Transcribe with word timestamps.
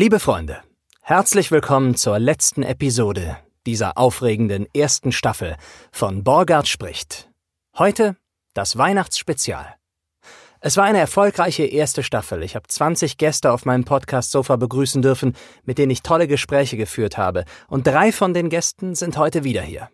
Liebe 0.00 0.20
Freunde, 0.20 0.62
herzlich 1.02 1.50
willkommen 1.50 1.96
zur 1.96 2.20
letzten 2.20 2.62
Episode 2.62 3.36
dieser 3.66 3.98
aufregenden 3.98 4.68
ersten 4.72 5.10
Staffel 5.10 5.56
von 5.90 6.22
Borgard 6.22 6.68
spricht. 6.68 7.28
Heute 7.76 8.14
das 8.54 8.78
Weihnachtsspezial. 8.78 9.74
Es 10.60 10.76
war 10.76 10.84
eine 10.84 11.00
erfolgreiche 11.00 11.64
erste 11.64 12.04
Staffel. 12.04 12.44
Ich 12.44 12.54
habe 12.54 12.68
20 12.68 13.18
Gäste 13.18 13.50
auf 13.50 13.64
meinem 13.64 13.82
Podcast-Sofa 13.82 14.54
begrüßen 14.54 15.02
dürfen, 15.02 15.34
mit 15.64 15.78
denen 15.78 15.90
ich 15.90 16.04
tolle 16.04 16.28
Gespräche 16.28 16.76
geführt 16.76 17.18
habe. 17.18 17.44
Und 17.66 17.84
drei 17.88 18.12
von 18.12 18.34
den 18.34 18.50
Gästen 18.50 18.94
sind 18.94 19.18
heute 19.18 19.42
wieder 19.42 19.62
hier. 19.62 19.90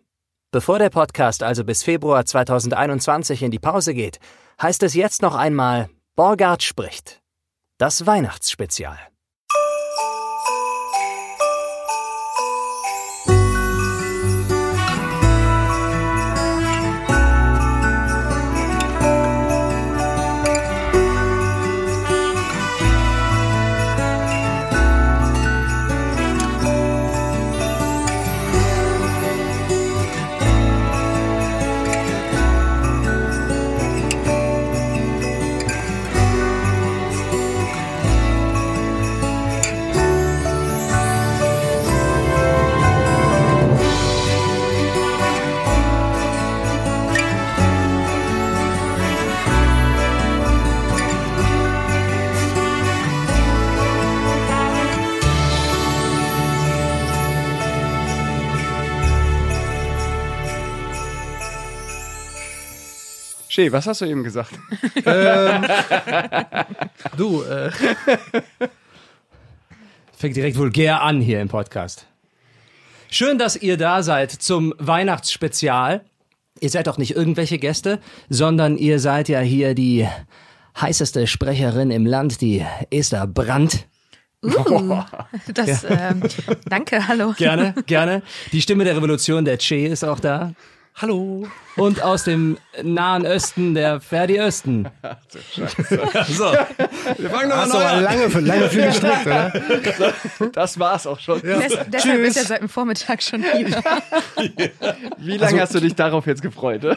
Bevor 0.51 0.77
der 0.77 0.91
Podcast 0.91 1.41
also 1.41 1.63
bis 1.63 1.81
Februar 1.81 2.27
2021 2.27 3.41
in 3.41 3.49
die 3.49 3.57
Pause 3.57 3.95
geht, 3.95 4.19
heißt 4.61 4.83
es 4.83 4.93
jetzt 4.93 5.23
noch 5.23 5.33
einmal 5.33 5.89
Borgard 6.15 6.61
spricht. 6.61 7.23
Das 7.79 8.05
Weihnachtsspezial. 8.05 8.99
Shea, 63.55 63.71
was 63.71 63.87
hast 63.87 64.01
du 64.01 64.05
eben 64.05 64.25
gesagt? 64.25 64.51
ähm, 65.05 65.65
du, 67.15 67.41
äh. 67.43 67.71
Fängt 70.11 70.35
direkt 70.35 70.57
vulgär 70.57 71.01
an 71.01 71.21
hier 71.21 71.39
im 71.39 71.47
Podcast. 71.47 72.05
Schön, 73.09 73.37
dass 73.37 73.55
ihr 73.55 73.77
da 73.77 74.03
seid 74.03 74.31
zum 74.31 74.73
Weihnachtsspezial. 74.77 76.03
Ihr 76.59 76.69
seid 76.69 76.87
doch 76.87 76.97
nicht 76.97 77.15
irgendwelche 77.15 77.57
Gäste, 77.57 78.01
sondern 78.27 78.77
ihr 78.77 78.99
seid 78.99 79.29
ja 79.29 79.39
hier 79.39 79.73
die 79.73 80.05
heißeste 80.81 81.25
Sprecherin 81.25 81.91
im 81.91 82.05
Land, 82.05 82.41
die 82.41 82.65
Esther 82.89 83.25
Brandt. 83.25 83.87
Uh, 84.43 85.01
das, 85.53 85.85
ähm, 85.89 86.23
danke, 86.67 87.07
hallo. 87.07 87.33
Gerne, 87.37 87.73
gerne. 87.85 88.21
Die 88.51 88.61
Stimme 88.61 88.83
der 88.83 88.97
Revolution, 88.97 89.45
der 89.45 89.57
Che, 89.59 89.87
ist 89.87 90.03
auch 90.03 90.19
da. 90.19 90.51
Hallo. 90.97 91.45
Und 91.75 92.01
aus 92.01 92.23
dem 92.23 92.57
Nahen 92.81 93.27
Osten 93.27 93.73
der 93.75 93.99
Ferdi 93.99 94.39
Östen. 94.39 94.87
Ach 95.01 95.17
du 95.29 95.39
Scheiße. 95.39 95.99
so. 96.29 96.45
Wir 97.17 97.29
fangen 97.29 97.49
noch 97.49 97.57
Hast 97.57 97.75
aber 97.75 97.99
lange 97.99 98.29
für, 98.29 98.39
lange 98.39 98.69
für 98.69 98.81
gestrickt, 98.81 99.27
oder? 99.27 100.13
Das 100.53 100.79
war's 100.79 101.05
auch 101.05 101.19
schon. 101.19 101.41
Ja. 101.45 101.59
Des, 101.59 101.77
deshalb 101.87 102.21
ist 102.21 102.37
er 102.37 102.45
seit 102.45 102.61
dem 102.61 102.69
Vormittag 102.69 103.21
schon 103.21 103.43
wieder. 103.43 103.83
Wie 105.17 105.31
lange 105.31 105.43
also, 105.43 105.59
hast 105.59 105.75
du 105.75 105.81
dich 105.81 105.95
darauf 105.95 106.27
jetzt 106.27 106.41
gefreut? 106.41 106.85
Äh? 106.85 106.95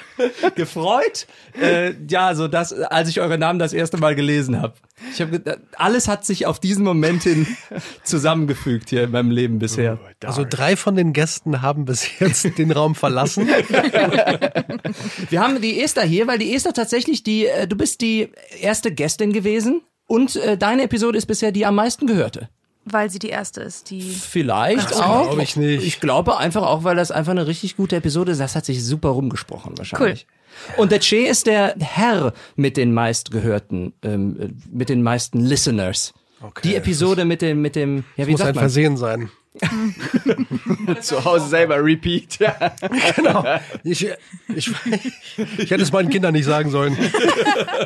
Gefreut? 0.54 1.26
Äh, 1.60 1.94
ja, 2.08 2.36
so 2.36 2.46
das, 2.46 2.72
als 2.72 3.08
ich 3.08 3.20
eure 3.20 3.36
Namen 3.36 3.58
das 3.58 3.72
erste 3.72 3.96
Mal 3.96 4.14
gelesen 4.14 4.62
habe. 4.62 4.74
Ich 5.12 5.20
habe 5.20 5.40
alles 5.76 6.08
hat 6.08 6.24
sich 6.24 6.46
auf 6.46 6.60
diesen 6.60 6.84
Moment 6.84 7.24
hin 7.24 7.46
zusammengefügt 8.04 8.90
hier 8.90 9.04
in 9.04 9.10
meinem 9.10 9.30
Leben 9.30 9.58
bisher. 9.58 9.98
Oh, 10.00 10.26
also 10.26 10.44
drei 10.48 10.76
von 10.76 10.94
den 10.94 11.12
Gästen 11.12 11.62
haben 11.62 11.84
bis 11.84 12.18
jetzt 12.20 12.58
den 12.58 12.70
Raum 12.70 12.94
verlassen. 12.94 13.48
Wir 15.30 15.40
haben 15.40 15.60
die 15.60 15.80
Esther 15.80 16.04
hier, 16.04 16.26
weil 16.26 16.38
die 16.38 16.54
Esther 16.54 16.72
tatsächlich 16.72 17.22
die, 17.22 17.46
äh, 17.46 17.66
du 17.66 17.76
bist 17.76 18.00
die 18.00 18.30
erste 18.60 18.92
Gästin 18.92 19.32
gewesen 19.32 19.82
und 20.06 20.36
äh, 20.36 20.56
deine 20.56 20.84
Episode 20.84 21.18
ist 21.18 21.26
bisher 21.26 21.52
die 21.52 21.66
am 21.66 21.74
meisten 21.74 22.06
gehörte. 22.06 22.48
Weil 22.84 23.10
sie 23.10 23.18
die 23.18 23.28
erste 23.28 23.60
ist, 23.60 23.90
die. 23.90 24.00
Vielleicht 24.00 24.90
das 24.90 25.00
auch. 25.00 25.28
Glaube 25.28 25.42
ich 25.42 25.56
nicht. 25.56 25.84
Ich 25.84 26.00
glaube 26.00 26.38
einfach 26.38 26.62
auch, 26.62 26.84
weil 26.84 26.96
das 26.96 27.10
einfach 27.10 27.32
eine 27.32 27.46
richtig 27.46 27.76
gute 27.76 27.96
Episode 27.96 28.32
ist. 28.32 28.40
Das 28.40 28.56
hat 28.56 28.64
sich 28.64 28.82
super 28.82 29.10
rumgesprochen 29.10 29.76
wahrscheinlich. 29.76 30.26
Cool. 30.26 30.82
Und 30.82 30.92
der 30.92 31.00
Che 31.00 31.26
ist 31.26 31.46
der 31.46 31.74
Herr 31.78 32.32
mit 32.56 32.76
den 32.78 32.94
meistgehörten, 32.94 33.92
ähm, 34.02 34.56
mit 34.72 34.88
den 34.88 35.02
meisten 35.02 35.40
Listeners. 35.40 36.14
Okay. 36.40 36.68
Die 36.68 36.74
Episode 36.76 37.24
mit 37.24 37.42
dem, 37.42 37.60
mit 37.60 37.76
dem, 37.76 38.04
ja, 38.16 38.26
wie 38.26 38.32
das 38.32 38.32
muss 38.32 38.38
sagt 38.38 38.48
ein 38.50 38.54
man? 38.54 38.62
Versehen 38.62 38.96
sein. 38.96 39.30
Zu 41.00 41.24
Hause 41.24 41.48
selber 41.48 41.82
repeat. 41.82 42.38
Ja. 42.38 42.54
Genau. 43.16 43.44
Ich, 43.84 44.06
ich, 44.54 44.70
ich 45.58 45.70
hätte 45.70 45.82
es 45.82 45.92
meinen 45.92 46.10
Kindern 46.10 46.32
nicht 46.32 46.44
sagen 46.44 46.70
sollen. 46.70 46.96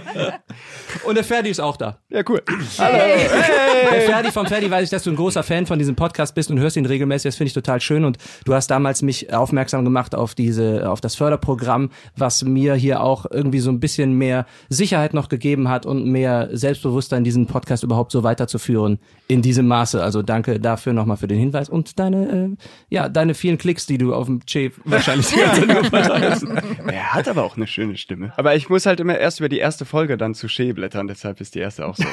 Und 1.04 1.14
der 1.14 1.24
Ferdi 1.24 1.50
ist 1.50 1.60
auch 1.60 1.76
da. 1.76 1.98
Ja, 2.10 2.22
cool. 2.28 2.42
Hallo. 2.78 2.98
Hey. 2.98 3.90
Der 3.90 4.00
Ferdi 4.02 4.30
vom 4.30 4.46
Ferdi 4.46 4.70
weiß 4.70 4.84
ich, 4.84 4.90
dass 4.90 5.04
du 5.04 5.10
ein 5.10 5.16
großer 5.16 5.42
Fan 5.42 5.66
von 5.66 5.78
diesem 5.78 5.96
Podcast 5.96 6.34
bist 6.34 6.50
und 6.50 6.58
hörst 6.58 6.76
ihn 6.76 6.86
regelmäßig. 6.86 7.30
Das 7.30 7.36
finde 7.36 7.48
ich 7.48 7.54
total 7.54 7.80
schön. 7.80 8.04
Und 8.04 8.18
du 8.44 8.54
hast 8.54 8.68
damals 8.68 9.02
mich 9.02 9.32
aufmerksam 9.32 9.84
gemacht 9.84 10.14
auf 10.14 10.34
diese, 10.34 10.90
auf 10.90 11.00
das 11.00 11.14
Förderprogramm, 11.14 11.90
was 12.16 12.44
mir 12.44 12.74
hier 12.74 13.02
auch 13.02 13.26
irgendwie 13.30 13.60
so 13.60 13.70
ein 13.70 13.80
bisschen 13.80 14.12
mehr 14.12 14.46
Sicherheit 14.68 15.14
noch 15.14 15.28
gegeben 15.28 15.68
hat 15.68 15.86
und 15.86 16.04
mehr 16.04 16.50
Selbstbewusstsein, 16.52 17.24
diesen 17.24 17.46
Podcast 17.46 17.82
überhaupt 17.82 18.12
so 18.12 18.22
weiterzuführen 18.22 18.98
in 19.32 19.42
diesem 19.42 19.66
Maße. 19.66 20.02
Also 20.02 20.22
danke 20.22 20.60
dafür 20.60 20.92
nochmal 20.92 21.16
für 21.16 21.26
den 21.26 21.38
Hinweis 21.38 21.68
und 21.68 21.98
deine, 21.98 22.56
äh, 22.58 22.64
ja, 22.90 23.08
deine 23.08 23.34
vielen 23.34 23.56
Klicks, 23.56 23.86
die 23.86 23.98
du 23.98 24.14
auf 24.14 24.26
dem 24.26 24.44
Che 24.44 24.72
wahrscheinlich 24.84 25.28
die 25.28 25.66
ganze 25.66 25.90
Zeit 25.90 26.42
Er 26.86 27.14
hat 27.14 27.28
aber 27.28 27.44
auch 27.44 27.56
eine 27.56 27.66
schöne 27.66 27.96
Stimme. 27.96 28.32
Aber 28.36 28.54
ich 28.54 28.68
muss 28.68 28.84
halt 28.86 29.00
immer 29.00 29.18
erst 29.18 29.40
über 29.40 29.48
die 29.48 29.58
erste 29.58 29.84
Folge 29.84 30.16
dann 30.16 30.34
zu 30.34 30.48
Che 30.48 30.72
blättern, 30.72 31.06
deshalb 31.06 31.40
ist 31.40 31.54
die 31.54 31.60
erste 31.60 31.86
auch 31.86 31.96
so. 31.96 32.04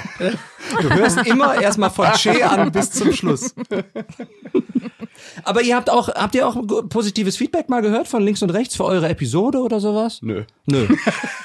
Du 0.82 0.90
hörst 0.90 1.26
immer 1.28 1.62
erstmal 1.62 1.90
von 1.90 2.08
Che 2.14 2.44
an 2.44 2.72
bis 2.72 2.92
zum 2.92 3.12
Schluss. 3.12 3.54
Aber 5.44 5.62
ihr 5.62 5.76
habt 5.76 5.90
auch, 5.90 6.10
habt 6.10 6.36
ihr 6.36 6.48
auch 6.48 6.56
positives 6.88 7.36
Feedback 7.36 7.68
mal 7.70 7.82
gehört 7.82 8.08
von 8.08 8.24
links 8.24 8.42
und 8.42 8.52
rechts 8.52 8.76
für 8.76 8.86
eure 8.86 9.10
Episode 9.10 9.60
oder 9.60 9.80
sowas? 9.80 10.20
Nö. 10.22 10.44
Nö. 10.66 10.88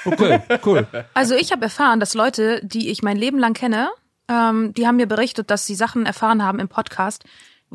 Okay, 0.05 0.39
cool. 0.65 0.87
Also 1.13 1.35
ich 1.35 1.51
habe 1.51 1.63
erfahren, 1.63 1.99
dass 1.99 2.13
Leute, 2.13 2.61
die 2.63 2.89
ich 2.89 3.01
mein 3.01 3.17
Leben 3.17 3.39
lang 3.39 3.53
kenne, 3.53 3.89
ähm, 4.27 4.73
die 4.73 4.87
haben 4.87 4.95
mir 4.97 5.07
berichtet, 5.07 5.49
dass 5.51 5.65
sie 5.65 5.75
Sachen 5.75 6.05
erfahren 6.05 6.43
haben 6.43 6.59
im 6.59 6.67
Podcast, 6.67 7.23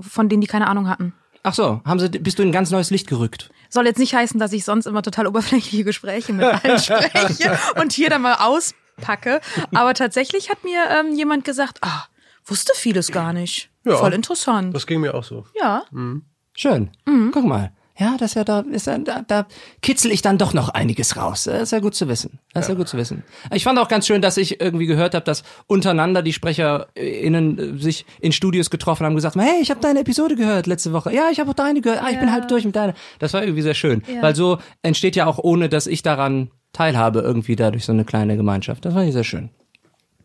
von 0.00 0.28
denen 0.28 0.40
die 0.40 0.46
keine 0.46 0.66
Ahnung 0.68 0.88
hatten. 0.88 1.14
Ach 1.42 1.54
so, 1.54 1.80
haben 1.86 1.98
sie, 1.98 2.08
bist 2.08 2.38
du 2.38 2.42
in 2.42 2.50
ein 2.50 2.52
ganz 2.52 2.70
neues 2.70 2.90
Licht 2.90 3.06
gerückt? 3.06 3.50
Soll 3.70 3.86
jetzt 3.86 3.98
nicht 3.98 4.14
heißen, 4.14 4.38
dass 4.38 4.52
ich 4.52 4.64
sonst 4.64 4.86
immer 4.86 5.02
total 5.02 5.26
oberflächliche 5.26 5.84
Gespräche 5.84 6.32
mit 6.32 6.44
allen 6.44 6.78
spreche 6.80 7.58
und 7.80 7.92
hier 7.92 8.10
dann 8.10 8.22
mal 8.22 8.34
auspacke. 8.34 9.40
Aber 9.74 9.94
tatsächlich 9.94 10.50
hat 10.50 10.64
mir 10.64 10.84
ähm, 10.90 11.14
jemand 11.14 11.44
gesagt, 11.44 11.78
ah, 11.82 12.04
wusste 12.44 12.72
vieles 12.76 13.10
gar 13.10 13.32
nicht. 13.32 13.70
Ja, 13.84 13.96
Voll 13.96 14.12
interessant. 14.12 14.74
Das 14.74 14.86
ging 14.86 15.00
mir 15.00 15.14
auch 15.14 15.24
so. 15.24 15.46
Ja. 15.58 15.84
Mhm. 15.90 16.24
Schön. 16.54 16.90
Mhm. 17.06 17.30
Guck 17.32 17.44
mal. 17.46 17.72
Ja, 18.00 18.16
das 18.18 18.30
ist 18.30 18.34
ja 18.34 18.44
da, 18.44 18.60
ist 18.60 18.86
ja, 18.86 18.96
da, 18.96 19.22
da 19.26 19.46
kitzel 19.82 20.10
ich 20.10 20.22
dann 20.22 20.38
doch 20.38 20.54
noch 20.54 20.70
einiges 20.70 21.18
raus. 21.18 21.44
Das 21.44 21.64
ist 21.64 21.72
ja 21.72 21.80
gut 21.80 21.94
zu 21.94 22.08
wissen. 22.08 22.38
Das 22.54 22.64
ist 22.64 22.68
ja. 22.68 22.74
ja 22.74 22.78
gut 22.78 22.88
zu 22.88 22.96
wissen. 22.96 23.24
Ich 23.52 23.62
fand 23.62 23.78
auch 23.78 23.88
ganz 23.88 24.06
schön, 24.06 24.22
dass 24.22 24.38
ich 24.38 24.58
irgendwie 24.58 24.86
gehört 24.86 25.14
habe, 25.14 25.24
dass 25.24 25.42
untereinander 25.66 26.22
die 26.22 26.32
SprecherInnen 26.32 27.78
sich 27.78 28.06
in 28.20 28.32
Studios 28.32 28.70
getroffen 28.70 29.04
haben 29.04 29.12
und 29.12 29.16
gesagt 29.16 29.36
haben, 29.36 29.42
hey, 29.42 29.60
ich 29.60 29.70
habe 29.70 29.80
deine 29.80 30.00
Episode 30.00 30.34
gehört 30.34 30.66
letzte 30.66 30.94
Woche. 30.94 31.12
Ja, 31.14 31.28
ich 31.30 31.40
habe 31.40 31.50
auch 31.50 31.54
deine 31.54 31.82
gehört. 31.82 32.02
Ah, 32.02 32.06
ich 32.08 32.14
ja. 32.14 32.20
bin 32.20 32.32
halb 32.32 32.48
durch 32.48 32.64
mit 32.64 32.74
deiner. 32.74 32.94
Das 33.18 33.34
war 33.34 33.42
irgendwie 33.42 33.60
sehr 33.60 33.74
schön. 33.74 34.02
Ja. 34.08 34.22
Weil 34.22 34.34
so 34.34 34.58
entsteht 34.80 35.14
ja 35.14 35.26
auch, 35.26 35.38
ohne 35.38 35.68
dass 35.68 35.86
ich 35.86 36.02
daran 36.02 36.50
teilhabe, 36.72 37.20
irgendwie 37.20 37.54
dadurch 37.54 37.84
so 37.84 37.92
eine 37.92 38.06
kleine 38.06 38.38
Gemeinschaft. 38.38 38.86
Das 38.86 38.94
war 38.94 39.12
sehr 39.12 39.24
schön. 39.24 39.50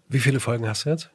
Wie 0.07 0.19
viele 0.19 0.39
Folgen 0.39 0.65
hast 0.65 0.85
du 0.85 0.91
jetzt? 0.91 1.09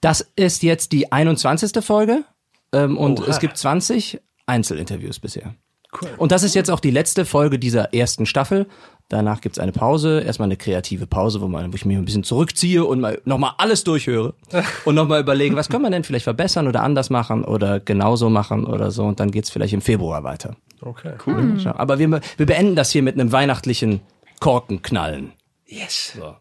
Das 0.00 0.26
ist 0.34 0.62
jetzt 0.62 0.92
die 0.92 1.12
21. 1.12 1.84
Folge. 1.84 2.24
Ähm, 2.72 2.96
und 2.96 3.20
Oha. 3.20 3.28
es 3.28 3.38
gibt 3.38 3.58
20 3.58 4.18
Einzelinterviews 4.46 5.18
bisher. 5.18 5.54
Cool. 6.00 6.10
Und 6.16 6.32
das 6.32 6.42
ist 6.42 6.54
jetzt 6.54 6.70
auch 6.70 6.80
die 6.80 6.90
letzte 6.90 7.24
Folge 7.24 7.58
dieser 7.58 7.94
ersten 7.94 8.26
Staffel. 8.26 8.66
Danach 9.08 9.40
gibt's 9.40 9.60
eine 9.60 9.70
Pause, 9.70 10.20
erstmal 10.20 10.46
eine 10.46 10.56
kreative 10.56 11.06
Pause, 11.06 11.40
wo, 11.40 11.46
man, 11.46 11.72
wo 11.72 11.76
ich 11.76 11.84
mich 11.84 11.96
ein 11.96 12.04
bisschen 12.04 12.24
zurückziehe 12.24 12.84
und 12.84 13.00
mal 13.00 13.20
nochmal 13.24 13.52
alles 13.58 13.84
durchhöre 13.84 14.34
und 14.84 14.96
nochmal 14.96 15.20
überlege, 15.20 15.54
was 15.54 15.68
können 15.68 15.84
wir 15.84 15.90
denn 15.90 16.02
vielleicht 16.02 16.24
verbessern 16.24 16.66
oder 16.66 16.82
anders 16.82 17.08
machen 17.08 17.44
oder 17.44 17.78
genauso 17.78 18.30
machen 18.30 18.64
oder 18.64 18.90
so. 18.90 19.04
Und 19.04 19.20
dann 19.20 19.30
geht's 19.30 19.50
vielleicht 19.50 19.74
im 19.74 19.80
Februar 19.80 20.24
weiter. 20.24 20.56
Okay, 20.80 21.12
cool. 21.26 21.40
Mhm. 21.40 21.66
Aber 21.68 21.98
wir, 22.00 22.20
wir 22.36 22.46
beenden 22.46 22.74
das 22.74 22.90
hier 22.90 23.02
mit 23.02 23.14
einem 23.14 23.30
weihnachtlichen 23.30 24.00
Korkenknallen. 24.40 25.32
Yes. 25.66 26.14
So. 26.16 26.34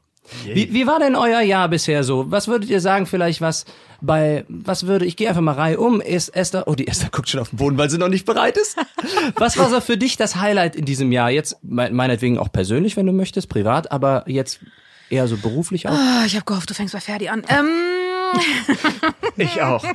Wie, 0.44 0.74
wie 0.74 0.88
war 0.88 1.00
denn 1.00 1.16
euer 1.16 1.42
Jahr 1.42 1.70
bisher 1.70 2.04
so? 2.04 2.32
Was 2.32 2.48
würdet 2.48 2.70
ihr 2.70 2.82
sagen, 2.82 3.06
vielleicht 3.06 3.42
was 3.42 3.66
bei, 4.02 4.46
was 4.48 4.88
würde, 4.88 5.06
ich 5.06 5.16
gehe 5.18 5.30
einfach 5.30 5.42
mal 5.42 5.54
Reihe 5.54 5.80
um, 5.80 6.02
ist 6.02 6.30
Esther, 6.30 6.68
oh, 6.68 6.76
die 6.76 6.88
Esther 6.88 7.10
guckt 7.12 7.30
schon 7.30 7.40
auf 7.40 7.50
den 7.50 7.58
Boden, 7.58 7.78
weil 7.78 7.90
sie 7.90 7.98
noch 7.98 8.10
nicht 8.10 8.26
bereit 8.26 8.58
ist. 8.58 8.78
Was 9.36 9.58
war 9.58 9.70
so 9.70 9.82
für 9.82 9.98
dich 9.98 10.18
das 10.18 10.36
Highlight 10.36 10.76
in 10.76 10.86
diesem 10.86 11.12
Jahr? 11.12 11.32
Jetzt, 11.32 11.58
meinetwegen 11.62 12.38
auch 12.38 12.52
persönlich, 12.52 12.98
wenn 12.98 13.06
du 13.06 13.14
möchtest, 13.14 13.50
privat, 13.50 13.92
aber 13.92 14.24
jetzt 14.28 14.60
eher 15.10 15.28
so 15.28 15.38
beruflich 15.38 15.88
auch? 15.88 15.94
Oh, 15.94 16.26
ich 16.26 16.36
habe 16.36 16.46
gehofft, 16.46 16.70
du 16.70 16.74
fängst 16.74 16.94
bei 16.94 17.00
Ferdi 17.00 17.30
an. 17.30 17.44
Ähm. 17.50 18.05
ich 19.38 19.62
auch. 19.62 19.84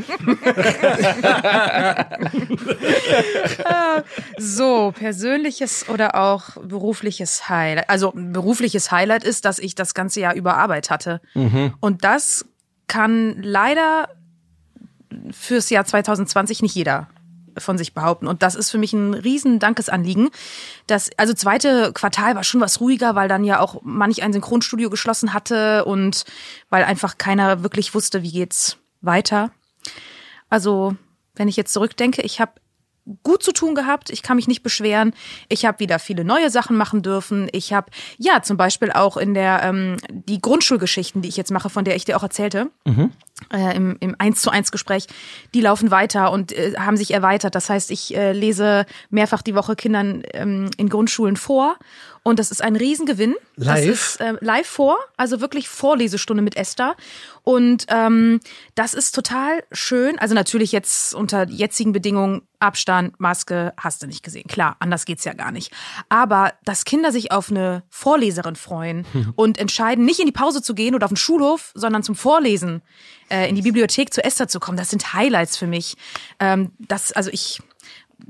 so, 4.39 4.93
persönliches 4.93 5.89
oder 5.89 6.15
auch 6.15 6.57
berufliches 6.63 7.49
Highlight. 7.49 7.89
Also 7.89 8.13
berufliches 8.15 8.91
Highlight 8.91 9.25
ist, 9.25 9.45
dass 9.45 9.59
ich 9.59 9.75
das 9.75 9.95
ganze 9.95 10.21
Jahr 10.21 10.35
über 10.35 10.57
Arbeit 10.57 10.91
hatte. 10.91 11.21
Mhm. 11.35 11.75
Und 11.81 12.05
das 12.05 12.45
kann 12.87 13.43
leider 13.43 14.09
fürs 15.31 15.71
Jahr 15.71 15.85
2020 15.85 16.63
nicht 16.63 16.75
jeder 16.75 17.09
von 17.59 17.79
sich 17.79 17.95
behaupten. 17.95 18.27
Und 18.27 18.43
das 18.43 18.55
ist 18.55 18.71
für 18.71 18.79
mich 18.79 18.93
ein 18.93 19.15
riesen 19.15 19.59
Dankesanliegen. 19.59 20.31
Das, 20.87 21.11
also 21.17 21.35
zweite 21.35 21.93
Quartal 21.93 22.35
war 22.35 22.45
schon 22.45 22.61
was 22.61 22.81
ruhiger, 22.81 23.15
weil 23.15 23.29
dann 23.29 23.45
ja 23.45 23.61
auch 23.61 23.81
manch 23.83 24.23
ein 24.23 24.33
Synchronstudio 24.33 24.91
geschlossen 24.91 25.33
hatte 25.33 25.85
und 25.85 26.25
weil 26.69 26.85
einfach 26.85 27.19
keiner 27.19 27.63
wirklich 27.63 27.95
wusste, 27.95 28.23
wie 28.23 28.33
geht's 28.33 28.77
weiter. 29.01 29.51
Also, 30.49 30.97
wenn 31.35 31.49
ich 31.49 31.57
jetzt 31.57 31.73
zurückdenke, 31.73 32.23
ich 32.23 32.41
habe 32.41 32.60
gut 33.23 33.43
zu 33.43 33.53
tun 33.53 33.75
gehabt. 33.75 34.11
Ich 34.11 34.23
kann 34.23 34.37
mich 34.37 34.49
nicht 34.49 34.63
beschweren. 34.63 35.13
Ich 35.49 35.65
habe 35.65 35.81
wieder 35.81 35.99
viele 35.99 36.25
neue 36.25 36.51
Sachen 36.51 36.77
machen 36.77 37.03
dürfen. 37.03 37.49
Ich 37.53 37.73
habe 37.73 37.91
ja 38.19 38.43
zum 38.43 38.57
Beispiel 38.57 38.91
auch 38.93 39.17
in 39.17 39.35
der 39.35 39.63
ähm, 39.63 39.97
die 40.11 40.41
Grundschulgeschichten, 40.41 41.23
die 41.23 41.29
ich 41.29 41.37
jetzt 41.37 41.51
mache, 41.51 41.71
von 41.71 41.85
der 41.85 41.97
ich 41.97 42.05
dir 42.05 42.17
auch 42.17 42.23
erzählte, 42.23 42.71
mhm. 42.85 43.11
äh, 43.53 43.77
im, 43.77 43.97
im 44.01 44.17
1 44.19 44.41
zu 44.43 44.51
1 44.51 44.73
Gespräch, 44.73 45.07
die 45.55 45.61
laufen 45.61 45.91
weiter 45.91 46.33
und 46.33 46.53
äh, 46.53 46.75
haben 46.79 46.97
sich 46.97 47.13
erweitert. 47.13 47.55
Das 47.55 47.71
heißt, 47.71 47.91
ich 47.91 48.17
äh, 48.17 48.33
lese 48.33 48.87
mehrfach 49.11 49.43
die 49.43 49.55
Woche 49.55 49.77
Kindern 49.77 50.23
ähm, 50.33 50.71
in 50.77 50.89
Grundschulen 50.89 51.37
vor 51.37 51.77
und 52.23 52.39
das 52.39 52.51
ist 52.51 52.63
ein 52.63 52.77
Riesengewinn. 52.77 53.35
Live? 53.57 53.87
Das 53.87 53.87
ist 53.87 54.21
äh, 54.21 54.35
live 54.41 54.67
vor, 54.67 54.97
also 55.17 55.41
wirklich 55.41 55.69
Vorlesestunde 55.69 56.43
mit 56.43 56.57
Esther. 56.57 56.95
Und 57.43 57.87
ähm, 57.89 58.41
das 58.75 58.93
ist 58.93 59.15
total 59.15 59.65
schön. 59.73 60.19
Also 60.19 60.35
natürlich 60.35 60.73
jetzt 60.73 61.15
unter 61.15 61.49
jetzigen 61.49 61.93
Bedingungen 61.93 62.43
Abstand, 62.59 63.19
Maske, 63.19 63.73
hast 63.79 64.03
du 64.03 64.07
nicht 64.07 64.23
gesehen. 64.23 64.47
Klar, 64.47 64.77
anders 64.81 65.07
geht's 65.07 65.25
ja 65.25 65.33
gar 65.33 65.51
nicht. 65.51 65.73
Aber 66.11 66.53
dass 66.65 66.85
Kinder 66.85 67.11
sich 67.11 67.33
auf 67.33 67.51
eine 67.51 67.85
Vorleserin 67.89 68.55
freuen 68.55 69.07
und 69.37 69.57
entscheiden, 69.57 70.05
nicht 70.05 70.21
in 70.21 70.27
die 70.27 70.33
Pause 70.33 70.61
zu 70.61 70.75
gehen 70.75 70.95
oder 70.95 71.07
auf 71.07 71.13
den 71.13 71.17
Schulhof, 71.17 71.73
sondern 71.75 72.03
zum 72.03 72.17
Vorlesen 72.17 72.83
äh, 73.31 73.49
in 73.49 73.55
die 73.55 73.63
Bibliothek 73.63 74.13
zu 74.13 74.23
Esther 74.23 74.47
zu 74.47 74.61
kommen, 74.61 74.77
das 74.77 74.91
sind 74.91 75.15
Highlights 75.15 75.57
für 75.57 75.67
mich. 75.67 75.97
Ähm, 76.39 76.73
das, 76.79 77.13
also 77.13 77.31
ich 77.33 77.61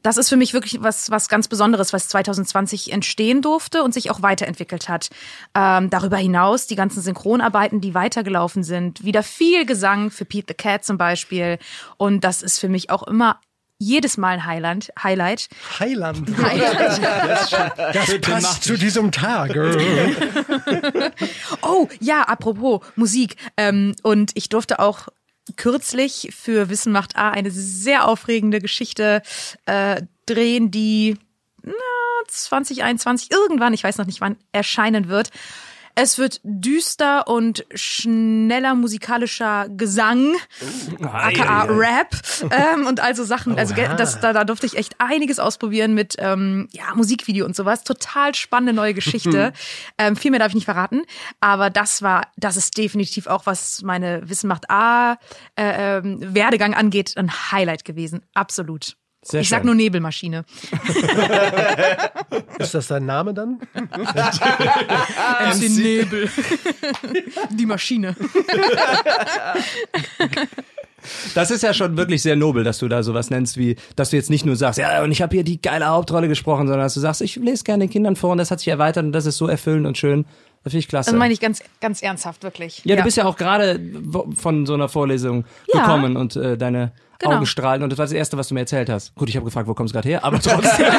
das 0.02 0.16
ist 0.16 0.28
für 0.28 0.36
mich 0.36 0.54
wirklich 0.54 0.82
was, 0.82 1.10
was 1.10 1.28
ganz 1.28 1.48
Besonderes, 1.48 1.92
was 1.92 2.08
2020 2.08 2.92
entstehen 2.92 3.42
durfte 3.42 3.82
und 3.82 3.94
sich 3.94 4.10
auch 4.10 4.22
weiterentwickelt 4.22 4.88
hat. 4.88 5.10
Ähm, 5.54 5.90
darüber 5.90 6.16
hinaus 6.16 6.66
die 6.66 6.76
ganzen 6.76 7.02
Synchronarbeiten, 7.02 7.80
die 7.80 7.94
weitergelaufen 7.94 8.62
sind. 8.62 9.04
Wieder 9.04 9.22
viel 9.22 9.66
Gesang 9.66 10.10
für 10.10 10.24
Pete 10.24 10.46
the 10.48 10.54
Cat 10.54 10.84
zum 10.84 10.98
Beispiel. 10.98 11.58
Und 11.96 12.24
das 12.24 12.42
ist 12.42 12.58
für 12.58 12.68
mich 12.68 12.90
auch 12.90 13.02
immer 13.04 13.40
jedes 13.82 14.18
Mal 14.18 14.34
ein 14.34 14.44
Highland, 14.44 14.92
Highlight. 15.02 15.48
Highland. 15.80 16.28
Highlight. 16.42 17.02
Das, 17.02 17.50
das 17.94 18.20
passt 18.20 18.64
zu 18.64 18.76
diesem 18.76 19.10
Tag. 19.10 19.56
oh, 21.62 21.88
ja, 21.98 22.24
apropos 22.24 22.82
Musik. 22.94 23.36
Ähm, 23.56 23.96
und 24.02 24.32
ich 24.34 24.50
durfte 24.50 24.80
auch 24.80 25.08
kürzlich 25.56 26.30
für 26.36 26.68
Wissen 26.68 26.92
macht 26.92 27.16
A 27.16 27.30
eine 27.30 27.50
sehr 27.50 28.06
aufregende 28.06 28.60
Geschichte 28.60 29.22
äh, 29.66 30.02
drehen, 30.26 30.70
die 30.70 31.16
na, 31.62 31.72
2021 32.28 33.30
irgendwann, 33.30 33.74
ich 33.74 33.84
weiß 33.84 33.98
noch 33.98 34.06
nicht 34.06 34.20
wann, 34.20 34.36
erscheinen 34.52 35.08
wird. 35.08 35.30
Es 35.94 36.18
wird 36.18 36.40
düster 36.44 37.28
und 37.28 37.64
schneller 37.74 38.74
musikalischer 38.74 39.68
Gesang, 39.68 40.34
oh, 41.00 41.06
aka 41.06 41.64
Rap 41.64 42.16
ähm, 42.50 42.86
und 42.86 43.00
also 43.00 43.24
Sachen. 43.24 43.58
Also 43.58 43.74
das, 43.74 44.20
da, 44.20 44.32
da 44.32 44.44
durfte 44.44 44.66
ich 44.66 44.76
echt 44.76 44.94
einiges 44.98 45.38
ausprobieren 45.38 45.94
mit 45.94 46.16
ähm, 46.18 46.68
ja, 46.72 46.94
Musikvideo 46.94 47.44
und 47.44 47.56
sowas. 47.56 47.84
Total 47.84 48.34
spannende 48.34 48.72
neue 48.72 48.94
Geschichte. 48.94 49.52
ähm, 49.98 50.16
viel 50.16 50.30
mehr 50.30 50.40
darf 50.40 50.48
ich 50.48 50.54
nicht 50.54 50.64
verraten, 50.64 51.02
aber 51.40 51.70
das 51.70 52.02
war, 52.02 52.28
das 52.36 52.56
ist 52.56 52.76
definitiv 52.78 53.26
auch, 53.26 53.46
was 53.46 53.82
meine 53.82 54.28
Wissen 54.28 54.48
macht 54.48 54.70
A 54.70 55.18
äh, 55.56 55.98
ähm, 55.98 56.18
Werdegang 56.34 56.74
angeht, 56.74 57.16
ein 57.16 57.30
Highlight 57.52 57.84
gewesen. 57.84 58.22
Absolut. 58.34 58.96
Sehr 59.22 59.42
ich 59.42 59.48
schön. 59.48 59.56
sag 59.56 59.64
nur 59.64 59.74
Nebelmaschine. 59.74 60.44
Ist 62.60 62.74
das 62.74 62.88
dein 62.88 63.06
Name 63.06 63.34
dann? 63.34 63.58
MC 63.74 65.70
Nebel. 65.70 66.28
Die 67.50 67.66
Maschine. 67.66 68.14
Das 71.34 71.50
ist 71.50 71.62
ja 71.62 71.72
schon 71.72 71.96
wirklich 71.96 72.20
sehr 72.22 72.36
nobel, 72.36 72.62
dass 72.62 72.78
du 72.78 72.88
da 72.88 73.02
sowas 73.02 73.30
nennst, 73.30 73.56
wie, 73.56 73.76
dass 73.96 74.10
du 74.10 74.16
jetzt 74.16 74.28
nicht 74.28 74.44
nur 74.44 74.56
sagst, 74.56 74.78
ja, 74.78 75.02
und 75.02 75.10
ich 75.12 75.22
habe 75.22 75.34
hier 75.34 75.44
die 75.44 75.60
geile 75.60 75.86
Hauptrolle 75.86 76.28
gesprochen, 76.28 76.66
sondern 76.66 76.84
dass 76.84 76.94
du 76.94 77.00
sagst, 77.00 77.22
ich 77.22 77.36
lese 77.36 77.64
gerne 77.64 77.84
den 77.84 77.90
Kindern 77.90 78.16
vor 78.16 78.32
und 78.32 78.38
das 78.38 78.50
hat 78.50 78.58
sich 78.60 78.68
erweitert 78.68 79.04
und 79.04 79.12
das 79.12 79.24
ist 79.24 79.38
so 79.38 79.48
erfüllend 79.48 79.86
und 79.86 79.96
schön. 79.96 80.26
Das 80.62 80.72
finde 80.72 80.80
ich 80.80 80.88
klasse. 80.88 81.10
Das 81.10 81.18
meine 81.18 81.32
ich 81.32 81.40
ganz, 81.40 81.62
ganz 81.80 82.02
ernsthaft, 82.02 82.42
wirklich. 82.42 82.82
Ja, 82.84 82.90
ja. 82.90 82.96
du 82.96 83.04
bist 83.04 83.16
ja 83.16 83.24
auch 83.24 83.36
gerade 83.36 83.80
von 84.36 84.66
so 84.66 84.74
einer 84.74 84.90
Vorlesung 84.90 85.44
ja. 85.72 85.80
gekommen 85.80 86.18
und 86.18 86.36
äh, 86.36 86.58
deine 86.58 86.92
genau. 87.20 87.36
Augen 87.36 87.46
strahlen 87.46 87.82
und 87.82 87.90
das 87.90 87.98
war 87.98 88.06
das 88.06 88.12
Erste, 88.12 88.36
was 88.36 88.48
du 88.48 88.54
mir 88.54 88.60
erzählt 88.60 88.88
hast. 88.88 89.14
Gut, 89.14 89.28
ich 89.28 89.36
habe 89.36 89.44
gefragt, 89.44 89.68
wo 89.68 89.74
kommst 89.74 89.94
du 89.94 89.96
gerade 89.96 90.08
her, 90.08 90.24
aber 90.24 90.40
trotzdem. 90.40 90.86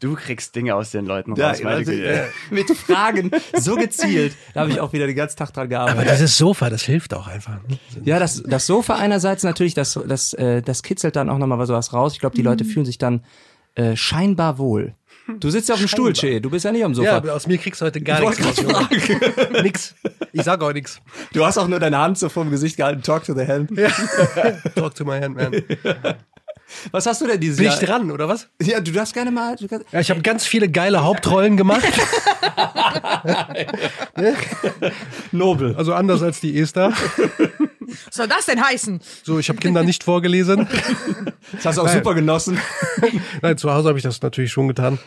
Du 0.00 0.14
kriegst 0.14 0.54
Dinge 0.54 0.76
aus 0.76 0.92
den 0.92 1.06
Leuten 1.06 1.32
raus. 1.32 1.58
Ja, 1.58 1.68
also, 1.68 1.90
äh, 1.90 2.26
mit 2.50 2.70
Fragen 2.70 3.30
so 3.54 3.74
gezielt. 3.74 4.36
Da 4.54 4.60
habe 4.60 4.70
ich 4.70 4.80
auch 4.80 4.92
wieder 4.92 5.06
den 5.06 5.16
ganzen 5.16 5.36
Tag 5.36 5.52
dran 5.52 5.68
gearbeitet. 5.68 6.02
Aber 6.02 6.10
dieses 6.10 6.38
Sofa, 6.38 6.70
das 6.70 6.82
hilft 6.82 7.14
auch 7.14 7.26
einfach. 7.26 7.58
Ne? 7.68 7.78
Ja, 8.04 8.20
das, 8.20 8.42
das 8.44 8.66
Sofa 8.66 8.96
einerseits 8.96 9.42
natürlich, 9.42 9.74
das, 9.74 9.98
das, 10.06 10.34
äh, 10.34 10.62
das 10.62 10.82
kitzelt 10.82 11.16
dann 11.16 11.28
auch 11.28 11.38
nochmal 11.38 11.58
was 11.58 11.92
raus. 11.92 12.12
Ich 12.12 12.20
glaube, 12.20 12.36
die 12.36 12.42
Leute 12.42 12.64
mhm. 12.64 12.68
fühlen 12.68 12.86
sich 12.86 12.98
dann 12.98 13.24
äh, 13.74 13.96
scheinbar 13.96 14.58
wohl. 14.58 14.94
Du 15.40 15.50
sitzt 15.50 15.68
ja 15.68 15.74
auf 15.74 15.80
dem 15.80 15.88
Stuhl, 15.88 16.12
Che. 16.14 16.40
Du 16.40 16.48
bist 16.50 16.64
ja 16.64 16.72
nicht 16.72 16.84
am 16.84 16.94
Sofa. 16.94 17.08
Ja, 17.08 17.16
aber 17.18 17.34
aus 17.34 17.46
mir 17.46 17.58
kriegst 17.58 17.80
du 17.80 17.86
heute 17.86 18.00
gar 18.00 18.20
nichts. 18.20 18.62
nix. 19.62 19.94
Ich 20.32 20.42
sag 20.42 20.62
auch 20.62 20.72
nichts. 20.72 21.00
Du 21.32 21.44
hast 21.44 21.58
auch 21.58 21.68
nur 21.68 21.78
deine 21.80 21.98
Hand 21.98 22.18
so 22.18 22.28
vorm 22.28 22.50
Gesicht 22.50 22.76
gehalten. 22.76 23.02
Talk 23.02 23.24
to 23.24 23.34
the 23.34 23.46
hand. 23.46 23.70
Ja. 23.76 23.88
Talk 24.74 24.94
to 24.94 25.04
my 25.04 25.20
hand, 25.20 25.36
man. 25.36 25.52
Was 26.90 27.06
hast 27.06 27.20
du 27.20 27.26
denn 27.26 27.40
dieses 27.40 27.58
Bin 27.58 27.66
Jahr? 27.66 27.76
Bin 27.76 27.82
ich 27.84 27.88
dran, 27.88 28.10
oder 28.10 28.28
was? 28.28 28.48
Ja, 28.62 28.80
du 28.80 28.92
darfst 28.92 29.14
gerne 29.14 29.30
mal. 29.30 29.56
Kannst 29.68 29.86
ja, 29.92 30.00
ich 30.00 30.10
habe 30.10 30.22
ganz 30.22 30.46
viele 30.46 30.70
geile 30.70 31.02
Hauptrollen 31.02 31.56
gemacht. 31.56 31.84
Nobel. 35.32 35.74
Also 35.76 35.94
anders 35.94 36.22
als 36.22 36.40
die 36.40 36.58
Esther. 36.58 36.92
Was 38.06 38.14
soll 38.14 38.28
das 38.28 38.46
denn 38.46 38.62
heißen? 38.62 39.00
So, 39.22 39.38
ich 39.38 39.48
habe 39.48 39.58
Kinder 39.58 39.82
nicht 39.82 40.04
vorgelesen. 40.04 40.68
Das 41.52 41.66
hast 41.66 41.78
du 41.78 41.82
auch 41.82 41.86
Nein. 41.86 41.98
super 41.98 42.14
genossen. 42.14 42.58
Nein, 43.42 43.56
zu 43.56 43.72
Hause 43.72 43.88
habe 43.88 43.98
ich 43.98 44.04
das 44.04 44.20
natürlich 44.20 44.52
schon 44.52 44.68
getan. 44.68 44.98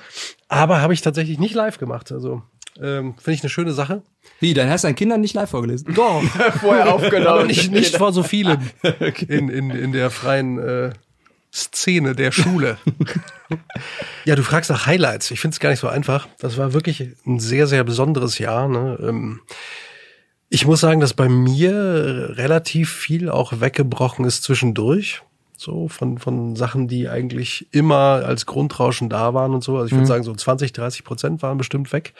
Aber 0.48 0.82
habe 0.82 0.94
ich 0.94 1.02
tatsächlich 1.02 1.40
nicht 1.40 1.54
live 1.54 1.78
gemacht. 1.78 2.12
Also 2.12 2.42
ähm, 2.82 3.16
finde 3.18 3.34
ich 3.34 3.44
eine 3.44 3.50
schöne 3.50 3.74
Sache. 3.74 4.02
Wie, 4.40 4.54
dann 4.54 4.70
hast 4.70 4.84
du 4.84 4.88
deinen 4.88 4.96
Kindern 4.96 5.22
nicht 5.22 5.34
live 5.34 5.50
vorgelesen? 5.50 5.94
Doch. 5.94 6.24
Vorher 6.60 6.94
aufgenommen. 6.94 7.28
Aber 7.28 7.44
nicht, 7.44 7.72
nicht 7.72 7.98
vor 7.98 8.14
so 8.14 8.24
vielen 8.24 8.72
okay. 8.84 9.26
in, 9.28 9.50
in, 9.50 9.70
in 9.70 9.92
der 9.92 10.10
freien 10.10 10.58
äh, 10.58 10.92
Szene 11.54 12.16
der 12.16 12.32
Schule. 12.32 12.78
ja, 14.26 14.36
du 14.36 14.44
fragst 14.44 14.70
nach 14.70 14.86
Highlights. 14.86 15.32
Ich 15.32 15.42
finde 15.42 15.56
es 15.56 15.60
gar 15.60 15.70
nicht 15.70 15.80
so 15.80 15.88
einfach. 15.88 16.28
Das 16.40 16.58
war 16.58 16.74
wirklich 16.74 17.04
ein 17.26 17.40
sehr, 17.40 17.68
sehr 17.68 17.84
besonderes 17.84 18.38
Jahr. 18.38 18.70
Ne? 18.70 18.98
Ähm, 19.02 19.42
ich 20.50 20.66
muss 20.66 20.80
sagen, 20.80 21.02
dass 21.02 21.14
bei 21.14 21.28
mir 21.28 22.34
relativ 22.36 22.92
viel 22.92 23.30
auch 23.30 23.60
weggebrochen 23.60 24.26
ist 24.26 24.44
zwischendurch. 24.44 25.22
So 25.58 25.90
von, 25.90 26.18
von 26.18 26.56
Sachen, 26.56 26.88
die 26.88 27.08
eigentlich 27.08 27.68
immer 27.72 28.24
als 28.26 28.48
Grundrauschen 28.48 29.10
da 29.10 29.34
waren 29.34 29.54
und 29.54 29.64
so. 29.64 29.76
Also 29.76 29.88
ich 29.88 29.92
würde 29.92 30.04
mhm. 30.04 30.08
sagen, 30.08 30.24
so 30.24 30.34
20, 30.34 30.74
30 30.74 31.04
Prozent 31.04 31.42
waren 31.44 31.58
bestimmt 31.58 31.94
weg. 31.94 32.14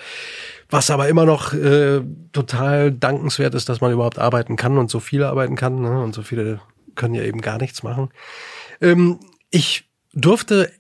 Was 0.70 0.92
aber 0.92 1.10
immer 1.10 1.26
noch 1.26 1.54
äh, 1.54 2.02
total 2.34 2.92
dankenswert 2.92 3.56
ist, 3.56 3.68
dass 3.68 3.82
man 3.82 3.92
überhaupt 3.92 4.20
arbeiten 4.20 4.58
kann 4.58 4.78
und 4.78 4.92
so 4.92 5.00
viel 5.00 5.24
arbeiten 5.24 5.56
kann. 5.56 5.82
Ne? 5.82 6.04
Und 6.04 6.14
so 6.14 6.22
viele 6.22 6.60
können 6.96 7.16
ja 7.16 7.24
eben 7.24 7.42
gar 7.42 7.58
nichts 7.58 7.82
machen. 7.82 8.10
Ähm, 8.82 9.20
ich 9.50 9.86
durfte 10.14 10.72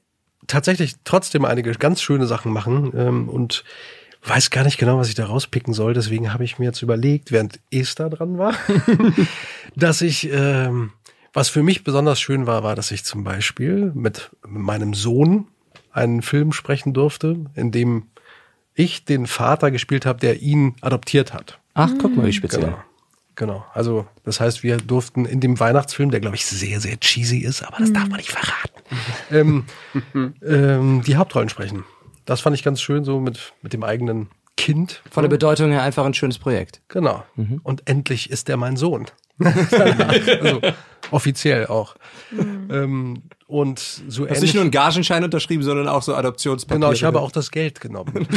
tatsächlich 0.47 0.95
trotzdem 1.03 1.45
einige 1.45 1.71
ganz 1.73 2.01
schöne 2.01 2.27
Sachen 2.27 2.51
machen 2.51 2.91
ähm, 2.95 3.29
und 3.29 3.63
weiß 4.23 4.49
gar 4.49 4.63
nicht 4.63 4.77
genau, 4.77 4.97
was 4.97 5.09
ich 5.09 5.15
da 5.15 5.25
rauspicken 5.25 5.73
soll. 5.73 5.93
Deswegen 5.93 6.33
habe 6.33 6.43
ich 6.43 6.59
mir 6.59 6.65
jetzt 6.65 6.81
überlegt, 6.81 7.31
während 7.31 7.59
Esther 7.71 8.09
dran 8.09 8.37
war, 8.37 8.53
dass 9.75 10.01
ich, 10.01 10.29
ähm, 10.31 10.91
was 11.33 11.49
für 11.49 11.63
mich 11.63 11.83
besonders 11.83 12.19
schön 12.19 12.47
war, 12.47 12.63
war, 12.63 12.75
dass 12.75 12.91
ich 12.91 13.03
zum 13.03 13.23
Beispiel 13.23 13.91
mit 13.95 14.31
meinem 14.45 14.93
Sohn 14.93 15.47
einen 15.91 16.21
Film 16.21 16.51
sprechen 16.51 16.93
durfte, 16.93 17.45
in 17.55 17.71
dem 17.71 18.07
ich 18.73 19.05
den 19.05 19.27
Vater 19.27 19.71
gespielt 19.71 20.05
habe, 20.05 20.19
der 20.19 20.41
ihn 20.41 20.75
adoptiert 20.81 21.33
hat. 21.33 21.59
Ach, 21.73 21.91
guck 21.99 22.15
mal, 22.15 22.25
wie 22.25 22.33
speziell. 22.33 22.65
Genau. 22.65 22.83
Genau. 23.35 23.65
Also, 23.73 24.05
das 24.23 24.39
heißt, 24.39 24.63
wir 24.63 24.77
durften 24.77 25.25
in 25.25 25.39
dem 25.39 25.59
Weihnachtsfilm, 25.59 26.11
der 26.11 26.19
glaube 26.19 26.35
ich 26.35 26.45
sehr, 26.45 26.79
sehr 26.79 26.99
cheesy 26.99 27.39
ist, 27.39 27.63
aber 27.63 27.77
das 27.79 27.93
darf 27.93 28.07
man 28.07 28.17
nicht 28.17 28.31
verraten, 28.31 28.81
ähm, 29.31 29.65
ähm, 30.45 31.01
die 31.05 31.15
Hauptrollen 31.15 31.49
sprechen. 31.49 31.85
Das 32.25 32.41
fand 32.41 32.55
ich 32.55 32.63
ganz 32.63 32.81
schön, 32.81 33.03
so 33.03 33.19
mit, 33.19 33.53
mit 33.61 33.73
dem 33.73 33.83
eigenen 33.83 34.29
Kind. 34.57 35.01
Von 35.09 35.23
der 35.23 35.29
Bedeutung 35.29 35.71
her 35.71 35.81
einfach 35.81 36.05
ein 36.05 36.13
schönes 36.13 36.37
Projekt. 36.37 36.81
Genau. 36.87 37.23
Und 37.63 37.89
endlich 37.89 38.29
ist 38.29 38.47
der 38.47 38.57
mein 38.57 38.77
Sohn. 38.77 39.07
also 39.39 40.61
offiziell 41.09 41.67
auch. 41.67 41.95
Ähm, 42.31 43.23
und 43.47 43.79
so 43.79 44.29
Hast 44.29 44.41
nicht 44.41 44.53
nur 44.53 44.61
einen 44.61 44.71
Gagenschein 44.71 45.23
unterschrieben, 45.23 45.63
sondern 45.63 45.87
auch 45.87 46.03
so 46.03 46.15
Adoptionspapiere. 46.15 46.79
Genau, 46.79 46.91
ich 46.93 47.03
habe 47.03 47.19
auch 47.19 47.31
das 47.31 47.51
Geld 47.51 47.81
genommen. 47.81 48.13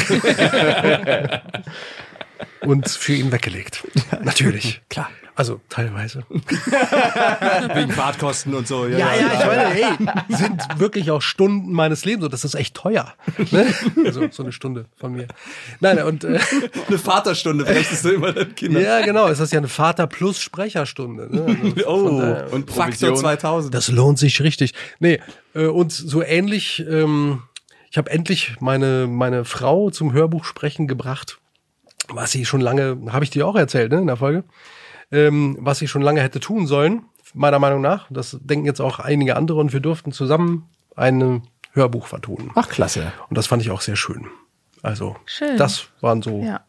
und 2.60 2.88
für 2.88 3.14
ihn 3.14 3.32
weggelegt. 3.32 3.86
Natürlich. 4.22 4.80
Klar. 4.88 5.10
Also 5.36 5.60
teilweise. 5.68 6.22
Wegen 7.74 7.90
Fahrtkosten 7.90 8.54
und 8.54 8.68
so. 8.68 8.86
Ja, 8.86 8.98
ja, 8.98 9.32
ich 9.32 9.46
meine, 9.46 9.66
hey, 9.68 10.36
sind 10.36 10.78
wirklich 10.78 11.10
auch 11.10 11.22
Stunden 11.22 11.72
meines 11.72 12.04
Lebens 12.04 12.24
und 12.26 12.32
das 12.32 12.44
ist 12.44 12.54
echt 12.54 12.74
teuer. 12.76 13.14
Ne? 13.50 13.66
Also 14.04 14.28
so 14.30 14.44
eine 14.44 14.52
Stunde 14.52 14.86
von 14.96 15.12
mir. 15.12 15.26
Nein, 15.80 15.98
und 16.04 16.22
äh, 16.22 16.38
Eine 16.88 16.98
Vaterstunde 16.98 17.64
bräuchtest 17.64 18.04
du 18.04 18.10
immer 18.10 18.32
deinen 18.32 18.54
Kindern. 18.54 18.82
ja, 18.84 19.00
genau, 19.04 19.26
es 19.26 19.40
ist 19.40 19.52
ja 19.52 19.58
eine 19.58 19.66
Vater 19.66 20.06
plus 20.06 20.40
Sprecherstunde. 20.40 21.28
Ne? 21.34 21.74
Also 21.78 21.86
Oh, 21.88 22.08
von 22.08 22.18
daher- 22.20 22.52
Und 22.52 22.70
Faktor 22.70 23.08
Provision. 23.08 23.16
2000. 23.16 23.74
Das 23.74 23.88
lohnt 23.88 24.18
sich 24.20 24.40
richtig. 24.40 24.72
Nee, 25.00 25.20
äh, 25.54 25.66
und 25.66 25.90
so 25.90 26.22
ähnlich, 26.22 26.84
ähm, 26.88 27.42
ich 27.90 27.98
habe 27.98 28.08
endlich 28.10 28.54
meine, 28.60 29.08
meine 29.08 29.44
Frau 29.44 29.90
zum 29.90 30.12
Hörbuch 30.12 30.44
sprechen 30.44 30.86
gebracht, 30.86 31.38
was 32.08 32.30
sie 32.32 32.44
schon 32.44 32.60
lange, 32.60 32.98
habe 33.10 33.24
ich 33.24 33.30
dir 33.30 33.46
auch 33.46 33.56
erzählt, 33.56 33.92
ne, 33.92 34.00
in 34.00 34.06
der 34.06 34.16
Folge, 34.16 34.44
ähm, 35.12 35.56
was 35.60 35.78
sie 35.78 35.88
schon 35.88 36.02
lange 36.02 36.20
hätte 36.22 36.40
tun 36.40 36.66
sollen, 36.66 37.02
meiner 37.32 37.58
Meinung 37.58 37.80
nach. 37.80 38.06
Das 38.10 38.38
denken 38.40 38.66
jetzt 38.66 38.80
auch 38.80 38.98
einige 38.98 39.36
andere 39.36 39.58
und 39.60 39.72
wir 39.72 39.80
durften 39.80 40.12
zusammen 40.12 40.68
ein 40.96 41.42
Hörbuch 41.72 42.06
vertonen. 42.06 42.50
Ach, 42.54 42.68
klasse. 42.68 43.12
Und 43.28 43.36
das 43.36 43.46
fand 43.46 43.62
ich 43.62 43.70
auch 43.70 43.80
sehr 43.80 43.96
schön. 43.96 44.26
Also, 44.82 45.16
Schön. 45.24 45.56
das 45.56 45.86
waren 46.00 46.20
so 46.22 46.42
Ja. 46.42 46.60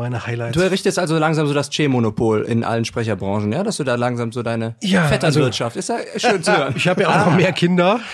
Meine 0.00 0.26
Highlights. 0.26 0.56
Du 0.56 0.60
errichtest 0.62 0.98
also 0.98 1.16
langsam 1.18 1.46
so 1.46 1.54
das 1.54 1.70
Che-Monopol 1.70 2.42
in 2.42 2.64
allen 2.64 2.84
Sprecherbranchen, 2.84 3.52
ja? 3.52 3.62
Dass 3.62 3.76
du 3.76 3.84
da 3.84 3.94
langsam 3.94 4.32
so 4.32 4.42
deine 4.42 4.74
Ja, 4.82 5.04
Vetternwirtschaft. 5.04 5.76
ist 5.76 5.88
ja 5.88 5.98
schön 6.16 6.42
zu 6.42 6.52
hören. 6.56 6.74
Ich 6.76 6.88
habe 6.88 7.02
ja 7.02 7.08
auch 7.08 7.26
noch 7.26 7.36
mehr 7.36 7.52
Kinder 7.52 8.00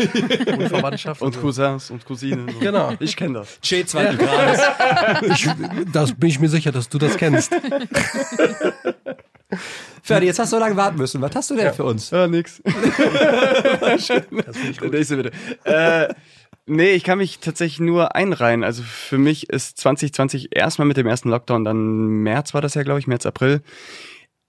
und 0.58 0.68
Verwandtschaft. 0.68 1.22
Und 1.22 1.40
Cousins 1.40 1.90
und 1.90 2.04
Cousinen. 2.04 2.48
So. 2.50 2.58
Genau. 2.58 2.92
Ich 3.00 3.16
kenne 3.16 3.38
das. 3.40 3.58
Che 3.62 3.86
zweiten 3.86 4.18
Grades. 4.18 4.60
Ich, 5.32 5.48
das 5.92 6.12
bin 6.14 6.28
ich 6.28 6.40
mir 6.40 6.48
sicher, 6.48 6.72
dass 6.72 6.88
du 6.88 6.98
das 6.98 7.16
kennst. 7.16 7.52
Ferdi, 10.02 10.26
jetzt 10.26 10.38
hast 10.38 10.52
du 10.52 10.56
so 10.56 10.60
lange 10.60 10.76
warten 10.76 10.98
müssen. 10.98 11.20
Was 11.20 11.34
hast 11.34 11.50
du 11.50 11.56
denn 11.56 11.72
für 11.72 11.84
uns? 11.84 12.10
Ja, 12.10 12.26
nix. 12.26 12.60
Der 12.64 13.98
nächste 14.90 15.16
bitte. 15.16 15.30
Äh, 15.64 16.08
nee, 16.66 16.90
ich 16.90 17.04
kann 17.04 17.18
mich 17.18 17.38
tatsächlich 17.38 17.80
nur 17.80 18.14
einreihen. 18.14 18.64
Also 18.64 18.82
für 18.82 19.18
mich 19.18 19.48
ist 19.50 19.78
2020 19.78 20.54
erstmal 20.54 20.86
mit 20.86 20.96
dem 20.96 21.06
ersten 21.06 21.30
Lockdown, 21.30 21.64
dann 21.64 22.06
März 22.22 22.54
war 22.54 22.60
das 22.60 22.74
ja, 22.74 22.82
glaube 22.82 23.00
ich, 23.00 23.06
März, 23.06 23.26
April, 23.26 23.62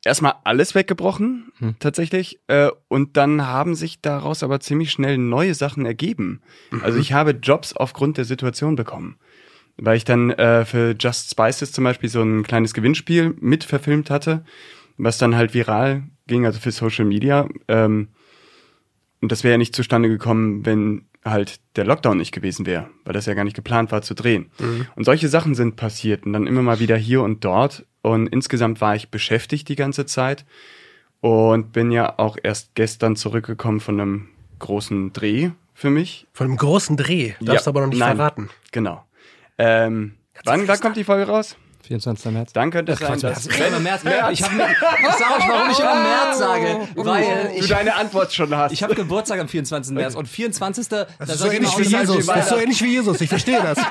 erstmal 0.03 0.35
alles 0.43 0.75
weggebrochen, 0.75 1.51
tatsächlich. 1.79 2.39
Äh, 2.47 2.69
und 2.87 3.17
dann 3.17 3.45
haben 3.45 3.75
sich 3.75 4.01
daraus 4.01 4.43
aber 4.43 4.59
ziemlich 4.59 4.91
schnell 4.91 5.17
neue 5.17 5.53
Sachen 5.53 5.85
ergeben. 5.85 6.41
Also 6.81 6.99
ich 6.99 7.13
habe 7.13 7.31
Jobs 7.31 7.73
aufgrund 7.73 8.17
der 8.17 8.25
Situation 8.25 8.75
bekommen. 8.75 9.17
Weil 9.79 9.97
ich 9.97 10.05
dann 10.05 10.31
äh, 10.31 10.65
für 10.65 10.95
Just 10.99 11.29
Spices 11.29 11.71
zum 11.71 11.83
Beispiel 11.83 12.09
so 12.09 12.23
ein 12.23 12.41
kleines 12.41 12.73
Gewinnspiel 12.73 13.35
mit 13.39 13.63
verfilmt 13.63 14.09
hatte, 14.09 14.43
was 14.97 15.19
dann 15.19 15.35
halt 15.35 15.53
viral 15.53 16.03
ging, 16.25 16.47
also 16.47 16.59
für 16.59 16.71
Social 16.71 17.05
Media. 17.05 17.47
Ähm, 17.67 18.07
und 19.21 19.31
das 19.31 19.43
wäre 19.43 19.53
ja 19.53 19.57
nicht 19.57 19.75
zustande 19.75 20.09
gekommen, 20.09 20.65
wenn 20.65 21.06
halt 21.29 21.59
der 21.75 21.85
Lockdown 21.85 22.17
nicht 22.17 22.31
gewesen 22.31 22.65
wäre, 22.65 22.89
weil 23.05 23.13
das 23.13 23.25
ja 23.25 23.33
gar 23.33 23.43
nicht 23.43 23.55
geplant 23.55 23.91
war 23.91 24.01
zu 24.01 24.13
drehen. 24.13 24.49
Und 24.95 25.03
solche 25.03 25.27
Sachen 25.29 25.55
sind 25.55 25.75
passiert 25.75 26.25
und 26.25 26.33
dann 26.33 26.47
immer 26.47 26.61
mal 26.61 26.79
wieder 26.79 26.97
hier 26.97 27.21
und 27.21 27.43
dort. 27.43 27.85
Und 28.01 28.27
insgesamt 28.27 28.81
war 28.81 28.95
ich 28.95 29.09
beschäftigt 29.09 29.67
die 29.69 29.75
ganze 29.75 30.05
Zeit 30.05 30.45
und 31.21 31.71
bin 31.73 31.91
ja 31.91 32.17
auch 32.17 32.37
erst 32.41 32.75
gestern 32.75 33.15
zurückgekommen 33.15 33.79
von 33.79 33.99
einem 33.99 34.29
großen 34.59 35.13
Dreh 35.13 35.51
für 35.73 35.89
mich. 35.89 36.27
Von 36.33 36.47
einem 36.47 36.57
großen 36.57 36.97
Dreh. 36.97 37.33
Darfst 37.39 37.65
Ja, 37.65 37.69
aber 37.69 37.81
noch 37.81 37.87
nicht 37.87 37.99
nein, 37.99 38.15
verraten. 38.17 38.49
Genau. 38.71 39.03
Ähm, 39.57 40.13
wann, 40.43 40.67
wann 40.67 40.79
kommt 40.79 40.97
die 40.97 41.03
Folge 41.03 41.27
raus? 41.27 41.57
24. 41.87 42.31
März. 42.31 42.53
Dann 42.53 42.71
könnte 42.71 42.91
es 42.91 42.99
sein, 42.99 43.19
dass... 43.19 43.47
Ich 43.47 43.59
immer 43.59 43.79
März. 43.79 44.01
Ich, 44.03 44.43
hab, 44.43 44.51
ich 44.51 45.15
sag 45.17 45.37
euch, 45.37 45.47
warum 45.47 45.71
ich 45.71 45.79
immer 45.79 46.01
März 46.01 46.37
sage. 46.37 46.79
Weil 46.95 47.23
du 47.23 47.59
ich, 47.59 47.67
deine 47.67 47.95
Antwort 47.95 48.33
schon 48.33 48.55
hast. 48.55 48.71
ich 48.71 48.83
habe 48.83 48.95
Geburtstag 48.95 49.39
am 49.39 49.47
24. 49.47 49.93
März 49.93 50.15
und 50.15 50.27
24. 50.27 50.87
Das 50.87 51.07
Das 51.19 51.29
ist 51.29 51.39
so 51.39 51.51
ähnlich 51.51 51.77
wie 51.77 51.83
Jesus. 51.83 52.25
Das 52.25 52.39
ist 52.39 52.49
so 52.49 52.57
ähnlich 52.57 52.81
wie 52.81 52.87
Jesus. 52.91 53.21
Ich 53.21 53.29
verstehe 53.29 53.61
das. 53.61 53.77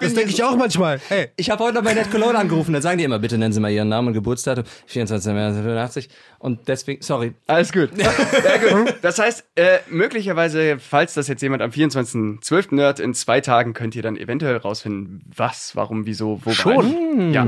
Das 0.00 0.14
denke 0.14 0.30
ich 0.30 0.42
auch 0.42 0.56
manchmal. 0.56 1.00
Hey. 1.08 1.28
Ich 1.36 1.50
habe 1.50 1.62
heute 1.64 1.74
noch 1.74 1.82
bei 1.82 1.94
Net 1.94 2.10
Cologne 2.10 2.38
angerufen, 2.38 2.72
dann 2.72 2.82
sagen 2.82 2.98
die 2.98 3.04
immer, 3.04 3.18
bitte 3.18 3.36
nennen 3.36 3.52
Sie 3.52 3.60
mal 3.60 3.70
Ihren 3.70 3.88
Namen 3.88 4.08
und 4.08 4.14
Geburtsdatum. 4.14 4.64
24. 4.86 5.32
März 5.32 5.56
85. 5.56 6.08
Und 6.38 6.68
deswegen, 6.68 7.02
sorry. 7.02 7.34
Alles 7.46 7.72
gut. 7.72 7.90
Ja, 7.98 8.56
gut. 8.56 8.94
Das 9.02 9.18
heißt, 9.18 9.44
äh, 9.56 9.78
möglicherweise, 9.88 10.78
falls 10.78 11.14
das 11.14 11.28
jetzt 11.28 11.42
jemand 11.42 11.62
am 11.62 11.70
24.12. 11.70 12.76
hört, 12.76 13.00
in 13.00 13.12
zwei 13.14 13.40
Tagen 13.40 13.74
könnt 13.74 13.94
ihr 13.96 14.02
dann 14.02 14.16
eventuell 14.16 14.56
rausfinden, 14.56 15.22
was, 15.34 15.74
warum, 15.74 16.06
wieso, 16.06 16.40
wo. 16.44 16.52
Schon? 16.52 16.86
Ja. 17.18 17.46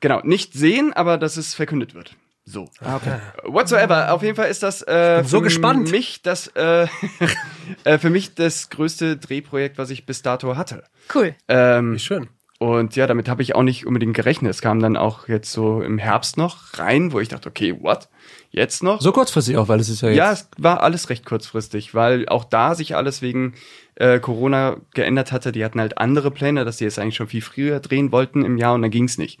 Genau. 0.00 0.20
Nicht 0.22 0.52
sehen, 0.52 0.92
aber 0.92 1.18
dass 1.18 1.36
es 1.36 1.54
verkündet 1.54 1.94
wird. 1.94 2.14
So. 2.44 2.68
Okay. 2.80 3.16
Whatsoever. 3.44 4.12
Auf 4.12 4.22
jeden 4.22 4.36
Fall 4.36 4.48
ist 4.48 4.62
das 4.62 4.80
äh, 4.86 5.22
so 5.24 5.38
für 5.38 5.42
gespannt. 5.44 5.90
mich 5.90 6.22
das 6.22 6.46
äh, 6.54 6.86
äh, 7.84 7.98
für 7.98 8.10
mich 8.10 8.34
das 8.34 8.70
größte 8.70 9.16
Drehprojekt, 9.16 9.78
was 9.78 9.90
ich 9.90 10.06
bis 10.06 10.22
dato 10.22 10.56
hatte. 10.56 10.84
Cool. 11.12 11.34
Ähm, 11.48 11.94
Wie 11.94 11.98
schön. 11.98 12.28
und 12.60 12.94
ja, 12.94 13.08
damit 13.08 13.28
habe 13.28 13.42
ich 13.42 13.56
auch 13.56 13.64
nicht 13.64 13.84
unbedingt 13.84 14.14
gerechnet. 14.14 14.50
Es 14.50 14.60
kam 14.62 14.78
dann 14.78 14.96
auch 14.96 15.26
jetzt 15.26 15.50
so 15.50 15.82
im 15.82 15.98
Herbst 15.98 16.36
noch 16.36 16.78
rein, 16.78 17.10
wo 17.12 17.18
ich 17.18 17.28
dachte, 17.28 17.48
okay, 17.48 17.76
what? 17.80 18.08
Jetzt 18.52 18.82
noch? 18.82 19.00
So 19.00 19.10
kurzfristig 19.10 19.56
auch, 19.56 19.66
weil 19.66 19.80
es 19.80 19.88
ist 19.88 20.02
ja 20.02 20.08
jetzt. 20.08 20.16
Ja, 20.16 20.32
es 20.32 20.48
war 20.56 20.82
alles 20.84 21.10
recht 21.10 21.26
kurzfristig, 21.26 21.94
weil 21.94 22.28
auch 22.28 22.44
da 22.44 22.76
sich 22.76 22.94
alles 22.94 23.22
wegen 23.22 23.54
äh, 23.96 24.20
Corona 24.20 24.76
geändert 24.94 25.32
hatte. 25.32 25.52
Die 25.52 25.64
hatten 25.64 25.80
halt 25.80 25.98
andere 25.98 26.30
Pläne, 26.30 26.64
dass 26.64 26.76
die 26.78 26.84
es 26.84 26.98
eigentlich 26.98 27.16
schon 27.16 27.28
viel 27.28 27.42
früher 27.42 27.80
drehen 27.80 28.12
wollten 28.12 28.44
im 28.44 28.58
Jahr 28.58 28.74
und 28.74 28.82
dann 28.82 28.90
ging's 28.90 29.18
nicht. 29.18 29.40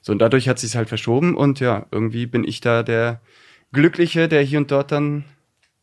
So, 0.00 0.12
und 0.12 0.18
dadurch 0.18 0.48
hat 0.48 0.58
sich's 0.58 0.74
halt 0.74 0.88
verschoben 0.88 1.36
und 1.36 1.60
ja, 1.60 1.86
irgendwie 1.90 2.26
bin 2.26 2.44
ich 2.44 2.60
da 2.60 2.82
der 2.82 3.20
Glückliche, 3.72 4.28
der 4.28 4.42
hier 4.42 4.58
und 4.58 4.70
dort 4.70 4.92
dann 4.92 5.24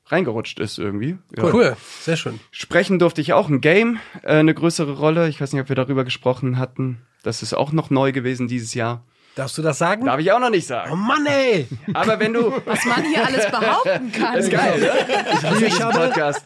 reingerutscht 0.08 0.60
ist 0.60 0.78
irgendwie. 0.78 1.18
Ja. 1.36 1.54
Cool. 1.54 1.78
Sehr 2.02 2.18
schön. 2.18 2.40
Sprechen 2.52 3.00
durfte 3.00 3.22
ich 3.22 3.34
auch 3.34 3.50
im 3.50 3.62
Game, 3.62 4.00
äh, 4.24 4.36
eine 4.36 4.54
größere 4.54 4.98
Rolle. 4.98 5.30
Ich 5.30 5.40
weiß 5.40 5.54
nicht, 5.54 5.62
ob 5.62 5.70
wir 5.70 5.76
darüber 5.76 6.04
gesprochen 6.04 6.58
hatten. 6.58 7.02
Das 7.24 7.44
ist 7.44 7.54
auch 7.54 7.72
noch 7.72 7.90
neu 7.90 8.12
gewesen 8.12 8.48
dieses 8.48 8.74
Jahr. 8.74 9.06
Darfst 9.36 9.58
du 9.58 9.62
das 9.62 9.78
sagen? 9.78 10.06
Darf 10.06 10.20
ich 10.20 10.32
auch 10.32 10.40
noch 10.40 10.50
nicht 10.50 10.66
Oh 10.66 10.70
sagen. 10.70 11.00
Mann, 11.00 11.26
ey. 11.26 11.68
Aber 11.94 12.20
wenn 12.20 12.34
du... 12.34 12.52
Was 12.66 12.84
man 12.86 13.04
hier 13.06 13.26
alles 13.26 13.46
behaupten 13.50 14.12
kann. 14.20 14.36
ist 14.38 14.52
geil, 14.52 14.80
ne? 14.80 14.92
Ich 15.34 15.42
liebe 15.44 15.66
Ich 15.66 15.72
diesen 15.74 15.86
habe- 15.86 16.08
Podcast. 16.08 16.46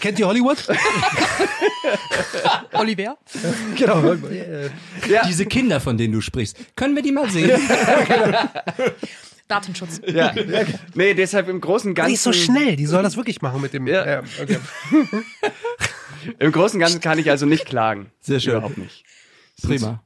Kennt 0.00 0.18
ihr 0.20 0.26
Hollywood? 0.28 0.58
Oliver? 2.74 3.16
genau. 3.76 4.12
Äh, 4.12 4.70
Ja. 5.08 5.22
Diese 5.26 5.46
Kinder, 5.46 5.80
von 5.80 5.96
denen 5.98 6.12
du 6.14 6.20
sprichst, 6.20 6.56
können 6.76 6.94
wir 6.94 7.02
die 7.02 7.10
mal 7.12 7.28
sehen? 7.30 7.60
Datenschutz. 9.48 10.00
Ja. 10.06 10.32
Nee, 10.94 11.14
deshalb 11.14 11.48
im 11.48 11.60
Großen 11.60 11.90
und 11.90 11.94
Ganzen. 11.94 12.10
Nicht 12.12 12.20
so 12.20 12.32
schnell. 12.32 12.76
Die 12.76 12.86
soll 12.86 13.02
das 13.02 13.16
wirklich 13.16 13.40
machen 13.42 13.60
mit 13.60 13.72
dem. 13.72 13.86
Ja. 13.86 14.06
Ja, 14.06 14.22
okay. 14.40 14.58
Im 16.38 16.52
Großen 16.52 16.76
und 16.76 16.80
Ganzen 16.80 17.00
kann 17.00 17.18
ich 17.18 17.30
also 17.30 17.46
nicht 17.46 17.64
klagen. 17.66 18.12
Sehr 18.20 18.38
schön. 18.40 18.52
Überhaupt 18.56 18.78
nicht. 18.78 19.04
Prima. 19.62 20.02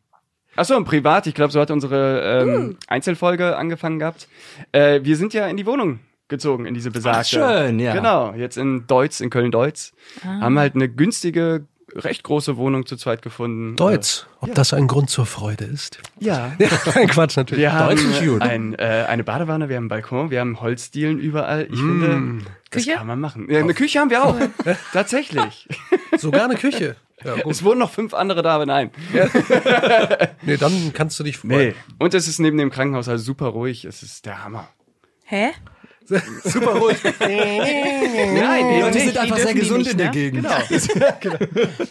Achso, 0.56 0.76
und 0.76 0.84
privat, 0.84 1.26
ich 1.26 1.34
glaube, 1.34 1.52
so 1.52 1.60
hat 1.60 1.70
unsere 1.70 2.42
ähm, 2.42 2.76
Einzelfolge 2.86 3.56
angefangen 3.56 3.98
gehabt. 3.98 4.28
Äh, 4.72 5.00
wir 5.02 5.16
sind 5.16 5.32
ja 5.34 5.46
in 5.46 5.56
die 5.56 5.66
Wohnung 5.66 6.00
gezogen, 6.28 6.66
in 6.66 6.74
diese 6.74 6.90
besagte. 6.90 7.44
Ach, 7.44 7.64
schön, 7.64 7.78
ja. 7.78 7.94
Genau, 7.94 8.32
jetzt 8.34 8.56
in 8.56 8.86
Deutz, 8.86 9.20
in 9.20 9.30
Köln-Deutz. 9.30 9.92
Haben 10.24 10.58
halt 10.58 10.74
eine 10.74 10.88
günstige, 10.88 11.66
recht 11.94 12.22
große 12.22 12.56
Wohnung 12.56 12.86
zu 12.86 12.96
zweit 12.96 13.22
gefunden. 13.22 13.76
Deutsch. 13.76 14.24
Ob 14.40 14.54
das 14.54 14.72
ein 14.72 14.86
Grund 14.88 15.10
zur 15.10 15.26
Freude 15.26 15.64
ist? 15.64 15.98
Ja. 16.18 16.52
Ja, 16.58 16.68
kein 16.68 17.08
Quatsch 17.08 17.36
natürlich. 17.36 17.62
Wir 17.62 17.72
haben 17.72 17.96
Deutsch 17.96 18.04
ist 18.04 18.24
gut. 18.24 18.42
ein, 18.42 18.74
äh, 18.74 19.06
eine 19.08 19.24
Badewanne, 19.24 19.68
wir 19.68 19.76
haben 19.76 19.84
einen 19.84 19.88
Balkon, 19.88 20.30
wir 20.30 20.40
haben 20.40 20.60
Holzdielen 20.60 21.18
überall. 21.18 21.66
Ich 21.70 21.78
finde, 21.78 22.44
das 22.70 22.84
Küche? 22.84 22.96
kann 22.96 23.06
man 23.06 23.20
machen. 23.20 23.50
Ja, 23.50 23.60
eine 23.60 23.74
Küche 23.74 23.98
haben 23.98 24.10
wir 24.10 24.24
auch. 24.24 24.36
Tatsächlich. 24.92 25.68
Sogar 26.16 26.44
eine 26.44 26.56
Küche. 26.56 26.96
Ja. 27.24 27.36
Es 27.48 27.62
wurden 27.62 27.78
noch 27.78 27.92
fünf 27.92 28.14
andere 28.14 28.42
da, 28.42 28.56
aber 28.56 28.66
nein. 28.66 28.90
Nee, 30.42 30.56
dann 30.56 30.92
kannst 30.92 31.20
du 31.20 31.22
dich 31.22 31.38
freuen. 31.38 31.68
Nee. 31.68 31.74
Und 32.00 32.14
es 32.14 32.26
ist 32.26 32.40
neben 32.40 32.58
dem 32.58 32.70
Krankenhaus 32.70 33.08
also 33.08 33.22
super 33.22 33.46
ruhig. 33.46 33.84
Es 33.84 34.02
ist 34.02 34.26
der 34.26 34.42
Hammer. 34.42 34.68
Hä? 35.24 35.50
Super 36.44 36.74
ruhig. 36.74 36.98
Nein, 37.20 38.68
Die 38.68 38.80
Leute 38.80 38.94
nicht, 38.94 39.04
sind 39.04 39.14
die 39.14 39.18
einfach 39.18 39.36
sehr 39.38 39.52
die 39.52 39.60
gesund 39.60 39.78
nicht, 39.80 39.92
in 39.92 39.98
der 39.98 40.06
ne? 40.06 40.12
Gegend. 40.12 40.46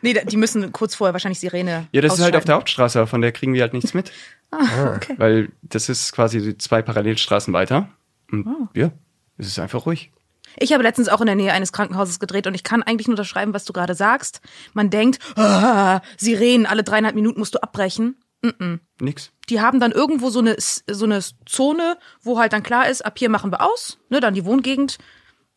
Nee, 0.00 0.14
die 0.14 0.36
müssen 0.36 0.72
kurz 0.72 0.94
vorher 0.94 1.12
wahrscheinlich 1.12 1.40
Sirene. 1.40 1.88
Ja, 1.90 2.00
das 2.00 2.14
ist 2.14 2.22
halt 2.22 2.36
auf 2.36 2.44
der 2.44 2.54
Hauptstraße, 2.54 3.06
von 3.08 3.20
der 3.20 3.32
kriegen 3.32 3.52
wir 3.52 3.62
halt 3.62 3.72
nichts 3.72 3.94
mit. 3.94 4.12
ah, 4.52 4.94
okay. 4.94 5.14
Weil 5.16 5.48
das 5.62 5.88
ist 5.88 6.12
quasi 6.12 6.56
zwei 6.56 6.82
Parallelstraßen 6.82 7.52
weiter. 7.52 7.88
Und 8.30 8.46
oh. 8.46 8.68
ja, 8.74 8.92
es 9.38 9.48
ist 9.48 9.58
einfach 9.58 9.86
ruhig. 9.86 10.12
Ich 10.56 10.72
habe 10.72 10.82
letztens 10.82 11.08
auch 11.08 11.20
in 11.20 11.26
der 11.26 11.34
Nähe 11.34 11.52
eines 11.52 11.72
Krankenhauses 11.72 12.20
gedreht 12.20 12.46
und 12.46 12.54
ich 12.54 12.64
kann 12.64 12.82
eigentlich 12.82 13.06
nur 13.06 13.14
unterschreiben, 13.14 13.54
was 13.54 13.64
du 13.64 13.72
gerade 13.72 13.94
sagst. 13.94 14.40
Man 14.72 14.90
denkt, 14.90 15.18
ah, 15.36 16.00
Sirenen, 16.16 16.66
alle 16.66 16.84
dreieinhalb 16.84 17.14
Minuten 17.14 17.38
musst 17.38 17.54
du 17.54 17.62
abbrechen. 17.62 18.16
Mm 18.42 18.48
-mm. 18.48 18.78
Nix. 19.00 19.32
Die 19.48 19.60
haben 19.60 19.80
dann 19.80 19.92
irgendwo 19.92 20.30
so 20.30 20.38
eine, 20.38 20.56
so 20.58 21.04
eine 21.04 21.20
Zone, 21.46 21.98
wo 22.22 22.38
halt 22.38 22.52
dann 22.52 22.62
klar 22.62 22.88
ist, 22.88 23.04
ab 23.04 23.18
hier 23.18 23.30
machen 23.30 23.50
wir 23.50 23.60
aus, 23.60 23.98
ne, 24.10 24.20
dann 24.20 24.34
die 24.34 24.44
Wohngegend 24.44 24.98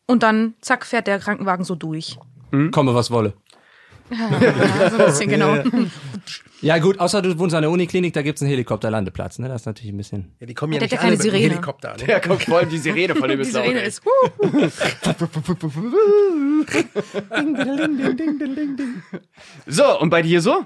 und 0.06 0.22
dann 0.22 0.54
zack 0.60 0.84
fährt 0.86 1.06
der 1.06 1.18
Krankenwagen 1.18 1.64
so 1.64 1.74
durch. 1.74 2.18
Hm? 2.50 2.70
Komme 2.70 2.94
was 2.94 3.10
wolle. 3.10 3.34
Ja, 4.12 4.90
so 4.90 4.98
ein 4.98 5.06
bisschen, 5.06 5.30
genau. 5.30 5.62
Ja 6.62 6.78
gut, 6.78 7.00
außer 7.00 7.22
du 7.22 7.36
wohnst 7.40 7.56
an 7.56 7.62
der 7.62 7.72
Uniklinik, 7.72 8.12
da 8.12 8.22
gibt 8.22 8.36
es 8.38 8.42
einen 8.42 8.50
Helikopterlandeplatz, 8.52 9.40
ne? 9.40 9.48
Das 9.48 9.62
ist 9.62 9.66
natürlich 9.66 9.92
ein 9.92 9.96
bisschen... 9.96 10.36
Ja, 10.38 10.46
die 10.46 10.54
kommen 10.54 10.72
ja, 10.72 10.78
ja 10.78 10.84
nicht 10.84 10.96
keine 10.96 11.08
alle 11.08 11.16
Sirene. 11.20 11.42
Helikopter 11.42 11.94
an. 11.94 12.00
Ja, 12.06 12.20
kommt 12.20 12.44
vor 12.44 12.58
allem 12.58 12.68
die 12.68 12.78
Sirene 12.78 13.16
von 13.16 13.28
dem 13.28 13.38
Die 13.42 13.48
ist 13.48 13.52
laut. 13.52 13.64
Sirene 13.64 13.82
ey. 13.82 13.88
ist, 13.88 14.00
So, 19.66 19.98
und 19.98 20.10
bei 20.10 20.22
dir 20.22 20.40
so? 20.40 20.64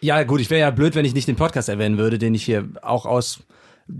Ja 0.00 0.22
gut, 0.24 0.40
ich 0.40 0.50
wäre 0.50 0.60
ja 0.60 0.70
blöd, 0.70 0.94
wenn 0.94 1.04
ich 1.04 1.14
nicht 1.14 1.28
den 1.28 1.36
Podcast 1.36 1.68
erwähnen 1.68 1.98
würde, 1.98 2.18
den 2.18 2.34
ich 2.34 2.44
hier 2.44 2.68
auch 2.82 3.06
aus... 3.06 3.40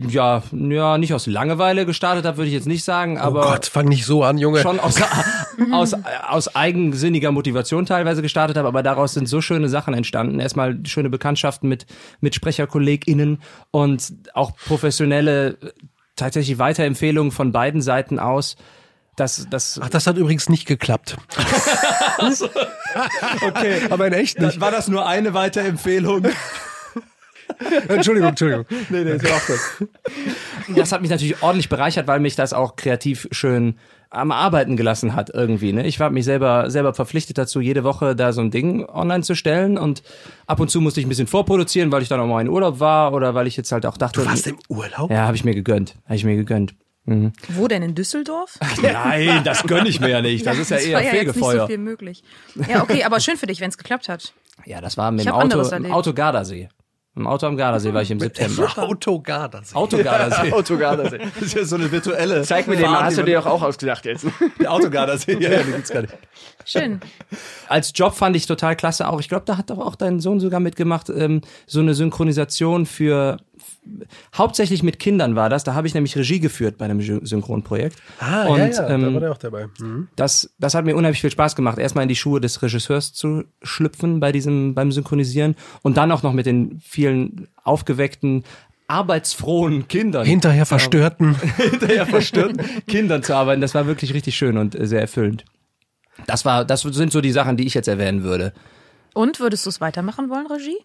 Ja, 0.06 0.42
ja, 0.52 0.98
nicht 0.98 1.14
aus 1.14 1.26
Langeweile 1.26 1.86
gestartet 1.86 2.26
habe, 2.26 2.36
würde 2.36 2.48
ich 2.48 2.54
jetzt 2.54 2.66
nicht 2.66 2.84
sagen, 2.84 3.16
Oh 3.16 3.22
aber 3.22 3.40
Gott, 3.40 3.64
fang 3.64 3.86
nicht 3.86 4.04
so 4.04 4.22
an, 4.22 4.36
Junge. 4.36 4.60
schon 4.60 4.78
aus, 4.80 5.00
aus, 5.72 5.94
aus 6.28 6.54
eigensinniger 6.54 7.32
Motivation 7.32 7.86
teilweise 7.86 8.20
gestartet 8.20 8.58
habe, 8.58 8.68
aber 8.68 8.82
daraus 8.82 9.14
sind 9.14 9.30
so 9.30 9.40
schöne 9.40 9.70
Sachen 9.70 9.94
entstanden. 9.94 10.40
Erstmal 10.40 10.78
schöne 10.84 11.08
Bekanntschaften 11.08 11.70
mit, 11.70 11.86
mit 12.20 12.34
SprecherkollegInnen 12.34 13.40
und 13.70 14.12
auch 14.34 14.54
professionelle, 14.56 15.56
tatsächlich 16.16 16.58
Weiterempfehlungen 16.58 17.32
von 17.32 17.52
beiden 17.52 17.80
Seiten 17.80 18.18
aus. 18.18 18.56
Das, 19.18 19.48
das, 19.50 19.80
Ach, 19.82 19.88
das 19.88 20.06
hat 20.06 20.16
übrigens 20.16 20.48
nicht 20.48 20.64
geklappt. 20.66 21.16
okay. 23.46 23.80
Aber 23.90 24.06
in 24.06 24.12
echt 24.12 24.40
nicht. 24.40 24.60
War 24.60 24.70
das 24.70 24.86
nur 24.88 25.06
eine 25.06 25.34
Weiterempfehlung? 25.34 26.26
Entschuldigung, 27.88 28.28
Entschuldigung. 28.30 28.66
nee, 28.90 29.02
nee, 29.02 29.12
ist 29.12 29.26
ja 29.26 29.34
auch 29.34 29.46
gut. 29.46 29.88
Das 30.76 30.92
hat 30.92 31.00
mich 31.00 31.10
natürlich 31.10 31.42
ordentlich 31.42 31.68
bereichert, 31.68 32.06
weil 32.06 32.20
mich 32.20 32.36
das 32.36 32.52
auch 32.52 32.76
kreativ 32.76 33.26
schön 33.32 33.76
am 34.10 34.30
Arbeiten 34.30 34.76
gelassen 34.76 35.14
hat 35.16 35.30
irgendwie. 35.34 35.72
Ne? 35.72 35.86
Ich 35.86 35.98
war 35.98 36.10
mich 36.10 36.24
selber 36.24 36.70
selber 36.70 36.94
verpflichtet 36.94 37.36
dazu, 37.38 37.60
jede 37.60 37.84
Woche 37.84 38.14
da 38.14 38.32
so 38.32 38.40
ein 38.40 38.50
Ding 38.50 38.86
online 38.88 39.22
zu 39.22 39.34
stellen 39.34 39.76
und 39.76 40.02
ab 40.46 40.60
und 40.60 40.70
zu 40.70 40.80
musste 40.80 41.00
ich 41.00 41.06
ein 41.06 41.08
bisschen 41.10 41.26
vorproduzieren, 41.26 41.90
weil 41.90 42.02
ich 42.02 42.08
dann 42.08 42.20
auch 42.20 42.26
mal 42.26 42.40
in 42.40 42.48
Urlaub 42.48 42.78
war 42.80 43.12
oder 43.12 43.34
weil 43.34 43.46
ich 43.46 43.56
jetzt 43.56 43.72
halt 43.72 43.84
auch 43.84 43.96
dachte, 43.96 44.20
Du 44.20 44.26
warst 44.26 44.46
im 44.46 44.58
Urlaub? 44.68 45.10
ja, 45.10 45.26
habe 45.26 45.36
ich 45.36 45.44
mir 45.44 45.54
gegönnt, 45.54 45.96
habe 46.04 46.14
ich 46.14 46.24
mir 46.24 46.36
gegönnt. 46.36 46.74
Wo 47.48 47.68
denn 47.68 47.82
in 47.82 47.94
Düsseldorf? 47.94 48.58
Nein, 48.82 49.42
das 49.44 49.62
gönne 49.62 49.88
ich 49.88 50.00
mir 50.00 50.08
ja 50.08 50.20
nicht. 50.20 50.46
Das 50.46 50.58
ist 50.58 50.70
ja 50.70 50.76
das 50.76 50.86
eher 50.86 50.96
war 50.96 51.02
ja 51.02 51.14
jetzt 51.14 51.24
nicht 51.24 51.34
so 51.34 51.44
Fegefeuer. 51.44 51.66
viel 51.66 51.78
möglich. 51.78 52.22
Ja, 52.68 52.82
okay, 52.82 53.04
aber 53.04 53.20
schön 53.20 53.36
für 53.36 53.46
dich, 53.46 53.60
wenn 53.60 53.70
es 53.70 53.78
geklappt 53.78 54.08
hat. 54.08 54.32
Ja, 54.66 54.80
das 54.80 54.96
war 54.96 55.10
mit 55.10 55.24
dem 55.24 55.32
Auto, 55.32 55.62
im. 55.74 55.92
Auto 55.92 56.12
Gardasee. 56.12 56.68
Im 57.18 57.26
Auto 57.26 57.46
am 57.48 57.56
Gardasee 57.56 57.92
war 57.92 58.02
ich 58.02 58.12
im 58.12 58.20
September. 58.20 58.70
Autogardasee. 58.76 59.74
Auto 59.74 59.98
Gardasee. 59.98 60.52
Autogardasee. 60.52 61.18
Das 61.34 61.42
ist 61.42 61.54
ja 61.54 61.64
so 61.64 61.74
eine 61.74 61.90
virtuelle. 61.90 62.42
Zeig 62.42 62.68
mir 62.68 62.76
den 62.76 62.88
mal, 62.88 63.02
hast 63.02 63.18
du 63.18 63.24
dir 63.24 63.38
doch 63.38 63.46
auch 63.46 63.62
ausgedacht 63.62 64.04
jetzt. 64.04 64.24
Der 64.60 64.70
Autogardasee. 64.70 65.36
Ja, 65.40 65.50
ja, 65.50 65.62
den 65.64 65.72
gibt's 65.72 65.90
gar 65.90 66.02
nicht. 66.02 66.14
Schön. 66.64 67.00
als 67.68 67.92
Job 67.94 68.14
fand 68.14 68.36
ich 68.36 68.46
total 68.46 68.76
klasse 68.76 69.08
auch. 69.08 69.18
Ich 69.18 69.28
glaube, 69.28 69.44
da 69.46 69.56
hat 69.56 69.70
doch 69.70 69.78
auch 69.78 69.96
dein 69.96 70.20
Sohn 70.20 70.38
sogar 70.38 70.60
mitgemacht, 70.60 71.10
ähm, 71.10 71.40
so 71.66 71.80
eine 71.80 71.94
Synchronisation 71.94 72.86
für 72.86 73.38
hauptsächlich 74.36 74.82
mit 74.82 74.98
Kindern 74.98 75.36
war 75.36 75.48
das. 75.50 75.64
Da 75.64 75.74
habe 75.74 75.86
ich 75.86 75.94
nämlich 75.94 76.16
Regie 76.16 76.40
geführt 76.40 76.78
bei 76.78 76.84
einem 76.86 77.00
Sy- 77.00 77.24
Synchronprojekt. 77.26 77.98
Ah, 78.20 78.44
Und, 78.46 78.58
ja, 78.58 78.66
ja, 78.66 78.82
da 78.82 78.88
ähm, 78.90 79.14
war 79.14 79.20
der 79.20 79.32
auch 79.32 79.38
dabei. 79.38 79.66
Mhm. 79.80 80.08
Das, 80.16 80.50
das 80.58 80.74
hat 80.74 80.84
mir 80.84 80.96
unheimlich 80.96 81.20
viel 81.20 81.30
Spaß 81.30 81.56
gemacht, 81.56 81.78
erstmal 81.78 82.02
in 82.02 82.08
die 82.08 82.16
Schuhe 82.16 82.40
des 82.40 82.60
Regisseurs 82.62 83.12
zu 83.12 83.44
schlüpfen 83.62 84.20
bei 84.20 84.32
diesem, 84.32 84.74
beim 84.74 84.92
Synchronisieren 84.92 85.54
und 85.82 85.96
dann 85.96 86.10
auch 86.12 86.22
noch 86.22 86.32
mit 86.32 86.46
den 86.46 86.80
vielen 86.80 87.48
aufgeweckten, 87.64 88.44
arbeitsfrohen 88.86 89.86
Kindern. 89.88 90.24
Hinterher 90.26 90.66
verstörten. 90.66 91.36
hinterher 91.56 92.06
verstörten 92.06 92.62
Kindern 92.86 93.22
zu 93.22 93.34
arbeiten. 93.34 93.60
Das 93.60 93.74
war 93.74 93.86
wirklich 93.86 94.14
richtig 94.14 94.36
schön 94.36 94.56
und 94.58 94.76
sehr 94.80 95.00
erfüllend. 95.00 95.44
Das 96.26 96.44
war, 96.44 96.64
das 96.64 96.82
sind 96.82 97.12
so 97.12 97.20
die 97.20 97.30
Sachen, 97.32 97.56
die 97.56 97.66
ich 97.66 97.74
jetzt 97.74 97.86
erwähnen 97.88 98.22
würde. 98.22 98.52
Und 99.14 99.40
würdest 99.40 99.66
du 99.66 99.70
es 99.70 99.80
weitermachen 99.80 100.30
wollen, 100.30 100.46
Regie? 100.46 100.78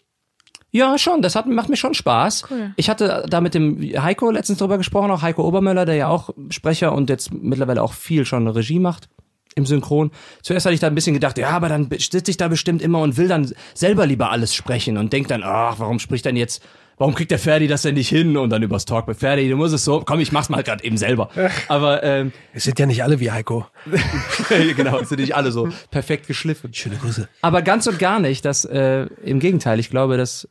Ja, 0.76 0.98
schon. 0.98 1.22
Das 1.22 1.36
hat, 1.36 1.46
macht 1.46 1.70
mir 1.70 1.78
schon 1.78 1.94
Spaß. 1.94 2.46
Cool. 2.50 2.74
Ich 2.78 2.90
hatte 2.90 3.26
da 3.30 3.42
mit 3.42 3.54
dem 3.54 3.80
Heiko 3.80 4.32
letztens 4.32 4.58
drüber 4.58 4.80
gesprochen, 4.80 5.12
auch 5.12 5.22
Heiko 5.22 5.48
Obermöller, 5.48 5.86
der 5.86 5.96
ja 5.96 6.08
auch 6.08 6.32
Sprecher 6.50 6.94
und 6.94 7.12
jetzt 7.12 7.32
mittlerweile 7.32 7.84
auch 7.84 7.94
viel 7.94 8.26
schon 8.26 8.48
Regie 8.48 8.80
macht 8.80 9.08
im 9.54 9.68
Synchron. 9.68 10.10
Zuerst 10.42 10.66
hatte 10.66 10.74
ich 10.74 10.80
da 10.80 10.88
ein 10.88 10.96
bisschen 10.96 11.14
gedacht, 11.14 11.38
ja, 11.38 11.50
aber 11.50 11.70
dann 11.70 11.90
sitze 11.92 12.32
ich 12.32 12.38
da 12.38 12.48
bestimmt 12.48 12.82
immer 12.82 13.02
und 13.02 13.18
will 13.18 13.28
dann 13.28 13.54
selber 13.76 14.08
lieber 14.08 14.32
alles 14.32 14.56
sprechen 14.56 14.98
und 14.98 15.14
denk 15.14 15.28
dann, 15.28 15.44
ach, 15.44 15.76
warum 15.78 16.00
spricht 16.00 16.26
denn 16.26 16.36
jetzt, 16.36 16.64
warum 16.98 17.14
kriegt 17.14 17.30
der 17.30 17.38
Ferdi 17.38 17.68
das 17.68 17.84
denn 17.84 17.94
nicht 17.94 18.10
hin? 18.10 18.36
Und 18.36 18.50
dann 18.50 18.64
übers 18.64 18.86
Talk 18.86 19.08
mit 19.08 19.18
Ferdi, 19.18 19.48
du 19.50 19.56
musst 19.56 19.76
es 19.76 19.86
so, 19.86 20.02
komm, 20.04 20.22
ich 20.22 20.32
mach's 20.32 20.50
mal 20.50 20.64
gerade 20.64 20.84
eben 20.84 20.98
selber. 20.98 21.30
Aber 21.68 22.02
ähm, 22.02 22.32
Es 22.52 22.64
sind 22.64 22.80
ja 22.80 22.88
nicht 22.88 23.04
alle 23.04 23.20
wie 23.20 23.30
Heiko. 23.30 23.68
genau, 24.76 25.04
sind 25.04 25.20
nicht 25.20 25.36
alle 25.36 25.52
so 25.52 25.70
perfekt 25.92 26.26
geschliffen. 26.26 26.74
Schöne 26.74 26.96
Grüße. 26.96 27.30
Aber 27.44 27.62
ganz 27.62 27.86
und 27.86 28.00
gar 28.00 28.20
nicht. 28.20 28.44
Das, 28.46 28.66
äh, 28.66 29.06
Im 29.24 29.40
Gegenteil, 29.40 29.80
ich 29.80 29.92
glaube, 29.92 30.18
dass 30.18 30.24
dass 30.24 30.48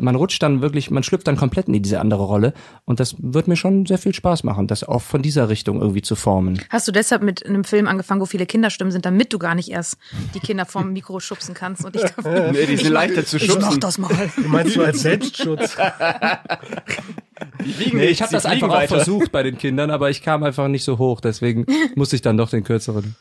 man 0.00 0.14
rutscht 0.14 0.42
dann 0.42 0.60
wirklich, 0.60 0.90
man 0.90 1.02
schlüpft 1.02 1.26
dann 1.26 1.36
komplett 1.36 1.66
in 1.68 1.82
diese 1.82 2.00
andere 2.00 2.22
Rolle. 2.24 2.52
Und 2.84 3.00
das 3.00 3.16
wird 3.18 3.48
mir 3.48 3.56
schon 3.56 3.86
sehr 3.86 3.98
viel 3.98 4.14
Spaß 4.14 4.44
machen, 4.44 4.66
das 4.66 4.84
auch 4.84 5.00
von 5.02 5.22
dieser 5.22 5.48
Richtung 5.48 5.80
irgendwie 5.80 6.02
zu 6.02 6.14
formen. 6.14 6.60
Hast 6.68 6.86
du 6.86 6.92
deshalb 6.92 7.22
mit 7.22 7.44
einem 7.46 7.64
Film 7.64 7.88
angefangen, 7.88 8.20
wo 8.20 8.26
viele 8.26 8.44
Kinderstimmen 8.46 8.90
sind, 8.92 9.06
damit 9.06 9.32
du 9.32 9.38
gar 9.38 9.54
nicht 9.54 9.70
erst 9.70 9.96
die 10.34 10.40
Kinder 10.40 10.66
vom 10.66 10.92
Mikro 10.92 11.20
schubsen 11.20 11.54
kannst 11.54 11.84
und 11.84 11.96
ich 11.96 12.02
Nee, 12.52 12.66
die 12.66 12.76
sind 12.76 12.92
leichter 12.92 13.24
zu 13.24 13.38
Ich 13.38 13.48
mach 13.48 13.60
schubsen. 13.62 13.80
das 13.80 13.98
mal. 13.98 14.10
Du 14.36 14.48
meinst 14.48 14.74
so 14.74 14.82
als 14.82 15.00
Selbstschutz? 15.00 15.76
Nee, 17.92 18.06
ich 18.06 18.20
habe 18.22 18.32
das 18.32 18.46
einfach 18.46 18.68
auch 18.68 18.72
weiter. 18.74 18.96
versucht 18.96 19.32
bei 19.32 19.42
den 19.42 19.58
Kindern, 19.58 19.90
aber 19.90 20.10
ich 20.10 20.22
kam 20.22 20.42
einfach 20.42 20.68
nicht 20.68 20.84
so 20.84 20.98
hoch. 20.98 21.20
Deswegen 21.20 21.66
musste 21.94 22.16
ich 22.16 22.22
dann 22.22 22.36
doch 22.36 22.50
den 22.50 22.64
kürzeren 22.64 23.16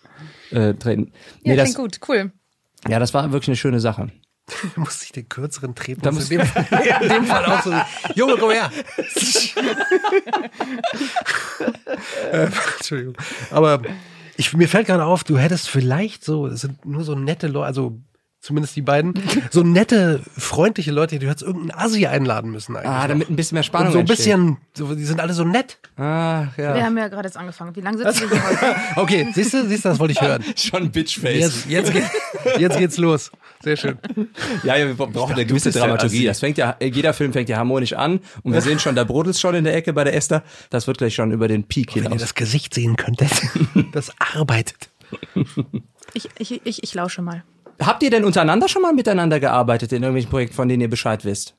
äh, 0.51 0.73
treten. 0.73 1.11
Ja, 1.43 1.51
Nee, 1.51 1.55
das, 1.55 1.73
klingt 1.75 1.77
gut, 1.99 2.09
cool. 2.09 2.31
ja, 2.89 2.99
das 2.99 3.13
war 3.13 3.31
wirklich 3.31 3.49
eine 3.49 3.55
schöne 3.57 3.79
Sache. 3.79 4.09
Du 4.75 4.79
musst 4.79 5.01
dich 5.01 5.11
den 5.11 5.27
kürzeren 5.27 5.75
treten. 5.75 6.01
Da 6.01 6.11
muss- 6.11 6.29
in, 6.31 6.37
dem 6.39 6.47
Fall, 6.47 6.65
in 7.01 7.09
dem 7.09 7.25
Fall 7.25 7.45
auch 7.45 7.61
so. 7.63 7.73
Junge, 8.15 8.37
komm 8.37 8.51
her. 8.51 8.71
äh, 12.31 12.47
Entschuldigung. 12.77 13.15
Aber 13.51 13.81
ich, 14.37 14.53
mir 14.53 14.67
fällt 14.69 14.87
gerade 14.87 15.03
auf, 15.05 15.23
du 15.23 15.37
hättest 15.37 15.69
vielleicht 15.69 16.23
so, 16.23 16.47
es 16.47 16.61
sind 16.61 16.85
nur 16.85 17.03
so 17.03 17.15
nette 17.15 17.47
Leute, 17.47 17.65
also 17.65 17.99
zumindest 18.39 18.75
die 18.75 18.81
beiden, 18.81 19.13
so 19.51 19.63
nette, 19.63 20.21
freundliche 20.37 20.91
Leute, 20.91 21.19
du 21.19 21.27
hättest 21.27 21.43
irgendeinen 21.43 21.79
Assi 21.79 22.05
einladen 22.05 22.51
müssen 22.51 22.75
eigentlich. 22.75 22.89
Ah, 22.89 23.01
noch. 23.01 23.07
damit 23.07 23.29
ein 23.29 23.35
bisschen 23.35 23.55
mehr 23.55 23.61
Und 23.61 23.65
Spannung 23.65 23.93
so 23.93 23.99
ein 23.99 24.05
bisschen, 24.05 24.57
so, 24.75 24.93
die 24.95 25.03
sind 25.05 25.19
alle 25.19 25.33
so 25.33 25.43
nett. 25.43 25.77
Ah, 25.97 26.45
Wir 26.55 26.65
ja. 26.77 26.81
haben 26.85 26.97
ja 26.97 27.07
gerade 27.07 27.27
jetzt 27.27 27.37
angefangen. 27.37 27.75
Wie 27.75 27.81
lange 27.81 27.97
sitzen 27.97 28.29
wir 28.29 28.43
heute? 28.43 28.75
Okay, 28.95 29.27
siehst 29.33 29.53
du, 29.53 29.67
siehst 29.67 29.85
du, 29.85 29.89
das 29.89 29.99
wollte 29.99 30.13
ich 30.13 30.21
hören. 30.21 30.43
Schon 30.55 30.91
Bitchface. 30.91 31.65
Jetzt, 31.65 31.91
jetzt, 31.91 31.93
geht, 31.93 32.03
jetzt 32.59 32.77
geht's 32.77 32.97
los. 32.97 33.31
Sehr 33.63 33.75
schön. 33.75 33.97
Ja, 34.63 34.75
ja, 34.75 34.85
wir 34.87 34.93
brauchen 34.95 35.33
eine 35.33 35.45
gewisse 35.45 35.71
Dramaturgie. 35.71 36.25
Das 36.25 36.39
fängt 36.39 36.57
ja, 36.57 36.75
jeder 36.79 37.13
Film 37.13 37.33
fängt 37.33 37.49
ja 37.49 37.57
harmonisch 37.57 37.93
an 37.93 38.19
und 38.43 38.53
wir 38.53 38.61
sehen 38.61 38.79
schon, 38.79 38.95
da 38.95 39.03
brodelt 39.03 39.37
schon 39.37 39.55
in 39.55 39.63
der 39.63 39.75
Ecke 39.75 39.93
bei 39.93 40.03
der 40.03 40.13
Esther. 40.15 40.43
Das 40.69 40.85
wird 40.87 40.99
gleich 40.99 41.15
schon 41.15 41.31
über 41.31 41.47
den 41.47 41.63
Peak 41.63 41.95
Wenn 41.95 42.03
ihr 42.03 42.09
hinaus. 42.09 42.21
das 42.21 42.35
Gesicht 42.35 42.73
sehen 42.73 42.95
könntet, 42.97 43.31
das 43.93 44.11
arbeitet. 44.35 44.89
Ich, 46.13 46.29
ich, 46.37 46.61
ich, 46.65 46.83
ich 46.83 46.93
lausche 46.93 47.21
mal. 47.21 47.43
Habt 47.79 48.03
ihr 48.03 48.09
denn 48.09 48.25
untereinander 48.25 48.67
schon 48.67 48.81
mal 48.81 48.93
miteinander 48.93 49.39
gearbeitet 49.39 49.91
in 49.91 50.01
irgendwelchen 50.03 50.29
Projekten, 50.31 50.55
von 50.55 50.67
denen 50.67 50.81
ihr 50.81 50.89
Bescheid 50.89 51.23
wisst? 51.25 51.55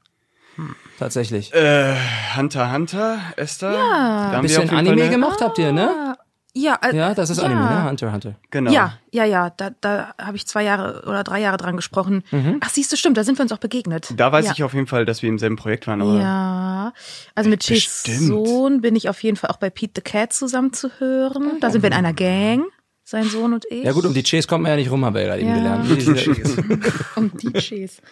Tatsächlich. 0.99 1.55
Äh, 1.55 1.95
Hunter 2.37 2.73
Hunter, 2.73 3.19
Esther. 3.37 3.73
Ja. 3.73 3.79
Da 3.79 4.25
haben 4.33 4.33
wir 4.35 4.41
Bisschen 4.43 4.71
Anime 4.71 5.03
eine- 5.03 5.11
gemacht 5.11 5.41
habt 5.41 5.59
ihr, 5.59 5.73
ne? 5.73 6.17
Ja, 6.55 6.77
äh, 6.83 6.97
Ja, 6.97 7.15
das 7.15 7.31
ist 7.31 7.39
ja. 7.39 7.45
Anime, 7.45 7.61
ne? 7.61 7.85
Hunter, 7.89 8.13
Hunter. 8.13 8.35
Genau. 8.51 8.73
Ja, 8.73 8.95
ja, 9.13 9.25
ja. 9.25 9.51
Da, 9.51 9.71
da 9.81 10.15
habe 10.21 10.37
ich 10.37 10.45
zwei 10.49 10.65
Jahre 10.65 11.05
oder 11.07 11.23
drei 11.23 11.41
Jahre 11.41 11.57
dran 11.57 11.77
gesprochen. 11.77 12.25
Mhm. 12.33 12.59
Ach, 12.65 12.71
siehst 12.71 12.91
du, 12.91 12.97
stimmt, 12.97 13.17
da 13.17 13.23
sind 13.23 13.39
wir 13.39 13.43
uns 13.45 13.53
auch 13.53 13.59
begegnet. 13.59 14.13
Da 14.17 14.33
weiß 14.33 14.47
ja. 14.47 14.53
ich 14.53 14.65
auf 14.65 14.75
jeden 14.75 14.89
Fall, 14.89 15.05
dass 15.05 15.23
wir 15.23 15.29
im 15.29 15.39
selben 15.39 15.55
Projekt 15.55 15.87
waren. 15.87 16.03
Aber 16.03 16.19
Ja, 16.19 16.93
also 17.37 17.49
mit 17.49 17.61
Chase 17.65 18.03
Bestimmt. 18.05 18.27
Sohn 18.49 18.81
bin 18.81 18.97
ich 18.97 19.09
auf 19.09 19.23
jeden 19.23 19.37
Fall 19.37 19.51
auch 19.51 19.59
bei 19.59 19.71
Pete 19.71 19.93
the 19.97 20.01
Cat 20.03 20.33
zusammen 20.33 20.73
zu 20.73 20.91
hören. 20.99 21.61
Da 21.61 21.71
sind 21.71 21.83
wir 21.83 21.89
in 21.91 21.95
einer 21.97 22.15
Gang, 22.15 22.65
sein 23.09 23.29
Sohn 23.29 23.55
und 23.55 23.64
ich. 23.71 23.85
Ja 23.85 23.92
gut, 23.92 24.05
um 24.05 24.12
die 24.12 24.23
Chase 24.23 24.47
kommt 24.47 24.62
man 24.62 24.71
ja 24.71 24.77
nicht 24.77 24.90
rum, 24.90 25.05
haben 25.05 25.14
wir 25.14 25.23
ja 25.23 25.29
gerade 25.29 25.42
eben 25.42 25.55
gelernt. 25.55 26.01
Sind- 26.01 26.92
um 27.16 27.31
die 27.38 27.53
Chase. 27.53 28.03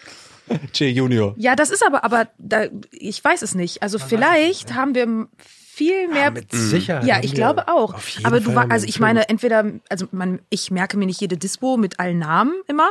Che 0.73 0.87
Junior. 0.89 1.35
Ja, 1.37 1.55
das 1.55 1.69
ist 1.69 1.85
aber, 1.85 2.03
aber 2.03 2.29
da, 2.37 2.67
ich 2.91 3.23
weiß 3.23 3.41
es 3.41 3.53
nicht. 3.53 3.83
Also 3.83 3.99
vielleicht 3.99 4.73
haben 4.73 4.95
wir 4.95 5.27
viel 5.39 6.07
mehr. 6.07 6.25
Ja, 6.25 6.31
mit 6.31 6.51
Sicherheit. 6.51 7.05
Ja, 7.05 7.19
ich 7.21 7.33
glaube 7.33 7.67
auch. 7.67 7.95
Aber 8.23 8.39
du 8.39 8.55
war, 8.55 8.71
also 8.71 8.87
ich 8.87 8.99
meine, 8.99 9.29
entweder, 9.29 9.65
also 9.89 10.07
man, 10.11 10.39
ich 10.49 10.71
merke 10.71 10.97
mir 10.97 11.05
nicht 11.05 11.21
jede 11.21 11.37
Dispo 11.37 11.77
mit 11.77 11.99
allen 11.99 12.19
Namen 12.19 12.53
immer, 12.67 12.89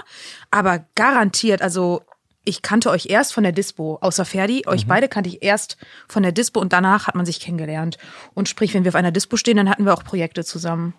aber 0.50 0.84
garantiert, 0.94 1.62
also 1.62 2.02
ich 2.44 2.62
kannte 2.62 2.90
euch 2.90 3.06
erst 3.06 3.34
von 3.34 3.42
der 3.42 3.52
Dispo, 3.52 3.98
außer 4.00 4.24
Ferdi. 4.24 4.62
Euch 4.66 4.84
mhm. 4.84 4.88
beide 4.88 5.08
kannte 5.08 5.28
ich 5.28 5.42
erst 5.42 5.76
von 6.06 6.22
der 6.22 6.30
Dispo 6.30 6.60
und 6.60 6.72
danach 6.72 7.08
hat 7.08 7.16
man 7.16 7.26
sich 7.26 7.40
kennengelernt. 7.40 7.98
Und 8.34 8.48
sprich, 8.48 8.72
wenn 8.72 8.84
wir 8.84 8.90
auf 8.90 8.94
einer 8.94 9.10
Dispo 9.10 9.36
stehen, 9.36 9.56
dann 9.56 9.68
hatten 9.68 9.84
wir 9.84 9.92
auch 9.92 10.04
Projekte 10.04 10.44
zusammen. 10.44 10.94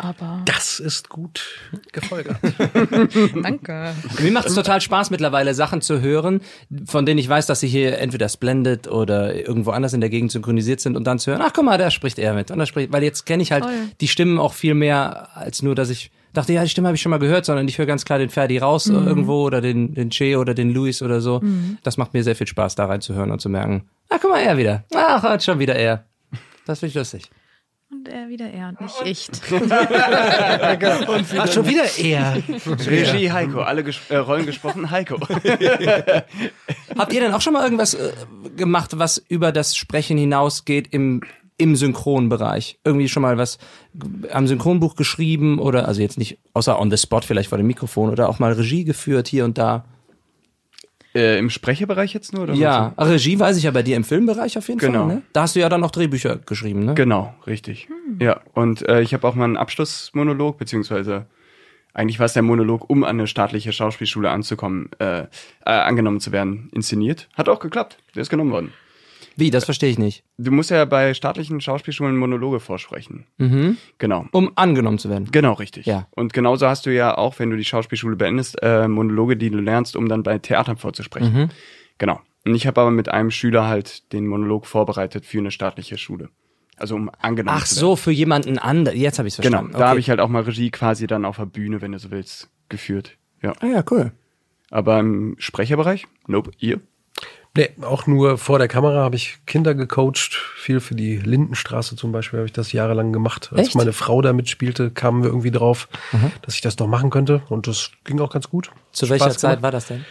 Aber 0.00 0.42
das 0.44 0.78
ist 0.78 1.08
gut 1.08 1.44
gefolgert. 1.90 2.36
Danke. 3.42 3.94
Mir 4.20 4.30
macht 4.30 4.46
es 4.46 4.54
total 4.54 4.80
Spaß 4.80 5.10
mittlerweile 5.10 5.54
Sachen 5.54 5.80
zu 5.80 6.00
hören, 6.00 6.40
von 6.86 7.04
denen 7.04 7.18
ich 7.18 7.28
weiß, 7.28 7.46
dass 7.46 7.58
sie 7.58 7.66
hier 7.66 7.98
entweder 7.98 8.28
Splendid 8.28 8.86
oder 8.86 9.34
irgendwo 9.34 9.72
anders 9.72 9.94
in 9.94 10.00
der 10.00 10.08
Gegend 10.08 10.30
synchronisiert 10.30 10.78
sind 10.80 10.96
und 10.96 11.02
dann 11.04 11.18
zu 11.18 11.32
hören, 11.32 11.42
ach 11.42 11.52
guck 11.52 11.64
mal, 11.64 11.78
da 11.78 11.90
spricht 11.90 12.20
er 12.20 12.32
mit. 12.32 12.52
Und 12.52 12.60
da 12.60 12.66
spricht, 12.66 12.92
weil 12.92 13.02
jetzt 13.02 13.26
kenne 13.26 13.42
ich 13.42 13.50
halt 13.50 13.64
Toll. 13.64 13.72
die 14.00 14.06
Stimmen 14.06 14.38
auch 14.38 14.52
viel 14.52 14.74
mehr 14.74 15.36
als 15.36 15.62
nur, 15.62 15.74
dass 15.74 15.90
ich 15.90 16.12
dachte, 16.32 16.52
ja, 16.52 16.62
die 16.62 16.68
Stimme 16.68 16.86
habe 16.86 16.94
ich 16.94 17.02
schon 17.02 17.10
mal 17.10 17.18
gehört, 17.18 17.44
sondern 17.44 17.66
ich 17.66 17.78
höre 17.78 17.86
ganz 17.86 18.04
klar 18.04 18.20
den 18.20 18.30
Ferdi 18.30 18.58
raus 18.58 18.86
mhm. 18.86 19.04
irgendwo 19.04 19.42
oder 19.42 19.60
den, 19.60 19.94
den 19.94 20.10
Che 20.10 20.36
oder 20.36 20.54
den 20.54 20.72
Luis 20.72 21.02
oder 21.02 21.20
so. 21.20 21.40
Mhm. 21.40 21.78
Das 21.82 21.96
macht 21.96 22.14
mir 22.14 22.22
sehr 22.22 22.36
viel 22.36 22.46
Spaß, 22.46 22.76
da 22.76 22.86
reinzuhören 22.86 23.32
und 23.32 23.40
zu 23.40 23.48
merken, 23.48 23.88
ach 24.10 24.18
guck 24.20 24.30
mal, 24.30 24.40
er 24.40 24.56
wieder. 24.56 24.84
Ach, 24.94 25.40
schon 25.40 25.58
wieder 25.58 25.74
er. 25.74 26.04
Das 26.66 26.78
finde 26.78 26.90
ich 26.90 26.94
lustig. 26.94 27.30
Und 27.90 28.06
er 28.06 28.28
wieder 28.28 28.50
er 28.50 28.68
und 28.68 28.82
nicht 28.82 29.00
ich. 29.06 29.28
und 29.50 29.72
Ach, 31.38 31.50
schon 31.50 31.66
wieder 31.66 31.84
er. 31.98 32.36
Regie 32.86 33.32
Heiko, 33.32 33.60
alle 33.60 33.82
ges 33.82 33.96
äh, 34.10 34.16
Rollen 34.16 34.44
gesprochen 34.44 34.90
Heiko. 34.90 35.18
Habt 36.98 37.12
ihr 37.14 37.20
denn 37.20 37.32
auch 37.32 37.40
schon 37.40 37.54
mal 37.54 37.64
irgendwas 37.64 37.94
äh, 37.94 38.12
gemacht, 38.56 38.98
was 38.98 39.16
über 39.16 39.52
das 39.52 39.74
Sprechen 39.74 40.18
hinausgeht 40.18 40.88
im 40.92 41.22
im 41.56 41.76
Synchronbereich? 41.76 42.78
Irgendwie 42.84 43.08
schon 43.08 43.22
mal 43.22 43.38
was 43.38 43.56
am 44.32 44.46
Synchronbuch 44.46 44.94
geschrieben 44.94 45.58
oder 45.58 45.88
also 45.88 46.02
jetzt 46.02 46.18
nicht 46.18 46.38
außer 46.52 46.78
on 46.78 46.90
the 46.90 46.98
spot 46.98 47.22
vielleicht 47.22 47.48
vor 47.48 47.56
dem 47.58 47.66
Mikrofon 47.68 48.10
oder 48.10 48.28
auch 48.28 48.38
mal 48.38 48.52
Regie 48.52 48.84
geführt 48.84 49.28
hier 49.28 49.46
und 49.46 49.56
da? 49.56 49.86
Äh, 51.14 51.38
Im 51.38 51.48
Sprecherbereich 51.50 52.12
jetzt 52.12 52.32
nur? 52.34 52.44
Oder 52.44 52.54
ja, 52.54 52.94
so? 52.96 53.04
Regie 53.04 53.38
weiß 53.38 53.56
ich 53.56 53.64
ja 53.64 53.70
bei 53.70 53.82
dir 53.82 53.96
im 53.96 54.04
Filmbereich 54.04 54.58
auf 54.58 54.68
jeden 54.68 54.78
genau. 54.78 55.06
Fall. 55.06 55.16
Ne? 55.16 55.22
Da 55.32 55.42
hast 55.42 55.56
du 55.56 55.60
ja 55.60 55.68
dann 55.68 55.82
auch 55.82 55.90
Drehbücher 55.90 56.36
geschrieben, 56.36 56.84
ne? 56.84 56.94
Genau, 56.94 57.34
richtig. 57.46 57.88
Hm. 57.88 58.18
Ja, 58.20 58.40
und 58.52 58.86
äh, 58.88 59.00
ich 59.00 59.14
habe 59.14 59.26
auch 59.26 59.34
mal 59.34 59.44
einen 59.44 59.56
Abschlussmonolog, 59.56 60.58
beziehungsweise 60.58 61.26
eigentlich 61.94 62.18
war 62.18 62.26
es 62.26 62.34
der 62.34 62.42
Monolog, 62.42 62.88
um 62.88 63.04
an 63.04 63.10
eine 63.10 63.26
staatliche 63.26 63.72
Schauspielschule 63.72 64.30
anzukommen, 64.30 64.90
äh, 64.98 65.22
äh, 65.22 65.26
angenommen 65.64 66.20
zu 66.20 66.30
werden, 66.30 66.68
inszeniert. 66.72 67.28
Hat 67.34 67.48
auch 67.48 67.58
geklappt. 67.58 67.98
Der 68.14 68.22
ist 68.22 68.28
genommen 68.28 68.52
worden. 68.52 68.72
Wie, 69.38 69.50
das 69.50 69.64
verstehe 69.64 69.90
ich 69.90 69.98
nicht. 69.98 70.24
Du 70.36 70.50
musst 70.50 70.70
ja 70.70 70.84
bei 70.84 71.14
staatlichen 71.14 71.60
Schauspielschulen 71.60 72.16
Monologe 72.16 72.58
vorsprechen. 72.58 73.24
Mhm. 73.36 73.76
Genau. 73.98 74.26
Um 74.32 74.50
angenommen 74.56 74.98
zu 74.98 75.08
werden. 75.08 75.28
Genau, 75.30 75.52
richtig. 75.52 75.86
Ja. 75.86 76.08
Und 76.10 76.32
genauso 76.32 76.66
hast 76.66 76.86
du 76.86 76.92
ja 76.92 77.16
auch, 77.16 77.38
wenn 77.38 77.48
du 77.48 77.56
die 77.56 77.64
Schauspielschule 77.64 78.16
beendest, 78.16 78.60
äh, 78.62 78.88
Monologe, 78.88 79.36
die 79.36 79.50
du 79.50 79.60
lernst, 79.60 79.94
um 79.94 80.08
dann 80.08 80.24
bei 80.24 80.38
Theatern 80.38 80.76
vorzusprechen. 80.76 81.32
Mhm. 81.32 81.48
Genau. 81.98 82.20
Und 82.44 82.56
ich 82.56 82.66
habe 82.66 82.80
aber 82.80 82.90
mit 82.90 83.10
einem 83.10 83.30
Schüler 83.30 83.68
halt 83.68 84.12
den 84.12 84.26
Monolog 84.26 84.66
vorbereitet 84.66 85.24
für 85.24 85.38
eine 85.38 85.52
staatliche 85.52 85.98
Schule. 85.98 86.30
Also 86.76 86.96
um 86.96 87.08
angenommen 87.20 87.58
Ach 87.60 87.64
zu 87.64 87.76
werden. 87.76 87.80
so, 87.80 87.96
für 87.96 88.10
jemanden 88.10 88.58
anderen. 88.58 88.98
Jetzt 88.98 89.20
habe 89.20 89.28
ich 89.28 89.34
es 89.34 89.40
genau. 89.40 89.58
verstanden. 89.58 89.72
Genau. 89.72 89.78
Da 89.78 89.84
okay. 89.84 89.90
habe 89.90 90.00
ich 90.00 90.10
halt 90.10 90.18
auch 90.18 90.28
mal 90.28 90.42
Regie 90.42 90.70
quasi 90.70 91.06
dann 91.06 91.24
auf 91.24 91.36
der 91.36 91.46
Bühne, 91.46 91.80
wenn 91.80 91.92
du 91.92 92.00
so 92.00 92.10
willst, 92.10 92.50
geführt. 92.68 93.16
Ja. 93.40 93.52
Ah 93.60 93.66
ja, 93.66 93.84
cool. 93.92 94.10
Aber 94.70 94.98
im 94.98 95.36
Sprecherbereich? 95.38 96.08
Nope. 96.26 96.50
Ihr? 96.58 96.80
Nee, 97.56 97.70
auch 97.82 98.06
nur 98.06 98.38
vor 98.38 98.58
der 98.58 98.68
Kamera 98.68 99.02
habe 99.02 99.16
ich 99.16 99.38
Kinder 99.46 99.74
gecoacht. 99.74 100.34
Viel 100.56 100.80
für 100.80 100.94
die 100.94 101.16
Lindenstraße 101.16 101.96
zum 101.96 102.12
Beispiel 102.12 102.38
habe 102.38 102.46
ich 102.46 102.52
das 102.52 102.72
jahrelang 102.72 103.12
gemacht. 103.12 103.50
Als 103.52 103.68
Echt? 103.68 103.76
meine 103.76 103.92
Frau 103.92 104.22
da 104.22 104.32
mitspielte, 104.32 104.90
kamen 104.90 105.22
wir 105.22 105.30
irgendwie 105.30 105.50
drauf, 105.50 105.88
mhm. 106.12 106.30
dass 106.42 106.54
ich 106.54 106.60
das 106.60 106.78
noch 106.78 106.86
machen 106.86 107.10
könnte. 107.10 107.42
Und 107.48 107.66
das 107.66 107.90
ging 108.04 108.20
auch 108.20 108.30
ganz 108.30 108.48
gut. 108.48 108.70
Zu 108.92 109.06
Spaß 109.06 109.10
welcher 109.10 109.24
gemacht. 109.24 109.40
Zeit 109.40 109.62
war 109.62 109.70
das 109.70 109.86
denn? 109.86 110.04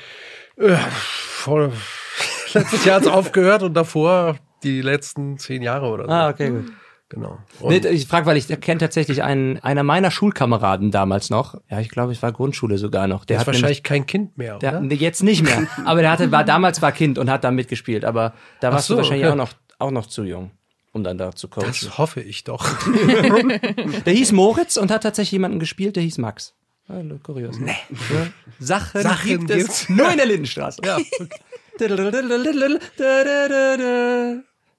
Äh, 0.58 0.76
vor, 0.76 1.72
letztes 2.54 2.86
Jahr 2.86 2.98
hat 2.98 3.04
es 3.04 3.10
aufgehört 3.10 3.64
und 3.64 3.74
davor 3.76 4.38
die 4.64 4.82
letzten 4.82 5.38
zehn 5.38 5.62
Jahre 5.62 5.88
oder 5.88 6.06
so. 6.06 6.12
Ah, 6.12 6.30
okay, 6.30 6.50
gut. 6.50 6.72
Genau. 7.10 7.38
Nee, 7.62 7.78
ich 7.78 8.06
frage, 8.06 8.26
weil 8.26 8.36
ich 8.36 8.48
kenne 8.60 8.80
tatsächlich 8.80 9.24
einen 9.24 9.60
einer 9.60 9.84
meiner 9.84 10.12
Schulkameraden 10.12 10.92
damals 10.92 11.30
noch. 11.30 11.56
Ja, 11.70 11.80
ich 11.80 11.90
glaube, 11.90 12.12
ich 12.12 12.22
war 12.22 12.34
Grundschule 12.34 12.78
sogar 12.78 13.08
noch. 13.08 13.24
Der, 13.24 13.40
hat 13.40 13.48
wahrscheinlich 13.48 13.84
kein 13.84 14.06
Kind 14.06 14.38
mehr, 14.38 14.60
der, 14.60 14.82
oder? 14.82 14.94
Jetzt 14.94 15.24
nicht 15.24 15.42
mehr. 15.42 15.68
Aber 15.86 16.02
der 16.02 16.12
hatte 16.12 16.32
war 16.32 16.44
damals 16.44 16.82
war 16.82 16.92
Kind 16.92 17.18
und 17.18 17.30
hat 17.30 17.46
da 17.46 17.52
mitgespielt. 17.52 18.04
Aber 18.04 18.34
da 18.60 18.74
warst 18.74 18.88
so, 18.88 18.96
du 18.96 18.98
wahrscheinlich 18.98 19.26
okay. 19.26 19.32
auch 19.32 19.38
noch 19.38 19.54
auch 19.80 19.92
noch 19.92 20.08
zu 20.08 20.24
jung, 20.24 20.52
um 20.92 21.04
dann 21.04 21.18
da 21.18 21.34
zu 21.34 21.48
coachen. 21.48 21.68
Das 21.68 21.98
hoffe 21.98 22.20
ich 22.20 22.44
doch. 22.44 22.68
der 24.06 24.14
hieß 24.14 24.34
Moritz 24.34 24.76
und 24.76 24.92
hat 24.92 25.04
tatsächlich 25.04 25.32
jemanden 25.34 25.60
gespielt. 25.60 25.96
Der 25.96 26.04
hieß 26.04 26.18
Max. 26.18 26.56
Hallo, 26.90 27.20
kurios. 27.22 27.58
Nee. 27.58 27.76
Ja. 27.90 28.28
Sachen, 28.60 29.02
Sachen 29.02 29.46
gibt 29.46 29.50
es 29.50 29.88
nur 29.88 30.10
in 30.10 30.18
der 30.18 30.26
Lindenstraße. 30.26 30.82
Ja. 30.84 30.98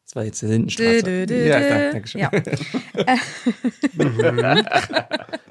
Das 0.09 0.17
war 0.17 0.25
jetzt 0.25 0.41
die 0.41 0.47
Lindenstraße. 0.47 1.03
Dö, 1.03 1.27
dö, 1.27 1.35
dö, 1.35 1.49
ja, 1.49 1.93
danke 1.93 2.09
schön. 2.09 2.23
Ja. 2.23 2.31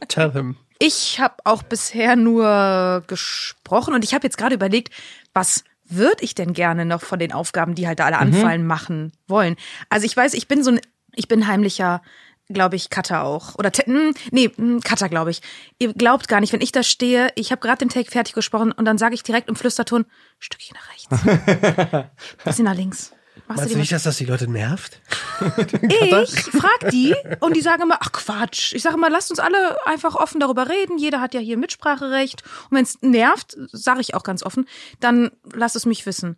Tell 0.08 0.32
him. 0.32 0.56
Ich 0.80 1.20
habe 1.20 1.36
auch 1.43 1.62
bisher 1.62 2.15
nur 2.15 3.04
gesprochen 3.06 3.93
und 3.93 4.04
ich 4.04 4.15
habe 4.15 4.26
jetzt 4.26 4.36
gerade 4.36 4.56
überlegt, 4.56 4.91
was 5.32 5.63
würde 5.86 6.24
ich 6.24 6.34
denn 6.34 6.54
gerne 6.54 6.86
noch 6.86 7.02
von 7.02 7.20
den 7.20 7.34
Aufgaben, 7.34 7.76
die 7.76 7.88
halt 7.88 8.00
da 8.00 8.06
alle 8.06 8.17
anfallen, 8.17 8.62
mhm. 8.62 8.67
machen 8.67 9.12
wollen. 9.28 9.58
Also 9.89 10.08
ich 10.08 10.17
weiß, 10.17 10.34
ich 10.34 10.48
bin 10.48 10.63
so 10.63 10.72
ein, 10.72 10.82
ich 11.13 11.28
bin 11.28 11.46
heimlicher 11.48 12.02
glaube 12.50 12.78
ich, 12.78 12.89
Cutter 12.89 13.24
auch. 13.24 13.56
Oder, 13.56 13.72
hm, 13.72 14.13
nee, 14.32 14.50
hm, 14.56 14.80
Cutter, 14.80 15.10
glaube 15.10 15.32
ich. 15.32 15.41
Ihr 15.80 15.93
glaubt 15.93 16.30
gar 16.30 16.39
nicht, 16.39 16.54
wenn 16.54 16.62
ich 16.62 16.72
da 16.72 16.82
stehe, 16.82 17.30
ich 17.36 17.52
habe 17.52 17.60
gerade 17.60 17.80
den 17.80 17.89
Take 17.89 18.10
fertig 18.10 18.34
gesprochen 18.34 18.72
und 18.72 18.86
dann 18.86 18.98
sage 18.98 19.15
ich 19.15 19.24
direkt 19.24 19.50
im 19.50 19.58
Flüsterton, 19.58 20.06
Stückchen 20.39 20.78
nach 20.78 20.89
rechts. 20.93 22.10
Bisschen 22.46 22.63
nach 22.63 22.76
links. 22.76 23.12
Machst 23.47 23.62
Meinst 23.62 23.73
du 23.73 23.80
nicht, 23.80 23.91
dass 23.91 24.04
das 24.04 24.17
die 24.17 24.26
Leute 24.26 24.50
nervt? 24.50 25.02
ich 25.82 26.41
frag 26.41 26.89
die 26.91 27.15
und 27.39 27.56
die 27.56 27.62
sagen 27.62 27.84
immer, 27.84 27.97
ach 28.02 28.12
Quatsch. 28.12 28.73
Ich 28.73 28.84
sage 28.84 28.95
immer, 28.95 29.10
lasst 29.10 29.30
uns 29.30 29.39
alle 29.39 29.78
einfach 29.86 30.15
offen 30.15 30.39
darüber 30.39 30.69
reden. 30.69 30.97
Jeder 30.97 31.21
hat 31.21 31.34
ja 31.34 31.39
hier 31.39 31.58
Mitspracherecht. 31.58 32.43
Und 32.69 32.78
wenn 32.78 32.84
es 32.84 33.02
nervt, 33.02 33.58
sage 33.71 34.02
ich 34.02 34.15
auch 34.15 34.23
ganz 34.23 34.43
offen, 34.43 34.67
dann 35.00 35.32
lasst 35.54 35.76
es 35.76 35.86
mich 35.86 36.06
wissen. 36.06 36.38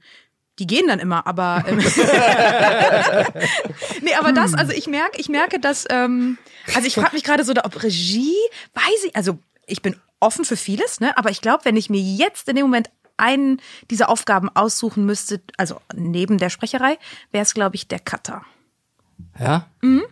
Die 0.59 0.67
gehen 0.67 0.87
dann 0.87 0.99
immer, 0.99 1.25
aber 1.25 1.63
ähm, 1.67 1.77
nee, 4.01 4.13
aber 4.19 4.33
das, 4.33 4.53
also 4.53 4.73
ich 4.73 4.87
merke, 4.87 5.17
ich 5.17 5.29
merke, 5.29 5.57
dass, 5.57 5.85
ähm, 5.89 6.37
also 6.75 6.85
ich 6.85 6.95
frage 6.95 7.13
mich 7.13 7.23
gerade 7.23 7.45
so, 7.45 7.53
ob 7.63 7.81
Regie, 7.81 8.35
weiß 8.73 9.05
ich, 9.05 9.15
also 9.15 9.39
ich 9.67 9.81
bin 9.81 9.95
offen 10.19 10.43
für 10.43 10.57
vieles, 10.57 10.99
ne? 10.99 11.17
Aber 11.17 11.29
ich 11.29 11.39
glaube, 11.39 11.63
wenn 11.63 11.77
ich 11.77 11.89
mir 11.89 12.01
jetzt 12.01 12.49
in 12.49 12.57
dem 12.57 12.65
Moment 12.65 12.89
einen 13.19 13.61
dieser 13.89 14.09
Aufgaben 14.09 14.49
aussuchen 14.53 15.05
müsste, 15.05 15.41
also 15.57 15.79
neben 15.95 16.37
der 16.37 16.49
Sprecherei, 16.49 16.97
wäre 17.31 17.43
es, 17.43 17.53
glaube 17.53 17.75
ich, 17.75 17.87
der 17.87 17.99
Cutter. 17.99 18.43
Ja? 19.39 19.67
Mhm. 19.81 20.03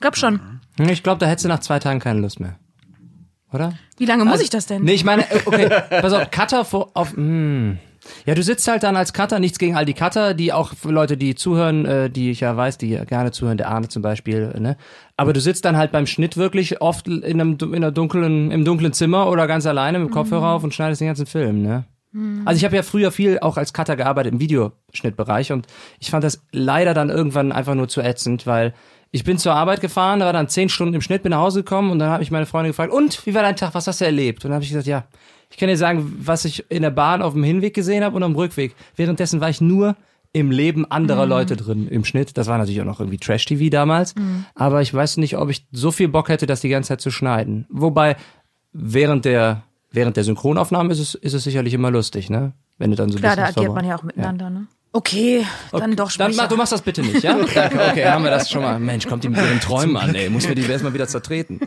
Glaub 0.00 0.16
schon. 0.16 0.40
Hm, 0.78 0.88
ich 0.88 1.02
glaube, 1.02 1.18
da 1.18 1.26
hättest 1.26 1.44
du 1.44 1.48
nach 1.48 1.60
zwei 1.60 1.78
Tagen 1.78 2.00
keine 2.00 2.20
Lust 2.20 2.40
mehr. 2.40 2.56
Oder? 3.52 3.74
Wie 3.98 4.06
lange 4.06 4.24
muss 4.24 4.34
also, 4.34 4.44
ich 4.44 4.50
das 4.50 4.66
denn? 4.66 4.82
Nee, 4.82 4.92
ich 4.92 5.04
meine, 5.04 5.30
äh, 5.30 5.40
okay, 5.44 5.68
pass 6.00 6.12
auf, 6.12 6.30
Cutter 6.30 6.64
vor, 6.64 6.90
auf, 6.94 7.16
mh. 7.16 7.16
Hm. 7.16 7.78
Ja, 8.24 8.34
du 8.34 8.42
sitzt 8.42 8.66
halt 8.66 8.82
dann 8.82 8.96
als 8.96 9.12
Cutter, 9.12 9.38
nichts 9.38 9.58
gegen 9.58 9.76
all 9.76 9.84
die 9.84 9.92
Cutter, 9.92 10.32
die 10.32 10.54
auch 10.54 10.72
Leute, 10.84 11.18
die 11.18 11.34
zuhören, 11.34 11.84
äh, 11.84 12.10
die 12.10 12.30
ich 12.30 12.40
ja 12.40 12.56
weiß, 12.56 12.78
die 12.78 12.98
gerne 13.06 13.30
zuhören, 13.30 13.58
der 13.58 13.68
Arne 13.68 13.88
zum 13.88 14.00
Beispiel, 14.00 14.54
ne? 14.58 14.76
Aber 15.18 15.34
du 15.34 15.40
sitzt 15.40 15.66
dann 15.66 15.76
halt 15.76 15.92
beim 15.92 16.06
Schnitt 16.06 16.38
wirklich 16.38 16.80
oft 16.80 17.06
in 17.08 17.22
einem 17.22 17.58
in 17.60 17.74
einer 17.74 17.92
dunklen, 17.92 18.50
im 18.50 18.64
dunklen 18.64 18.94
Zimmer 18.94 19.28
oder 19.28 19.46
ganz 19.46 19.66
alleine 19.66 19.98
mit 19.98 20.08
dem 20.08 20.14
Kopfhörer 20.14 20.48
mhm. 20.48 20.56
auf 20.56 20.64
und 20.64 20.74
schneidest 20.74 21.02
den 21.02 21.08
ganzen 21.08 21.26
Film, 21.26 21.62
ne? 21.62 21.84
Mhm. 22.12 22.42
Also 22.44 22.58
ich 22.58 22.64
habe 22.64 22.76
ja 22.76 22.82
früher 22.82 23.10
viel 23.10 23.38
auch 23.40 23.56
als 23.56 23.72
Cutter 23.72 23.96
gearbeitet 23.96 24.32
im 24.32 24.40
Videoschnittbereich 24.40 25.52
und 25.52 25.66
ich 25.98 26.10
fand 26.10 26.24
das 26.24 26.42
leider 26.52 26.94
dann 26.94 27.10
irgendwann 27.10 27.52
einfach 27.52 27.74
nur 27.74 27.88
zu 27.88 28.00
ätzend, 28.00 28.46
weil 28.46 28.74
ich 29.12 29.24
bin 29.24 29.38
zur 29.38 29.54
Arbeit 29.54 29.80
gefahren, 29.80 30.20
war 30.20 30.32
dann 30.32 30.48
zehn 30.48 30.68
Stunden 30.68 30.94
im 30.94 31.00
Schnitt, 31.00 31.22
bin 31.22 31.30
nach 31.30 31.40
Hause 31.40 31.62
gekommen 31.62 31.90
und 31.90 31.98
dann 31.98 32.10
habe 32.10 32.22
ich 32.22 32.30
meine 32.30 32.46
Freundin 32.46 32.70
gefragt, 32.70 32.92
und 32.92 33.26
wie 33.26 33.34
war 33.34 33.42
dein 33.42 33.56
Tag, 33.56 33.74
was 33.74 33.86
hast 33.86 34.00
du 34.00 34.04
erlebt? 34.04 34.44
Und 34.44 34.50
dann 34.50 34.54
habe 34.54 34.64
ich 34.64 34.70
gesagt, 34.70 34.86
ja, 34.86 35.04
ich 35.50 35.56
kann 35.56 35.68
dir 35.68 35.76
sagen, 35.76 36.12
was 36.20 36.44
ich 36.44 36.70
in 36.70 36.82
der 36.82 36.90
Bahn 36.90 37.22
auf 37.22 37.32
dem 37.32 37.42
Hinweg 37.42 37.74
gesehen 37.74 38.04
habe 38.04 38.14
und 38.14 38.22
am 38.22 38.36
Rückweg. 38.36 38.74
Währenddessen 38.94 39.40
war 39.40 39.50
ich 39.50 39.60
nur 39.60 39.96
im 40.32 40.52
Leben 40.52 40.88
anderer 40.88 41.24
mhm. 41.24 41.30
Leute 41.30 41.56
drin 41.56 41.88
im 41.88 42.04
Schnitt. 42.04 42.38
Das 42.38 42.46
war 42.46 42.56
natürlich 42.56 42.80
auch 42.80 42.86
noch 42.86 43.00
irgendwie 43.00 43.18
Trash-TV 43.18 43.68
damals. 43.68 44.14
Mhm. 44.14 44.44
Aber 44.54 44.80
ich 44.80 44.94
weiß 44.94 45.16
nicht, 45.16 45.36
ob 45.36 45.50
ich 45.50 45.66
so 45.72 45.90
viel 45.90 46.06
Bock 46.06 46.28
hätte, 46.28 46.46
das 46.46 46.60
die 46.60 46.68
ganze 46.68 46.88
Zeit 46.88 47.00
zu 47.00 47.10
schneiden. 47.10 47.66
Wobei, 47.68 48.16
während 48.72 49.24
der 49.24 49.64
während 49.90 50.16
der 50.16 50.24
Synchronaufnahme 50.24 50.92
ist 50.92 51.00
es, 51.00 51.14
ist 51.14 51.34
es 51.34 51.44
sicherlich 51.44 51.74
immer 51.74 51.90
lustig, 51.90 52.30
ne? 52.30 52.52
Wenn 52.78 52.90
du 52.90 52.96
dann 52.96 53.10
so 53.10 53.18
Klar, 53.18 53.36
da 53.36 53.46
agiert 53.46 53.74
man 53.74 53.86
ja 53.86 53.96
auch 53.96 54.02
miteinander, 54.02 54.46
ja. 54.46 54.50
ne? 54.50 54.66
Okay, 54.92 55.46
dann 55.70 55.82
okay. 55.82 55.94
doch 55.94 56.10
Dann 56.16 56.34
mach, 56.34 56.48
du 56.48 56.56
machst 56.56 56.72
das 56.72 56.82
bitte 56.82 57.00
nicht, 57.02 57.22
ja? 57.22 57.34
Danke, 57.34 57.80
okay, 57.90 58.06
haben 58.06 58.24
wir 58.24 58.30
das 58.30 58.50
schon 58.50 58.62
mal. 58.62 58.80
Mensch, 58.80 59.06
kommt 59.06 59.22
die 59.22 59.28
mit 59.28 59.38
ihren 59.38 59.60
Träumen 59.60 59.96
an, 59.96 60.16
ey. 60.16 60.28
Muss 60.28 60.48
mir 60.48 60.56
die 60.56 60.68
erstmal 60.68 60.92
wieder 60.92 61.06
zertreten. 61.06 61.60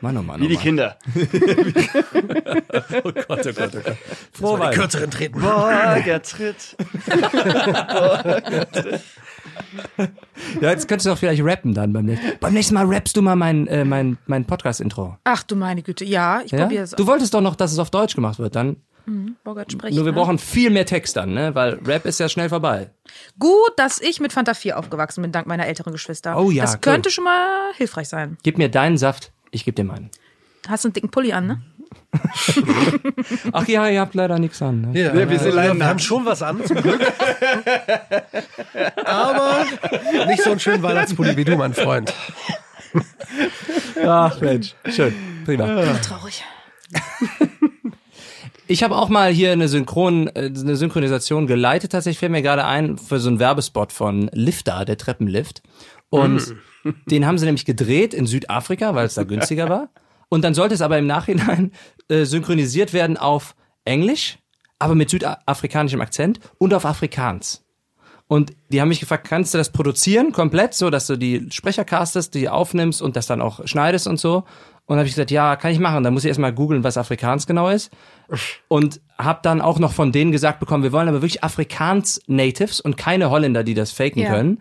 Mann, 0.00 0.16
oh 0.16 0.22
Mann, 0.22 0.40
oh 0.40 0.44
Wie 0.44 0.48
die 0.48 0.56
Kinder. 0.56 0.96
oh 3.04 3.12
Gott, 3.26 3.46
oh 3.46 3.52
Gott, 3.52 3.72
oh 3.74 3.80
Gott. 3.84 3.96
Frohe 4.32 4.70
die 4.70 4.76
kürzeren 4.76 5.10
treten. 5.10 5.40
Borger 5.40 6.22
Tritt. 6.22 6.76
Ja, 10.60 10.70
jetzt 10.70 10.88
könntest 10.88 11.06
du 11.06 11.12
auch 11.12 11.18
vielleicht 11.18 11.42
rappen 11.44 11.74
dann 11.74 11.92
beim 11.92 12.06
nächsten 12.06 12.26
Mal. 12.26 12.36
Beim 12.40 12.54
nächsten 12.54 12.74
Mal 12.74 12.86
rappst 12.86 13.16
du 13.16 13.22
mal 13.22 13.36
mein, 13.36 13.66
äh, 13.66 13.84
mein, 13.84 14.18
mein 14.26 14.44
Podcast-Intro. 14.44 15.18
Ach 15.24 15.42
du 15.42 15.56
meine 15.56 15.82
Güte, 15.82 16.04
ja, 16.04 16.40
ich 16.44 16.52
Ja? 16.52 16.62
probiere 16.62 16.84
es. 16.84 16.90
Du 16.92 17.06
wolltest 17.06 17.34
doch 17.34 17.40
noch, 17.40 17.56
dass 17.56 17.72
es 17.72 17.78
auf 17.78 17.90
Deutsch 17.90 18.14
gemacht 18.14 18.38
wird, 18.38 18.56
dann. 18.56 18.76
Bogart 19.42 19.72
sprechen. 19.72 19.96
Nur 19.96 20.04
wir 20.04 20.12
ne? 20.12 20.18
brauchen 20.18 20.38
viel 20.38 20.68
mehr 20.68 20.84
Text 20.84 21.16
dann, 21.16 21.32
ne? 21.32 21.54
Weil 21.54 21.78
Rap 21.86 22.04
ist 22.04 22.20
ja 22.20 22.28
schnell 22.28 22.50
vorbei. 22.50 22.90
Gut, 23.38 23.72
dass 23.78 24.02
ich 24.02 24.20
mit 24.20 24.34
Fanta 24.34 24.52
4 24.52 24.78
aufgewachsen 24.78 25.22
bin, 25.22 25.32
dank 25.32 25.46
meiner 25.46 25.66
älteren 25.66 25.94
Geschwister. 25.94 26.36
Oh 26.38 26.50
ja, 26.50 26.64
Das 26.64 26.74
cool. 26.74 26.80
könnte 26.82 27.10
schon 27.10 27.24
mal 27.24 27.72
hilfreich 27.78 28.06
sein. 28.10 28.36
Gib 28.42 28.58
mir 28.58 28.68
deinen 28.68 28.98
Saft, 28.98 29.32
ich 29.50 29.64
geb 29.64 29.76
dir 29.76 29.84
meinen. 29.84 30.10
Hast 30.68 30.84
du 30.84 30.88
einen 30.88 30.92
dicken 30.92 31.08
Pulli 31.10 31.32
an, 31.32 31.46
ne? 31.46 31.62
Ach 33.52 33.66
ja, 33.68 33.88
ihr 33.88 34.00
habt 34.00 34.14
leider 34.14 34.38
nichts 34.38 34.62
an. 34.62 34.92
Ne? 34.92 35.00
Ja, 35.00 35.28
wir 35.28 35.38
sind 35.38 35.54
leider 35.54 35.74
wir 35.74 35.86
haben 35.86 35.98
schon 35.98 36.24
was 36.24 36.42
an, 36.42 36.64
zum 36.64 36.76
Glück. 36.80 37.00
Aber 39.04 39.64
nicht 40.26 40.42
so 40.42 40.50
einen 40.50 40.60
schönen 40.60 40.82
Weihnachtspulli 40.82 41.36
wie 41.36 41.44
du, 41.44 41.56
mein 41.56 41.74
Freund. 41.74 42.12
Ach 44.04 44.40
Mensch, 44.40 44.74
schön, 44.88 45.14
prima. 45.44 45.66
Traurig. 46.02 46.44
Ich 48.70 48.82
habe 48.82 48.96
auch 48.96 49.08
mal 49.08 49.32
hier 49.32 49.52
eine 49.52 49.66
Synchron, 49.66 50.28
äh, 50.28 50.52
eine 50.54 50.76
Synchronisation 50.76 51.46
geleitet. 51.46 51.92
Tatsächlich 51.92 52.18
fällt 52.18 52.32
mir 52.32 52.42
gerade 52.42 52.66
ein 52.66 52.98
für 52.98 53.18
so 53.18 53.30
einen 53.30 53.38
Werbespot 53.38 53.92
von 53.94 54.28
Lifter, 54.34 54.84
der 54.84 54.98
Treppenlift. 54.98 55.62
Und 56.10 56.54
den 57.06 57.26
haben 57.26 57.38
sie 57.38 57.46
nämlich 57.46 57.64
gedreht 57.64 58.12
in 58.12 58.26
Südafrika, 58.26 58.94
weil 58.94 59.06
es 59.06 59.14
da 59.14 59.24
günstiger 59.24 59.70
war. 59.70 59.88
Und 60.28 60.42
dann 60.44 60.54
sollte 60.54 60.74
es 60.74 60.82
aber 60.82 60.98
im 60.98 61.06
Nachhinein 61.06 61.72
äh, 62.08 62.24
synchronisiert 62.24 62.92
werden 62.92 63.16
auf 63.16 63.54
Englisch, 63.84 64.38
aber 64.78 64.94
mit 64.94 65.10
südafrikanischem 65.10 66.00
Akzent 66.00 66.40
und 66.58 66.74
auf 66.74 66.84
Afrikaans. 66.84 67.64
Und 68.26 68.52
die 68.68 68.80
haben 68.82 68.88
mich 68.90 69.00
gefragt, 69.00 69.26
kannst 69.26 69.54
du 69.54 69.58
das 69.58 69.70
produzieren 69.70 70.32
komplett, 70.32 70.74
so 70.74 70.90
dass 70.90 71.06
du 71.06 71.16
die 71.16 71.46
Sprecher 71.50 71.84
castest, 71.86 72.34
die 72.34 72.48
aufnimmst 72.50 73.00
und 73.00 73.16
das 73.16 73.26
dann 73.26 73.40
auch 73.40 73.66
schneidest 73.66 74.06
und 74.06 74.20
so? 74.20 74.44
Und 74.84 74.94
dann 74.94 74.98
habe 74.98 75.08
ich 75.08 75.14
gesagt, 75.14 75.30
ja, 75.30 75.56
kann 75.56 75.70
ich 75.72 75.78
machen. 75.78 76.02
Dann 76.04 76.12
muss 76.14 76.24
ich 76.24 76.28
erstmal 76.28 76.52
googeln, 76.52 76.84
was 76.84 76.96
Afrikaans 76.98 77.46
genau 77.46 77.68
ist. 77.68 77.90
Und 78.68 79.00
habe 79.18 79.40
dann 79.42 79.60
auch 79.60 79.78
noch 79.78 79.92
von 79.92 80.12
denen 80.12 80.32
gesagt 80.32 80.60
bekommen, 80.60 80.82
wir 80.82 80.92
wollen 80.92 81.08
aber 81.08 81.18
wirklich 81.22 81.42
Afrikaans-Natives 81.44 82.80
und 82.80 82.96
keine 82.96 83.30
Holländer, 83.30 83.64
die 83.64 83.74
das 83.74 83.92
faken 83.92 84.22
Ja. 84.22 84.30
können. 84.30 84.60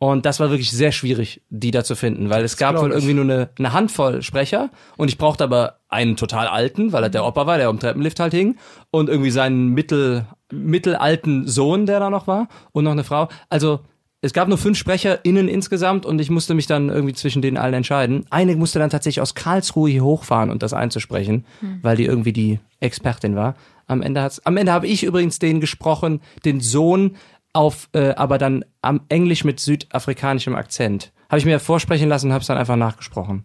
Und 0.00 0.26
das 0.26 0.38
war 0.38 0.50
wirklich 0.50 0.70
sehr 0.70 0.92
schwierig, 0.92 1.42
die 1.50 1.72
da 1.72 1.82
zu 1.82 1.96
finden, 1.96 2.30
weil 2.30 2.44
es 2.44 2.56
gab 2.56 2.76
wohl 2.76 2.92
irgendwie 2.92 3.14
nur 3.14 3.24
eine, 3.24 3.50
eine 3.58 3.72
Handvoll 3.72 4.22
Sprecher 4.22 4.70
und 4.96 5.08
ich 5.08 5.18
brauchte 5.18 5.42
aber 5.42 5.80
einen 5.88 6.16
total 6.16 6.46
alten, 6.46 6.92
weil 6.92 7.02
er 7.02 7.10
der 7.10 7.24
Opa 7.24 7.46
war, 7.46 7.58
der 7.58 7.68
am 7.68 7.80
Treppenlift 7.80 8.20
halt 8.20 8.32
hing 8.32 8.58
und 8.92 9.08
irgendwie 9.08 9.32
seinen 9.32 9.68
mittel, 9.68 10.26
mittelalten 10.52 11.48
Sohn, 11.48 11.86
der 11.86 11.98
da 11.98 12.10
noch 12.10 12.28
war 12.28 12.46
und 12.70 12.84
noch 12.84 12.92
eine 12.92 13.02
Frau. 13.02 13.28
Also 13.48 13.80
es 14.20 14.32
gab 14.32 14.48
nur 14.48 14.58
fünf 14.58 14.78
SprecherInnen 14.78 15.48
insgesamt 15.48 16.06
und 16.06 16.20
ich 16.20 16.30
musste 16.30 16.54
mich 16.54 16.66
dann 16.66 16.90
irgendwie 16.90 17.14
zwischen 17.14 17.42
denen 17.42 17.56
allen 17.56 17.74
entscheiden. 17.74 18.24
Eine 18.30 18.54
musste 18.56 18.78
dann 18.78 18.90
tatsächlich 18.90 19.20
aus 19.20 19.34
Karlsruhe 19.34 19.90
hier 19.90 20.04
hochfahren 20.04 20.50
und 20.50 20.62
das 20.62 20.72
einzusprechen, 20.72 21.44
weil 21.82 21.96
die 21.96 22.04
irgendwie 22.04 22.32
die 22.32 22.60
Expertin 22.80 23.36
war. 23.36 23.54
Am 23.86 24.02
Ende 24.02 24.22
hat's, 24.22 24.44
am 24.44 24.56
Ende 24.56 24.72
habe 24.72 24.86
ich 24.86 25.02
übrigens 25.02 25.38
den 25.38 25.60
gesprochen, 25.60 26.20
den 26.44 26.60
Sohn 26.60 27.16
auf, 27.52 27.88
äh, 27.92 28.10
aber 28.14 28.38
dann 28.38 28.64
am 28.82 29.00
Englisch 29.08 29.44
mit 29.44 29.60
südafrikanischem 29.60 30.54
Akzent. 30.54 31.12
Habe 31.28 31.38
ich 31.38 31.44
mir 31.44 31.60
vorsprechen 31.60 32.08
lassen 32.08 32.26
und 32.28 32.32
habe 32.32 32.42
es 32.42 32.46
dann 32.46 32.58
einfach 32.58 32.76
nachgesprochen. 32.76 33.44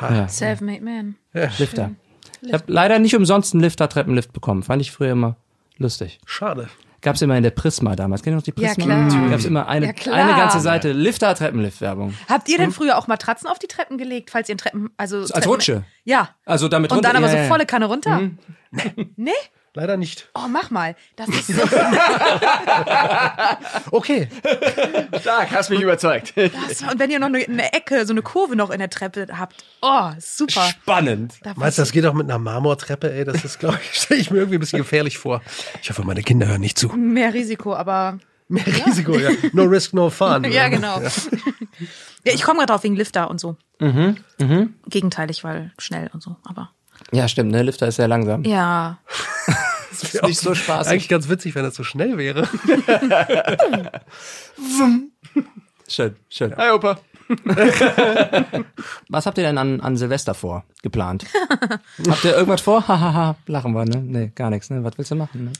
Ja. 0.00 0.26
Self-made 0.28 0.82
man. 0.84 1.16
Lifter. 1.58 1.92
Ich 2.42 2.52
habe 2.52 2.64
leider 2.66 2.98
nicht 2.98 3.14
umsonst 3.14 3.54
einen 3.54 3.62
Lifter 3.62 3.88
Treppenlift 3.88 4.32
bekommen. 4.32 4.62
Fand 4.62 4.80
ich 4.82 4.90
früher 4.90 5.12
immer 5.12 5.36
lustig. 5.76 6.18
Schade. 6.26 6.68
Gab's 7.02 7.22
immer 7.22 7.36
in 7.36 7.42
der 7.42 7.50
Prisma 7.50 7.96
damals. 7.96 8.22
Kennt 8.22 8.34
ihr 8.34 8.36
noch 8.36 8.42
die 8.42 8.52
Ja, 8.60 8.74
Prisma? 8.74 8.84
klar. 9.08 9.30
Gab's 9.30 9.44
immer 9.46 9.68
eine, 9.68 9.86
Ja, 9.86 9.92
klar. 9.94 10.14
eine 10.16 10.36
ganze 10.36 10.60
Seite 10.60 10.92
Lifter 10.92 11.34
Treppenlift 11.34 11.80
Werbung. 11.80 12.14
Habt 12.28 12.48
ihr 12.50 12.58
denn 12.58 12.72
früher 12.72 12.98
auch 12.98 13.06
Matratzen 13.06 13.48
auf 13.48 13.58
die 13.58 13.68
Treppen 13.68 13.96
gelegt, 13.96 14.30
falls 14.30 14.48
ihr 14.50 14.54
in 14.54 14.58
Treppen, 14.58 14.90
also 14.98 15.18
Als 15.18 15.30
Treppen, 15.30 15.48
Rutsche. 15.50 15.84
Ja. 16.04 16.30
Also 16.44 16.68
damit 16.68 16.90
Und 16.90 16.96
runter- 16.98 17.08
dann 17.12 17.16
aber 17.16 17.26
ja, 17.26 17.32
so 17.32 17.38
ja. 17.38 17.44
volle 17.48 17.64
Kanne 17.66 17.86
runter. 17.86 18.20
Nee? 19.16 19.30
Leider 19.74 19.96
nicht. 19.96 20.28
Oh, 20.34 20.48
mach 20.48 20.70
mal. 20.70 20.96
Das 21.16 21.28
ist 21.28 21.46
so 21.46 21.62
Okay. 23.92 24.28
Stark, 25.20 25.50
hast 25.52 25.70
mich 25.70 25.80
überzeugt. 25.80 26.34
krass. 26.34 26.82
Und 26.90 26.98
wenn 26.98 27.10
ihr 27.10 27.20
noch 27.20 27.28
eine, 27.28 27.38
eine 27.38 27.72
Ecke, 27.72 28.04
so 28.04 28.12
eine 28.12 28.22
Kurve 28.22 28.56
noch 28.56 28.70
in 28.70 28.80
der 28.80 28.90
Treppe 28.90 29.26
habt. 29.38 29.64
Oh, 29.80 30.10
super. 30.18 30.62
Spannend. 30.62 31.34
Da 31.42 31.52
Meinst 31.54 31.78
du, 31.78 31.82
das 31.82 31.92
geht 31.92 32.04
auch 32.06 32.14
mit 32.14 32.28
einer 32.28 32.38
Marmortreppe? 32.38 33.12
Ey, 33.12 33.24
das 33.24 33.44
ist, 33.44 33.60
glaube 33.60 33.78
ich, 33.82 33.92
stelle 34.00 34.20
ich 34.20 34.30
mir 34.30 34.38
irgendwie 34.38 34.56
ein 34.56 34.60
bisschen 34.60 34.80
gefährlich 34.80 35.18
vor. 35.18 35.40
Ich 35.82 35.90
hoffe, 35.90 36.02
meine 36.02 36.22
Kinder 36.22 36.48
hören 36.48 36.60
nicht 36.60 36.78
zu. 36.78 36.88
mehr 36.88 37.32
Risiko, 37.32 37.74
aber 37.74 38.18
Mehr 38.48 38.66
Risiko, 38.66 39.16
ja. 39.16 39.30
No 39.52 39.62
risk, 39.62 39.94
no 39.94 40.10
fun. 40.10 40.42
ja, 40.50 40.68
genau. 40.68 41.00
Ja, 41.00 42.32
ich 42.34 42.42
komme 42.42 42.58
gerade 42.58 42.72
drauf 42.72 42.82
wegen 42.82 42.96
Lifter 42.96 43.30
und 43.30 43.38
so. 43.38 43.56
Mhm, 43.78 44.16
Gegenteilig, 44.88 45.44
weil 45.44 45.70
schnell 45.78 46.10
und 46.12 46.20
so. 46.20 46.34
Aber 46.42 46.72
Ja, 47.12 47.26
stimmt, 47.28 47.50
ne? 47.50 47.62
Lifter 47.62 47.88
ist 47.88 47.96
sehr 47.96 48.08
langsam. 48.08 48.44
ja, 48.44 48.98
Ist 49.92 50.22
nicht 50.22 50.40
so 50.40 50.54
spaßig. 50.54 50.92
Eigentlich 50.92 51.08
ganz 51.08 51.28
witzig, 51.28 51.54
wenn 51.54 51.64
das 51.64 51.74
so 51.74 51.82
schnell 51.84 52.16
wäre. 52.16 52.48
Schön, 55.88 56.16
schön. 56.28 56.56
Hi, 56.56 56.70
Opa. 56.70 56.98
Was 59.08 59.26
habt 59.26 59.38
ihr 59.38 59.44
denn 59.44 59.58
an, 59.58 59.80
an 59.80 59.96
Silvester 59.96 60.34
vor, 60.34 60.64
geplant? 60.82 61.26
habt 62.08 62.24
ihr 62.24 62.32
irgendwas 62.34 62.60
vor? 62.60 62.86
Hahaha, 62.86 63.36
lachen 63.46 63.72
wir, 63.72 63.84
ne? 63.84 63.96
Nee, 63.96 64.32
gar 64.34 64.50
nichts, 64.50 64.70
ne? 64.70 64.82
Was 64.84 64.96
willst 64.98 65.10
du 65.10 65.16
machen, 65.16 65.44
ne? 65.46 65.52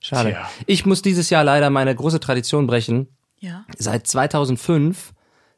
Schade. 0.00 0.30
Tja. 0.30 0.48
Ich 0.66 0.86
muss 0.86 1.02
dieses 1.02 1.30
Jahr 1.30 1.44
leider 1.44 1.70
meine 1.70 1.94
große 1.94 2.20
Tradition 2.20 2.66
brechen. 2.66 3.08
ja. 3.40 3.64
Seit 3.76 4.06
2005 4.06 5.12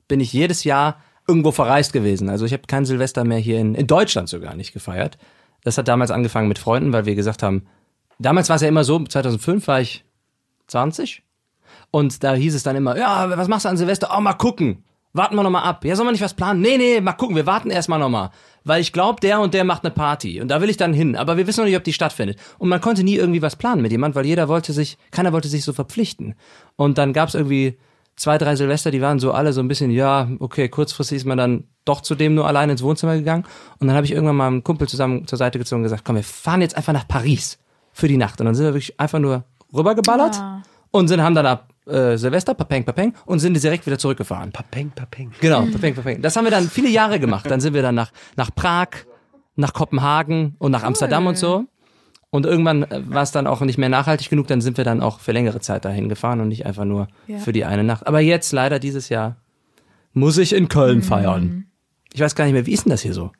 bin 0.09 0.21
ich 0.21 0.33
jedes 0.33 0.65
Jahr 0.65 1.01
irgendwo 1.27 1.53
verreist 1.53 1.93
gewesen. 1.93 2.29
Also 2.29 2.45
ich 2.45 2.53
habe 2.53 2.65
kein 2.67 2.85
Silvester 2.85 3.25
mehr 3.25 3.39
hier 3.39 3.59
in, 3.59 3.75
in 3.75 3.87
Deutschland 3.87 4.29
sogar 4.29 4.55
nicht 4.55 4.73
gefeiert. 4.73 5.19
Das 5.63 5.79
hat 5.79 5.89
damals 5.89 6.11
angefangen 6.11 6.49
mit 6.49 6.59
Freunden, 6.59 6.93
weil 6.93 7.07
wir 7.07 7.15
gesagt 7.15 7.43
haben, 7.43 7.67
damals 8.19 8.49
war 8.49 8.57
es 8.57 8.63
ja 8.63 8.69
immer 8.69 8.85
so, 8.85 9.03
2005 9.03 9.67
war 9.67 9.81
ich 9.81 10.05
20 10.67 11.23
und 11.91 12.23
da 12.23 12.35
hieß 12.35 12.55
es 12.55 12.63
dann 12.63 12.77
immer, 12.77 12.97
ja, 12.97 13.37
was 13.37 13.49
machst 13.49 13.65
du 13.65 13.71
an 13.71 13.77
Silvester? 13.77 14.11
Oh, 14.17 14.21
mal 14.21 14.35
gucken. 14.35 14.85
Warten 15.17 15.37
wir 15.37 15.45
noch 15.45 15.51
mal 15.51 15.63
ab. 15.63 15.85
Ja, 15.85 15.95
soll 15.95 16.05
man 16.05 16.13
nicht 16.13 16.25
was 16.25 16.35
planen? 16.35 16.61
Nee, 16.61 16.77
nee, 16.77 17.01
mal 17.01 17.13
gucken, 17.13 17.37
wir 17.37 17.47
warten 17.47 17.71
erst 17.71 17.89
mal 17.89 17.99
noch 17.99 18.09
mal. 18.09 18.33
Weil 18.65 18.81
ich 18.81 18.93
glaube, 18.93 19.21
der 19.21 19.39
und 19.39 19.55
der 19.55 19.63
macht 19.63 19.85
eine 19.85 19.95
Party 19.95 20.41
und 20.41 20.49
da 20.49 20.61
will 20.61 20.69
ich 20.69 20.77
dann 20.77 20.93
hin, 20.93 21.15
aber 21.15 21.37
wir 21.37 21.47
wissen 21.47 21.61
noch 21.61 21.67
nicht, 21.67 21.77
ob 21.77 21.85
die 21.85 21.93
stattfindet. 21.93 22.39
Und 22.59 22.69
man 22.69 22.81
konnte 22.81 23.05
nie 23.05 23.15
irgendwie 23.15 23.41
was 23.41 23.55
planen 23.55 23.81
mit 23.81 23.93
jemand, 23.93 24.17
weil 24.17 24.27
jeder 24.27 24.49
wollte 24.49 24.73
sich, 24.73 24.99
keiner 25.13 25.33
wollte 25.33 25.47
sich 25.47 25.63
so 25.65 25.73
verpflichten. 25.73 26.35
Und 26.75 26.99
dann 26.99 27.13
gab's 27.13 27.35
irgendwie 27.35 27.79
zwei, 28.17 28.39
drei 28.39 28.57
Silvester, 28.57 28.91
die 28.91 29.01
waren 29.01 29.19
so 29.19 29.33
alle 29.33 29.53
so 29.53 29.61
ein 29.61 29.69
bisschen, 29.69 29.91
ja, 29.91 30.29
okay, 30.39 30.69
kurzfristig 30.69 31.17
ist 31.17 31.25
man 31.25 31.39
dann 31.39 31.65
doch 31.85 32.01
zu 32.01 32.15
dem 32.15 32.35
nur 32.35 32.47
allein 32.47 32.71
ins 32.71 32.83
Wohnzimmer 32.83 33.17
gegangen. 33.17 33.45
Und 33.79 33.89
dann 33.89 33.97
habe 33.97 34.07
ich 34.07 34.13
irgendwann 34.13 34.37
mal 34.37 34.47
einen 34.47 34.65
Kumpel 34.65 34.89
zusammen 34.89 35.27
zur 35.27 35.39
Seite 35.39 35.59
gezogen 35.59 35.81
und 35.81 35.85
gesagt, 35.85 36.05
komm, 36.05 36.17
wir 36.17 36.25
fahren 36.25 36.61
jetzt 36.61 36.77
einfach 36.77 36.93
nach 36.93 37.07
Paris 37.07 37.59
für 37.93 38.09
die 38.09 38.17
Nacht. 38.17 38.41
Und 38.41 38.47
dann 38.47 38.55
sind 38.55 38.65
wir 38.67 38.75
wirklich 38.75 38.99
einfach 38.99 39.19
nur 39.19 39.45
rübergeballert 39.73 40.41
und 40.91 41.09
sind, 41.09 41.23
haben 41.23 41.35
dann 41.35 41.47
ab 41.47 41.69
äh, 41.87 42.17
Silvester, 42.17 42.55
papeng, 42.55 42.85
papeng, 42.85 43.15
und 43.27 43.41
sind 43.41 43.61
direkt 43.63 43.87
wieder 43.87 43.99
zurückgefahren. 43.99 44.53
Papeng, 44.53 44.91
papeng. 44.91 45.33
Genau, 45.41 45.67
papeng, 45.67 45.95
papeng. 45.95 46.23
Das 46.23 46.37
haben 46.37 46.45
wir 46.45 46.51
dann 46.51 46.69
viele 46.69 46.89
Jahre 46.89 47.19
gemacht. 47.21 47.51
Dann 47.51 47.61
sind 47.61 47.75
wir 47.75 47.83
dann 47.83 47.95
nach, 47.95 48.11
nach 48.37 48.55
Prag, 48.55 48.89
nach 49.57 49.73
Kopenhagen 49.73 50.55
und 50.59 50.71
nach 50.73 50.83
Amsterdam 50.83 51.27
und 51.27 51.37
so. 51.37 51.65
Und 52.35 52.47
irgendwann 52.47 52.83
äh, 52.83 53.01
war 53.09 53.23
es 53.23 53.31
dann 53.31 53.47
auch 53.47 53.61
nicht 53.61 53.79
mehr 53.79 53.89
nachhaltig 53.89 54.29
genug, 54.29 54.49
dann 54.49 54.61
sind 54.61 54.77
wir 54.77 54.83
dann 54.85 55.01
auch 55.01 55.21
für 55.21 55.31
längere 55.31 55.61
Zeit 55.61 55.85
dahin 55.85 56.09
gefahren 56.09 56.41
und 56.41 56.49
nicht 56.49 56.67
einfach 56.67 56.85
nur 56.85 57.07
Ja. 57.29 57.39
für 57.39 57.53
die 57.53 57.65
eine 57.65 57.85
Nacht. 57.85 58.09
Aber 58.09 58.19
jetzt 58.19 58.51
leider 58.53 58.81
dieses 58.81 59.09
Jahr 59.09 59.37
muss 60.15 60.37
ich 60.39 60.53
in 60.53 60.67
Köln 60.69 61.03
feiern. 61.03 61.67
Ich 62.13 62.21
weiß 62.21 62.35
gar 62.35 62.45
nicht 62.45 62.55
mehr, 62.55 62.67
wie 62.67 62.73
ist 62.73 62.87
denn 62.87 62.91
das 62.91 63.03
hier 63.03 63.15
so? 63.15 63.31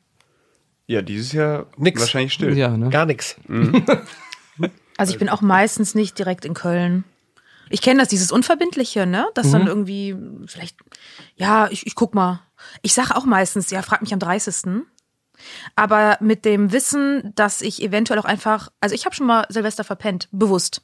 Ja, 0.87 1.01
dieses 1.01 1.33
Jahr 1.33 1.65
Nix. 1.75 1.99
wahrscheinlich 1.99 2.31
still. 2.31 2.57
Ja, 2.57 2.77
ne? 2.77 2.89
Gar 2.89 3.05
nichts. 3.05 3.35
Also 4.97 5.11
ich 5.11 5.19
bin 5.19 5.27
auch 5.27 5.41
meistens 5.41 5.93
nicht 5.93 6.17
direkt 6.17 6.45
in 6.45 6.53
Köln. 6.53 7.03
Ich 7.69 7.81
kenne 7.81 7.99
das, 7.99 8.07
dieses 8.07 8.31
Unverbindliche, 8.31 9.05
ne? 9.05 9.25
Das 9.33 9.51
dann 9.51 9.67
irgendwie, 9.67 10.15
vielleicht, 10.45 10.77
ja, 11.35 11.67
ich, 11.69 11.85
ich 11.85 11.95
guck 11.95 12.15
mal. 12.15 12.39
Ich 12.81 12.93
sage 12.93 13.13
auch 13.17 13.25
meistens, 13.25 13.69
ja, 13.71 13.81
frag 13.81 14.01
mich 14.01 14.13
am 14.13 14.19
30. 14.19 14.83
Aber 15.75 16.17
mit 16.21 16.45
dem 16.45 16.71
Wissen, 16.71 17.31
dass 17.35 17.61
ich 17.61 17.81
eventuell 17.81 18.19
auch 18.19 18.25
einfach, 18.25 18.69
also 18.81 18.95
ich 18.95 19.05
habe 19.05 19.15
schon 19.15 19.27
mal 19.27 19.45
Silvester 19.49 19.83
verpennt, 19.83 20.27
bewusst. 20.31 20.81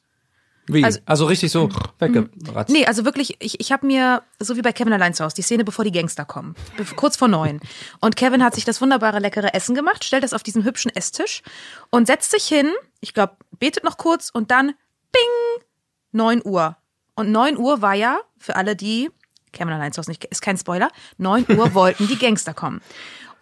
Wie? 0.68 0.84
Also, 0.84 1.00
Also- 1.06 1.26
richtig 1.26 1.52
so 1.52 1.70
weggeratzt. 2.00 2.72
Nee, 2.72 2.86
also 2.86 3.04
wirklich, 3.04 3.36
ich, 3.40 3.60
ich 3.60 3.72
habe 3.72 3.86
mir, 3.88 4.22
so 4.40 4.56
wie 4.56 4.62
bei 4.62 4.72
Kevin 4.72 4.94
allein 4.94 5.14
zu 5.14 5.24
Hause, 5.26 5.36
die 5.36 5.42
Szene, 5.42 5.64
bevor 5.64 5.84
die 5.84 5.92
Gangster 5.92 6.24
kommen, 6.24 6.56
kurz 6.96 7.18
vor 7.18 7.28
neun. 7.28 7.60
Und 8.00 8.16
Kevin 8.16 8.44
hat 8.44 8.54
sich 8.56 8.64
das 8.64 8.80
wunderbare, 8.80 9.20
leckere 9.20 9.54
Essen 9.54 9.76
gemacht, 9.76 10.04
stellt 10.04 10.24
das 10.24 10.34
auf 10.34 10.44
diesen 10.44 10.64
hübschen 10.64 10.92
Esstisch 10.96 11.42
und 11.90 12.06
setzt 12.08 12.32
sich 12.32 12.44
hin, 12.46 12.72
ich 13.00 13.14
glaube, 13.14 13.38
betet 13.60 13.84
noch 13.84 13.98
kurz 13.98 14.30
und 14.32 14.52
dann, 14.52 14.68
bing, 15.12 15.64
neun 16.12 16.42
Uhr. 16.46 16.78
Und 17.16 17.32
neun 17.32 17.58
Uhr 17.58 17.82
war 17.82 17.96
ja, 17.96 18.20
für 18.38 18.56
alle, 18.56 18.76
die, 18.76 19.10
Kevin 19.52 19.74
allein 19.74 19.92
zu 19.92 20.00
Hause 20.00 20.12
nicht, 20.12 20.24
ist 20.26 20.42
kein 20.42 20.58
Spoiler, 20.58 20.90
neun 21.18 21.46
Uhr 21.50 21.74
wollten 21.74 22.08
die 22.08 22.18
Gangster 22.18 22.54
kommen. 22.54 22.82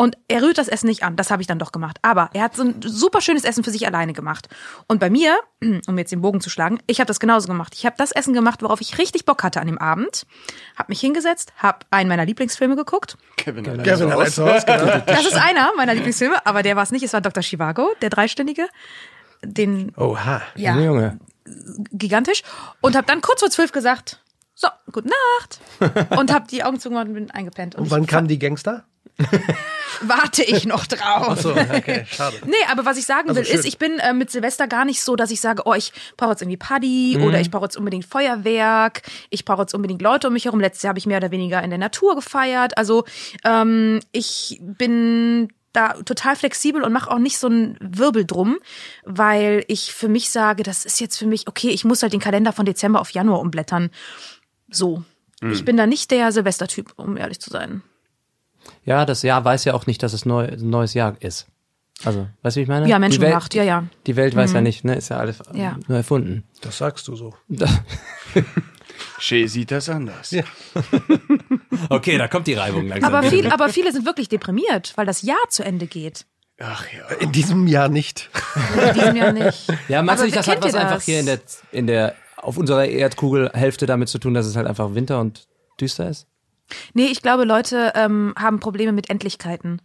Und 0.02 0.18
er 0.30 0.42
rührt 0.42 0.58
das 0.58 0.70
Essen 0.70 0.88
nicht 0.88 1.04
an. 1.04 1.18
Das 1.18 1.30
habe 1.30 1.42
ich 1.42 1.48
dann 1.48 1.60
doch 1.60 1.74
gemacht. 1.74 1.98
Aber 2.04 2.30
er 2.32 2.44
hat 2.44 2.56
so 2.56 2.64
ein 2.64 2.82
super 2.82 3.20
schönes 3.20 3.44
Essen 3.44 3.66
für 3.66 3.70
sich 3.70 3.86
alleine 3.86 4.14
gemacht. 4.14 4.48
Und 4.88 5.02
bei 5.02 5.10
mir, 5.10 5.38
um 5.88 5.98
jetzt 5.98 6.14
den 6.14 6.22
Bogen 6.22 6.40
zu 6.40 6.50
schlagen, 6.50 6.80
ich 6.88 7.02
habe 7.02 7.08
das 7.10 7.20
genauso 7.20 7.50
gemacht. 7.50 7.74
Ich 7.76 7.86
habe 7.86 7.98
das 7.98 8.14
Essen 8.14 8.34
gemacht, 8.34 8.62
worauf 8.64 8.80
ich 8.80 8.98
richtig 8.98 9.26
Bock 9.26 9.44
hatte 9.44 9.60
an 9.60 9.68
dem 9.68 9.78
Abend. 9.78 10.26
Habe 10.78 10.86
mich 10.88 11.02
hingesetzt, 11.02 11.52
habe 11.58 11.80
einen 11.90 12.08
meiner 12.08 12.24
Lieblingsfilme 12.26 12.78
geguckt. 12.78 13.18
Kevin, 13.36 13.66
Kevin 13.66 14.10
allein 14.10 14.32
zu 14.32 14.46
Hause, 14.46 14.66
genau. 14.66 15.02
Das 15.06 15.26
ist 15.26 15.36
einer 15.36 15.70
meiner 15.76 15.94
Lieblingsfilme, 15.96 16.46
aber 16.46 16.64
der 16.64 16.78
war 16.78 16.84
es 16.84 16.92
nicht. 16.92 17.04
Es 17.04 17.12
war 17.12 17.20
Dr. 17.20 17.44
Chivago, 17.44 17.90
der 18.02 18.10
Dreiständige. 18.10 18.70
Den, 19.44 19.94
Oha. 19.98 20.42
ja, 20.56 20.76
Junge, 20.76 20.86
Junge. 20.86 21.20
gigantisch. 21.92 22.44
Und 22.80 22.96
habe 22.96 23.06
dann 23.06 23.20
kurz 23.20 23.42
vor 23.42 23.50
zwölf 23.50 23.74
gesagt, 23.74 24.22
so, 24.56 24.70
gute 24.94 25.10
Nacht. 25.10 26.10
Und 26.18 26.34
habe 26.34 26.48
die 26.48 26.64
Augen 26.64 26.80
zugemacht 26.80 27.08
und 27.08 27.14
bin 27.14 27.32
eingepennt. 27.32 27.76
Und 27.76 27.84
Und 27.84 27.92
wann 27.92 28.06
kamen 28.06 28.28
die 28.28 28.40
Gangster? 28.40 28.84
warte 30.02 30.44
ich 30.44 30.66
noch 30.66 30.86
drauf. 30.86 31.28
Ach 31.30 31.38
so, 31.38 31.52
okay, 31.52 32.06
schade. 32.10 32.38
Nee, 32.46 32.54
aber 32.72 32.86
was 32.86 32.98
ich 32.98 33.06
sagen 33.06 33.30
Also 33.30 33.42
will, 33.42 33.46
schön. 33.48 33.60
ist, 33.60 33.66
ich 33.66 33.78
bin 33.78 34.00
äh, 34.00 34.14
mit 34.14 34.32
Silvester 34.32 34.68
gar 34.68 34.86
nicht 34.86 35.02
so, 35.02 35.16
dass 35.16 35.32
ich 35.32 35.42
sage, 35.42 35.64
oh, 35.66 35.74
ich 35.74 35.92
brauche 36.18 36.32
jetzt 36.32 36.42
irgendwie 36.42 36.58
Party 36.58 37.16
Mhm. 37.18 37.24
oder 37.24 37.40
ich 37.42 37.52
brauche 37.52 37.66
jetzt 37.66 37.78
unbedingt 37.78 38.06
Feuerwerk, 38.06 39.02
ich 39.30 39.46
brauche 39.46 39.62
jetzt 39.62 39.74
unbedingt 39.74 40.02
Leute 40.02 40.28
um 40.28 40.34
mich 40.34 40.46
herum. 40.46 40.60
Letztes 40.60 40.84
Jahr 40.84 40.90
habe 40.90 41.00
ich 41.00 41.06
mehr 41.06 41.18
oder 41.18 41.32
weniger 41.32 41.62
in 41.64 41.70
der 41.70 41.80
Natur 41.80 42.16
gefeiert. 42.16 42.78
Also 42.78 43.06
ähm, 43.44 44.00
ich 44.12 44.60
bin 44.62 45.50
da 45.74 45.94
total 45.94 46.36
flexibel 46.36 46.82
und 46.82 46.92
mache 46.94 47.12
auch 47.12 47.20
nicht 47.20 47.38
so 47.38 47.48
einen 47.48 47.78
Wirbel 47.80 48.26
drum, 48.26 48.58
weil 49.06 49.64
ich 49.68 49.94
für 49.94 50.08
mich 50.08 50.30
sage, 50.32 50.64
das 50.64 50.84
ist 50.86 51.00
jetzt 51.00 51.18
für 51.18 51.28
mich, 51.28 51.48
okay, 51.48 51.70
ich 51.70 51.86
muss 51.86 52.02
halt 52.02 52.14
den 52.14 52.20
Kalender 52.20 52.54
von 52.54 52.66
Dezember 52.66 53.00
auf 53.02 53.12
Januar 53.12 53.40
umblättern. 53.40 53.92
So. 54.72 55.04
Mhm. 55.42 55.52
Ich 55.52 55.66
bin 55.66 55.78
da 55.78 55.86
nicht 55.86 56.10
der 56.12 56.32
Silvestertyp, 56.32 56.94
um 56.96 57.18
ehrlich 57.18 57.40
zu 57.40 57.50
sein. 57.52 57.84
Ja, 58.86 59.06
das 59.06 59.22
Jahr 59.24 59.44
weiß 59.46 59.66
ja 59.66 59.74
auch 59.74 59.86
nicht, 59.88 60.02
dass 60.04 60.14
es 60.14 60.26
neu, 60.26 60.46
ein 60.48 60.70
neues 60.70 60.94
Jahr 60.94 61.16
ist. 61.20 61.48
Also, 62.06 62.28
weißt 62.44 62.56
du, 62.56 62.60
wie 62.60 62.64
ich 62.64 62.70
meine? 62.70 62.88
Ja, 62.88 62.98
Die 62.98 63.02
Welt- 63.02 63.12
menschengemacht, 63.12 63.54
ja, 63.56 63.64
ja. 63.64 63.84
Die 64.08 64.16
Welt 64.16 64.36
weiß 64.36 64.54
ja 64.54 64.62
nicht, 64.62 64.86
ne? 64.86 64.96
Ist 64.96 65.10
ja 65.10 65.18
alles 65.18 65.40
Ja. 65.54 65.78
nur 65.88 65.98
erfunden. 65.98 66.46
Das 66.62 66.78
sagst 66.78 67.08
du 67.10 67.16
so. 67.16 67.34
Shay 69.20 69.48
sieht 69.48 69.72
das 69.72 69.90
anders. 69.90 70.32
Ja. 70.32 70.44
Okay, 71.92 72.18
da 72.18 72.28
kommt 72.28 72.46
die 72.48 72.54
Reibung 72.56 72.88
langsam. 72.88 73.14
Aber, 73.14 73.28
viel, 73.28 73.50
aber 73.50 73.70
viele 73.70 73.92
sind 73.94 74.06
wirklich 74.06 74.28
deprimiert, 74.28 74.92
weil 74.96 75.06
das 75.06 75.22
Jahr 75.22 75.38
zu 75.50 75.64
Ende 75.64 75.88
geht. 75.88 76.26
Ach 76.60 76.86
ja. 76.92 77.16
In 77.20 77.32
diesem 77.32 77.68
Jahr 77.68 77.88
nicht. 77.88 78.30
In 78.88 78.94
diesem 78.94 79.16
Jahr 79.16 79.32
nicht. 79.32 79.68
Ja, 79.88 80.02
meinst 80.04 80.20
du 80.22 80.24
Aber 80.24 80.26
nicht, 80.26 80.36
das 80.38 80.48
hat 80.50 80.62
was 80.62 80.76
einfach 80.76 81.02
hier 81.02 81.22
in 81.22 81.26
der, 81.26 81.40
in 81.72 81.88
der, 81.88 82.16
auf 82.36 82.58
unserer 82.58 82.86
Erdkugelhälfte 82.86 83.86
damit 83.86 84.10
zu 84.10 84.20
tun, 84.20 84.34
dass 84.34 84.46
es 84.46 84.56
halt 84.58 84.68
einfach 84.68 84.94
Winter 84.94 85.20
und 85.22 85.48
düster 85.80 86.10
ist? 86.10 86.28
Nee, 86.94 87.08
ich 87.08 87.22
glaube, 87.22 87.44
Leute 87.44 87.94
ähm, 87.96 88.34
haben 88.38 88.60
Probleme 88.60 88.92
mit 88.92 89.10
Endlichkeiten. 89.10 89.82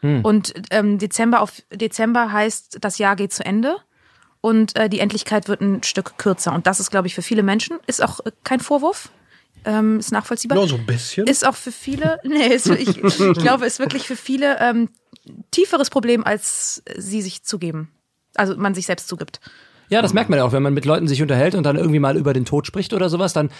Hm. 0.00 0.24
Und 0.24 0.54
ähm, 0.70 0.98
Dezember 0.98 1.40
auf 1.40 1.62
Dezember 1.72 2.32
heißt, 2.32 2.78
das 2.80 2.98
Jahr 2.98 3.16
geht 3.16 3.32
zu 3.32 3.44
Ende 3.44 3.76
und 4.40 4.76
äh, 4.76 4.88
die 4.88 5.00
Endlichkeit 5.00 5.48
wird 5.48 5.60
ein 5.60 5.82
Stück 5.82 6.18
kürzer. 6.18 6.52
Und 6.52 6.66
das 6.66 6.80
ist, 6.80 6.90
glaube 6.90 7.06
ich, 7.06 7.14
für 7.14 7.22
viele 7.22 7.42
Menschen, 7.42 7.78
ist 7.86 8.02
auch 8.02 8.20
äh, 8.20 8.30
kein 8.44 8.60
Vorwurf, 8.60 9.10
ähm, 9.64 9.98
ist 9.98 10.12
nachvollziehbar. 10.12 10.56
Nur 10.56 10.68
so 10.68 10.76
ein 10.76 10.86
bisschen. 10.86 11.26
Ist 11.26 11.46
auch 11.46 11.56
für 11.56 11.72
viele, 11.72 12.20
nee, 12.24 12.54
ist, 12.54 12.68
ich, 12.68 13.02
ich 13.02 13.38
glaube, 13.38 13.66
ist 13.66 13.78
wirklich 13.78 14.06
für 14.06 14.16
viele 14.16 14.58
ähm, 14.60 14.90
tieferes 15.50 15.90
Problem, 15.90 16.24
als 16.24 16.82
sie 16.96 17.22
sich 17.22 17.42
zugeben. 17.42 17.90
Also 18.34 18.56
man 18.56 18.74
sich 18.74 18.86
selbst 18.86 19.08
zugibt. 19.08 19.40
Ja, 19.88 20.02
das 20.02 20.12
merkt 20.14 20.30
man 20.30 20.38
ja 20.38 20.44
auch, 20.44 20.52
wenn 20.52 20.62
man 20.62 20.74
mit 20.74 20.84
Leuten 20.84 21.06
sich 21.08 21.22
unterhält 21.22 21.54
und 21.54 21.64
dann 21.64 21.76
irgendwie 21.76 21.98
mal 21.98 22.16
über 22.16 22.32
den 22.32 22.44
Tod 22.44 22.66
spricht 22.66 22.92
oder 22.92 23.08
sowas, 23.08 23.32
dann 23.32 23.50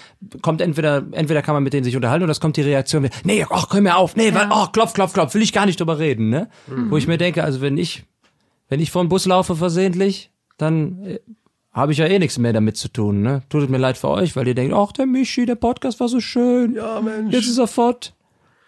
kommt 0.42 0.60
entweder, 0.60 1.04
entweder 1.12 1.42
kann 1.42 1.54
man 1.54 1.62
mit 1.62 1.72
denen 1.72 1.84
sich 1.84 1.96
unterhalten 1.96 2.24
oder 2.24 2.32
es 2.32 2.40
kommt 2.40 2.56
die 2.56 2.62
Reaktion, 2.62 3.04
wie, 3.04 3.10
nee, 3.24 3.44
ach, 3.48 3.72
hör 3.72 3.80
mir 3.80 3.96
auf, 3.96 4.16
nee, 4.16 4.34
weil, 4.34 4.48
oh, 4.50 4.66
klopf, 4.72 4.92
klopf, 4.92 5.12
klopf, 5.12 5.34
will 5.34 5.42
ich 5.42 5.52
gar 5.52 5.66
nicht 5.66 5.78
drüber 5.78 5.98
reden, 5.98 6.28
ne? 6.28 6.48
Wo 6.66 6.96
ich 6.96 7.06
mir 7.06 7.18
denke, 7.18 7.44
also 7.44 7.60
wenn 7.60 7.78
ich, 7.78 8.04
wenn 8.68 8.80
ich 8.80 8.90
vor 8.90 9.04
den 9.04 9.08
Bus 9.08 9.26
laufe 9.26 9.54
versehentlich, 9.54 10.30
dann 10.56 11.04
äh, 11.04 11.18
habe 11.72 11.92
ich 11.92 11.98
ja 11.98 12.06
eh 12.06 12.18
nichts 12.18 12.38
mehr 12.38 12.52
damit 12.52 12.76
zu 12.76 12.88
tun, 12.88 13.22
ne? 13.22 13.42
Tut 13.48 13.64
es 13.64 13.68
mir 13.68 13.78
leid 13.78 13.98
für 13.98 14.08
euch, 14.08 14.34
weil 14.34 14.48
ihr 14.48 14.54
denkt, 14.54 14.74
ach, 14.74 14.92
der 14.92 15.06
Michi, 15.06 15.46
der 15.46 15.56
Podcast 15.56 16.00
war 16.00 16.08
so 16.08 16.20
schön. 16.20 16.74
Ja, 16.74 17.00
Mensch. 17.00 17.34
Jetzt 17.34 17.48
ist 17.48 17.58
er 17.58 17.66
fort. 17.66 18.14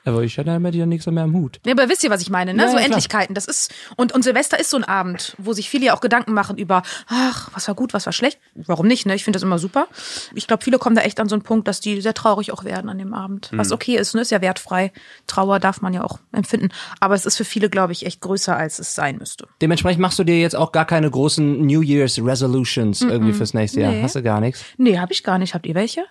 Aber 0.09 0.23
ich 0.23 0.39
hatte 0.39 0.51
damit 0.51 0.75
ja 0.75 0.87
nichts 0.87 1.07
mehr 1.07 1.25
am 1.25 1.35
Hut. 1.35 1.61
Ja, 1.67 1.73
aber 1.73 1.89
wisst 1.89 2.03
ihr, 2.05 2.11
was 2.11 2.23
ich 2.23 2.31
meine, 2.31 2.55
ne? 2.55 2.63
Ja, 2.63 2.71
so 2.71 2.79
ja. 2.79 2.85
Endlichkeiten. 2.85 3.35
Das 3.35 3.47
ist, 3.47 3.73
und, 3.97 4.13
und 4.13 4.23
Silvester 4.23 4.59
ist 4.59 4.71
so 4.71 4.77
ein 4.77 4.85
Abend, 4.85 5.35
wo 5.39 5.53
sich 5.53 5.69
viele 5.69 5.87
ja 5.87 5.95
auch 5.95 6.01
Gedanken 6.01 6.33
machen 6.33 6.57
über, 6.57 6.83
ach, 7.09 7.51
was 7.55 7.69
war 7.69 7.75
gut, 7.75 7.95
was 7.95 8.07
war 8.07 8.13
schlecht. 8.13 8.39
Warum 8.55 8.87
nicht, 8.87 9.07
ne? 9.07 9.15
Ich 9.15 9.25
finde 9.25 9.37
das 9.37 9.43
immer 9.43 9.59
super. 9.59 9.89
Ich 10.35 10.47
glaube, 10.47 10.65
viele 10.65 10.79
kommen 10.79 10.97
da 10.97 11.03
echt 11.03 11.21
an 11.21 11.29
so 11.29 11.35
einen 11.35 11.43
Punkt, 11.43 11.69
dass 11.69 11.81
die 11.81 12.01
sehr 12.01 12.15
traurig 12.15 12.53
auch 12.53 12.65
werden 12.65 12.89
an 12.91 12.99
dem 12.99 13.15
Abend. 13.15 13.53
Mhm. 13.53 13.59
Was 13.59 13.73
okay 13.73 13.97
ist, 13.97 14.15
ne? 14.15 14.23
Ist 14.23 14.31
ja 14.31 14.41
wertfrei. 14.41 14.93
Trauer 15.27 15.61
darf 15.61 15.81
man 15.81 15.93
ja 15.93 16.05
auch 16.05 16.19
empfinden. 16.33 16.69
Aber 17.01 17.15
es 17.15 17.27
ist 17.27 17.37
für 17.37 17.45
viele, 17.45 17.69
glaube 17.71 17.93
ich, 17.93 18.07
echt 18.07 18.21
größer, 18.21 18.57
als 18.57 18.79
es 18.79 18.95
sein 18.95 19.19
müsste. 19.19 19.49
Dementsprechend 19.61 20.01
machst 20.01 20.19
du 20.19 20.25
dir 20.25 20.41
jetzt 20.41 20.57
auch 20.57 20.73
gar 20.73 20.85
keine 20.85 21.11
großen 21.11 21.67
New 21.67 21.83
Year's 21.83 22.19
Resolutions 22.19 23.03
irgendwie 23.03 23.33
fürs 23.33 23.55
nächste 23.55 23.81
Jahr. 23.81 23.93
Nee. 23.93 24.03
Hast 24.03 24.17
du 24.17 24.23
gar 24.23 24.41
nichts? 24.41 24.65
Nee, 24.77 24.99
habe 24.99 25.13
ich 25.13 25.23
gar 25.23 25.39
nicht. 25.39 25.55
Habt 25.55 25.67
ihr 25.67 25.75
welche? 25.75 26.05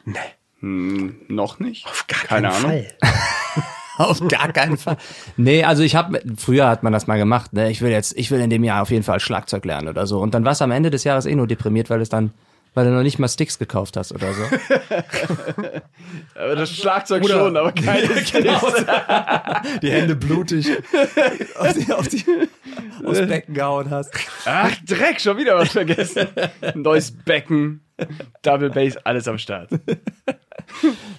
Noch 0.60 1.60
nicht? 1.60 1.86
Auf 1.86 2.08
gar 2.08 2.20
Keine 2.22 2.48
keinen 2.50 2.66
Ahnung. 2.66 2.86
Fall. 3.00 3.64
Auf 3.98 4.26
gar 4.28 4.52
keinen 4.52 4.78
Fall. 4.78 4.98
Nee, 5.38 5.64
also 5.64 5.84
ich 5.84 5.96
habe 5.96 6.22
früher 6.38 6.68
hat 6.68 6.84
man 6.84 6.94
das 6.94 7.08
mal 7.08 7.18
gemacht, 7.18 7.54
ne? 7.54 7.72
Ich 7.72 7.82
will 7.82 7.92
jetzt 7.92 8.18
ich 8.18 8.32
will 8.32 8.40
in 8.40 8.50
dem 8.50 8.64
Jahr 8.64 8.82
auf 8.82 8.92
jeden 8.92 9.04
Fall 9.04 9.20
Schlagzeug 9.20 9.66
lernen 9.66 9.88
oder 9.88 10.08
so 10.08 10.20
und 10.20 10.34
dann 10.34 10.46
warst 10.46 10.62
du 10.62 10.66
am 10.66 10.72
Ende 10.72 10.90
des 10.90 11.04
Jahres 11.04 11.26
eh 11.26 11.36
nur 11.36 11.48
deprimiert, 11.48 11.90
weil 11.90 12.02
es 12.02 12.10
dann 12.10 12.32
weil 12.78 12.86
du 12.86 12.92
noch 12.92 13.02
nicht 13.02 13.18
mal 13.18 13.28
Sticks 13.28 13.58
gekauft 13.58 13.98
hast 13.98 14.12
oder 14.12 14.32
so. 14.34 14.44
Aber 16.36 16.56
das 16.56 16.70
Schlagzeug 16.70 17.28
schon, 17.28 17.58
aber 17.58 17.72
keine 17.72 18.08
Die 19.82 19.90
Hände 19.90 20.16
blutig 20.16 20.70
auf 21.58 21.74
die, 21.74 21.92
auf 21.92 22.08
die, 22.08 22.24
aufs 23.04 23.26
Becken 23.26 23.56
gehauen 23.56 23.90
hast. 23.90 24.14
Ach, 24.46 24.72
Dreck, 24.86 25.20
schon 25.20 25.38
wieder 25.38 25.58
was 25.58 25.70
vergessen. 25.70 26.28
Neues 26.76 27.10
Becken, 27.10 27.82
Double 28.44 28.70
Bass, 28.70 28.96
alles 28.98 29.28
am 29.28 29.40
Start. 29.40 29.72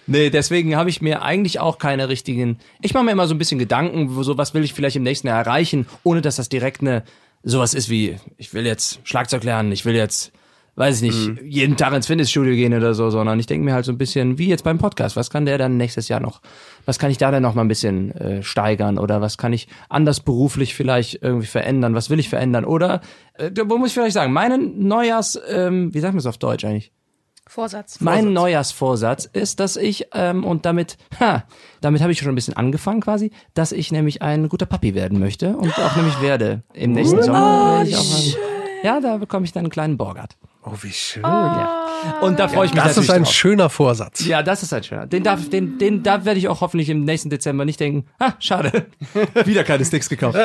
Nee, 0.07 0.31
deswegen 0.31 0.77
habe 0.77 0.91
ich 0.91 1.03
mir 1.03 1.23
eigentlich 1.23 1.59
auch 1.59 1.79
keine 1.79 2.09
richtigen. 2.09 2.61
Ich 2.83 2.95
mache 2.95 3.03
mir 3.03 3.11
immer 3.11 3.27
so 3.27 3.35
ein 3.35 3.39
bisschen 3.39 3.59
Gedanken, 3.59 4.23
so 4.23 4.39
was 4.39 4.55
will 4.55 4.63
ich 4.63 4.75
vielleicht 4.75 4.95
im 4.95 5.03
nächsten 5.03 5.27
Jahr 5.27 5.39
erreichen, 5.39 5.87
ohne 6.05 6.21
dass 6.23 6.37
das 6.37 6.49
direkt 6.49 6.83
eine 6.83 7.03
sowas 7.43 7.75
ist 7.75 7.89
wie 7.89 8.17
ich 8.37 8.55
will 8.55 8.65
jetzt 8.65 9.01
Schlagzeug 9.03 9.43
lernen, 9.43 9.73
ich 9.73 9.85
will 9.85 9.97
jetzt 9.97 10.33
weiß 10.79 11.03
ich 11.03 11.03
nicht, 11.03 11.43
jeden 11.43 11.77
Tag 11.77 11.93
ins 11.93 12.07
Fitnessstudio 12.07 12.55
gehen 12.55 12.73
oder 12.73 12.95
so, 12.95 13.11
sondern 13.11 13.41
ich 13.41 13.47
denke 13.47 13.65
mir 13.65 13.75
halt 13.75 13.85
so 13.85 13.91
ein 13.91 13.99
bisschen 13.99 14.39
wie 14.39 14.49
jetzt 14.49 14.63
beim 14.63 14.79
Podcast, 14.79 15.17
was 15.17 15.29
kann 15.29 15.45
der 15.45 15.59
dann 15.59 15.77
nächstes 15.77 16.09
Jahr 16.09 16.21
noch? 16.21 16.41
Was 16.87 17.01
kann 17.01 17.11
ich 17.11 17.19
da 17.19 17.33
denn 17.33 17.43
noch 17.43 17.55
mal 17.55 17.63
ein 17.63 17.69
bisschen 17.69 18.13
äh, 18.13 18.43
steigern 18.45 18.99
oder 18.99 19.21
was 19.21 19.39
kann 19.39 19.53
ich 19.53 19.67
anders 19.89 20.21
beruflich 20.21 20.75
vielleicht 20.75 21.21
irgendwie 21.21 21.49
verändern? 21.49 21.95
Was 21.95 22.11
will 22.11 22.21
ich 22.21 22.29
verändern 22.29 22.65
oder 22.65 23.01
äh, 23.35 23.51
wo 23.67 23.77
muss 23.77 23.89
ich 23.89 23.95
vielleicht 23.95 24.15
sagen, 24.15 24.33
meinen 24.33 24.87
Neujahrs 24.87 25.39
ähm, 25.51 25.93
wie 25.93 25.99
sagt 25.99 26.15
man 26.15 26.21
es 26.21 26.27
auf 26.27 26.39
Deutsch 26.39 26.65
eigentlich? 26.65 26.93
Vorsatz. 27.49 28.01
Mein 28.01 28.35
Neujahrsvorsatz 28.35 29.25
ist, 29.25 29.59
dass 29.59 29.77
ich, 29.77 30.09
ähm, 30.13 30.45
und 30.45 30.67
damit, 30.67 30.99
ha, 31.19 31.45
damit 31.81 32.03
habe 32.03 32.13
ich 32.13 32.19
schon 32.19 32.29
ein 32.29 32.35
bisschen 32.35 32.57
angefangen 32.57 33.01
quasi, 33.01 33.31
dass 33.55 33.73
ich 33.73 33.91
nämlich 33.91 34.21
ein 34.21 34.51
guter 34.51 34.67
Papi 34.67 34.95
werden 34.95 35.19
möchte 35.19 35.57
und 35.57 35.77
auch 35.79 35.97
nämlich 35.97 36.21
werde. 36.21 36.63
Im 36.75 36.93
nächsten 36.93 37.23
Sommer 37.23 37.79
werde 37.79 37.91
ich 37.91 37.97
auch 37.97 38.05
mal, 38.05 38.58
Ja, 38.83 39.01
da 39.01 39.17
bekomme 39.17 39.45
ich 39.45 39.53
dann 39.53 39.65
einen 39.65 39.71
kleinen 39.71 39.97
Borgart. 39.97 40.37
Oh, 40.65 40.73
wie 40.83 40.93
schön. 40.93 41.23
Ja. 41.23 42.19
Und 42.21 42.39
da 42.39 42.49
freue 42.49 42.67
ich 42.67 42.75
mich 42.75 42.83
Das 42.83 42.97
ist 42.97 43.11
ein 43.11 43.23
drauf. 43.23 43.33
schöner 43.33 43.71
Vorsatz. 43.71 44.25
Ja, 44.27 44.43
das 44.43 44.63
ist 44.63 44.73
halt 44.73 44.87
schöner. 44.87 45.07
Den 45.07 45.23
darf, 45.23 45.49
den, 45.49 45.79
den, 45.79 46.03
da 46.03 46.25
werde 46.25 46.39
ich 46.39 46.49
auch 46.49 46.61
hoffentlich 46.61 46.89
im 46.91 47.05
nächsten 47.05 47.31
Dezember 47.31 47.65
nicht 47.65 47.81
denken, 47.81 48.07
ah, 48.19 48.33
schade, 48.39 48.87
wieder 49.45 49.65
keine 49.65 49.85
Sticks 49.85 50.09
gekauft. 50.09 50.39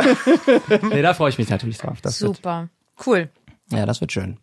nee, 0.90 1.02
da 1.02 1.14
freue 1.14 1.30
ich 1.30 1.38
mich 1.38 1.50
natürlich 1.50 1.78
drauf. 1.78 2.00
Das 2.02 2.22
wird, 2.22 2.38
Super. 2.38 2.70
Cool. 3.06 3.30
ja, 3.72 3.86
das 3.86 4.02
wird 4.02 4.12
schön. 4.12 4.38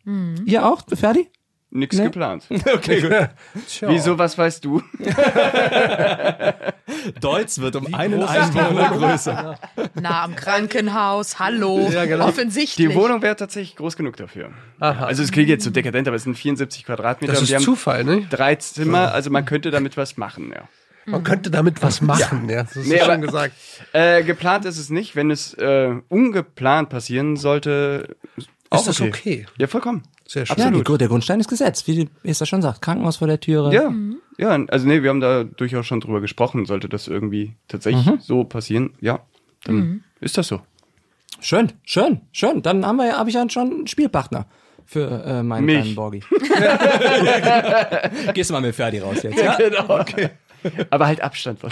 Ihr 0.45 0.67
auch? 0.67 0.83
Fertig? 0.95 1.31
Nix 1.73 1.97
Nee. 1.97 2.05
geplant. 2.05 2.45
Okay, 2.75 3.01
gut. 3.01 3.13
Wieso, 3.89 4.19
was 4.19 4.37
weißt 4.37 4.65
du? 4.65 4.83
Deutsch 7.21 7.59
wird 7.59 7.77
um 7.77 7.93
einen 7.95 8.21
ist 8.21 8.33
die 8.33 8.59
Einwohner 8.59 8.91
größer. 8.91 9.59
Na, 10.01 10.25
am 10.25 10.35
Krankenhaus, 10.37 11.39
hallo. 11.39 11.89
Ja, 11.93 12.05
genau. 12.07 12.27
Offensichtlich. 12.27 12.89
Die 12.89 12.95
Wohnung 12.95 13.23
wäre 13.23 13.37
tatsächlich 13.37 13.77
groß 13.77 13.97
genug 13.97 14.17
dafür. 14.17 14.51
Aha. 14.81 15.07
Also 15.07 15.23
es 15.23 15.31
klingt 15.33 15.49
jetzt 15.49 15.65
so 15.65 15.71
dekadent, 15.71 16.09
aber 16.09 16.17
es 16.17 16.25
sind 16.25 16.37
74 16.37 16.85
Quadratmeter 16.85 17.33
Das 17.33 17.43
ist 17.43 17.55
haben 17.55 17.63
Zufall, 17.63 18.05
ne? 18.05 18.27
drei 18.29 18.55
Zimmer, 18.57 19.13
also 19.13 19.31
man 19.31 19.45
könnte 19.45 19.71
damit 19.71 19.97
was 19.97 20.17
machen, 20.17 20.53
ja. 20.55 20.63
Man 21.07 21.25
könnte 21.25 21.51
damit 21.51 21.83
was 21.83 22.03
machen, 22.03 22.49
ja. 22.49 22.63
Das 22.65 22.77
ist 22.77 22.87
Nee, 22.89 22.99
schon 22.99 23.11
aber- 23.11 23.19
gesagt. 23.19 23.55
Äh, 23.93 24.23
geplant 24.23 24.65
ist 24.65 24.79
es 24.79 24.91
nicht. 24.91 25.17
Wenn 25.17 25.31
es 25.31 25.55
äh, 25.55 25.95
ungeplant 26.09 26.89
passieren 26.91 27.37
sollte, 27.37 28.17
auch 28.71 28.79
Ist 28.79 28.87
das 28.87 29.01
okay? 29.01 29.47
Ja, 29.59 29.67
vollkommen. 29.67 30.05
Sehr 30.27 30.47
schön. 30.47 30.57
Ja, 30.57 30.67
Absolut. 30.67 30.89
die, 30.89 30.99
der 30.99 31.09
Grundstein 31.09 31.41
ist 31.41 31.49
gesetzt, 31.49 31.89
wie 31.89 32.09
Esther 32.23 32.47
schon 32.47 32.63
sagt. 32.63 32.83
Krankenhaus 32.83 33.17
vor 33.17 33.27
der 33.27 33.41
Türe. 33.41 33.75
Ja, 33.75 33.93
ja, 34.39 34.65
also 34.69 34.87
nee, 34.87 35.03
wir 35.03 35.11
haben 35.11 35.21
da 35.21 35.43
durchaus 35.43 35.87
schon 35.87 36.01
drüber 36.01 36.21
gesprochen. 36.21 36.67
Sollte 36.67 36.89
das 36.89 37.09
irgendwie 37.09 37.57
tatsächlich 37.67 38.07
so 38.21 38.45
passieren, 38.45 38.95
ja, 39.01 39.21
dann 39.65 40.05
ist 40.21 40.39
das 40.39 40.47
so. 40.47 40.61
Schön, 41.41 41.73
schön, 41.85 42.21
schön. 42.33 42.63
Dann 42.63 42.87
haben 42.87 42.97
wir 42.97 43.09
ja, 43.09 43.19
habe 43.19 43.29
ich 43.29 43.35
ja 43.35 43.49
schon 43.51 43.71
einen 43.71 43.87
Spielpartner 43.89 44.47
für 44.87 45.25
äh, 45.25 45.43
meinen 45.43 45.65
Mich. 45.65 45.77
kleinen 45.77 45.95
Borgi. 45.97 46.23
Gehst 48.35 48.51
du 48.51 48.55
mal 48.55 48.61
mit 48.61 48.75
Ferdi 48.75 48.99
raus 48.99 49.23
jetzt, 49.23 49.43
ja? 49.43 49.57
Genau. 49.57 50.05
Aber 50.91 51.07
halt 51.07 51.23
Abstand 51.23 51.59
von. 51.59 51.71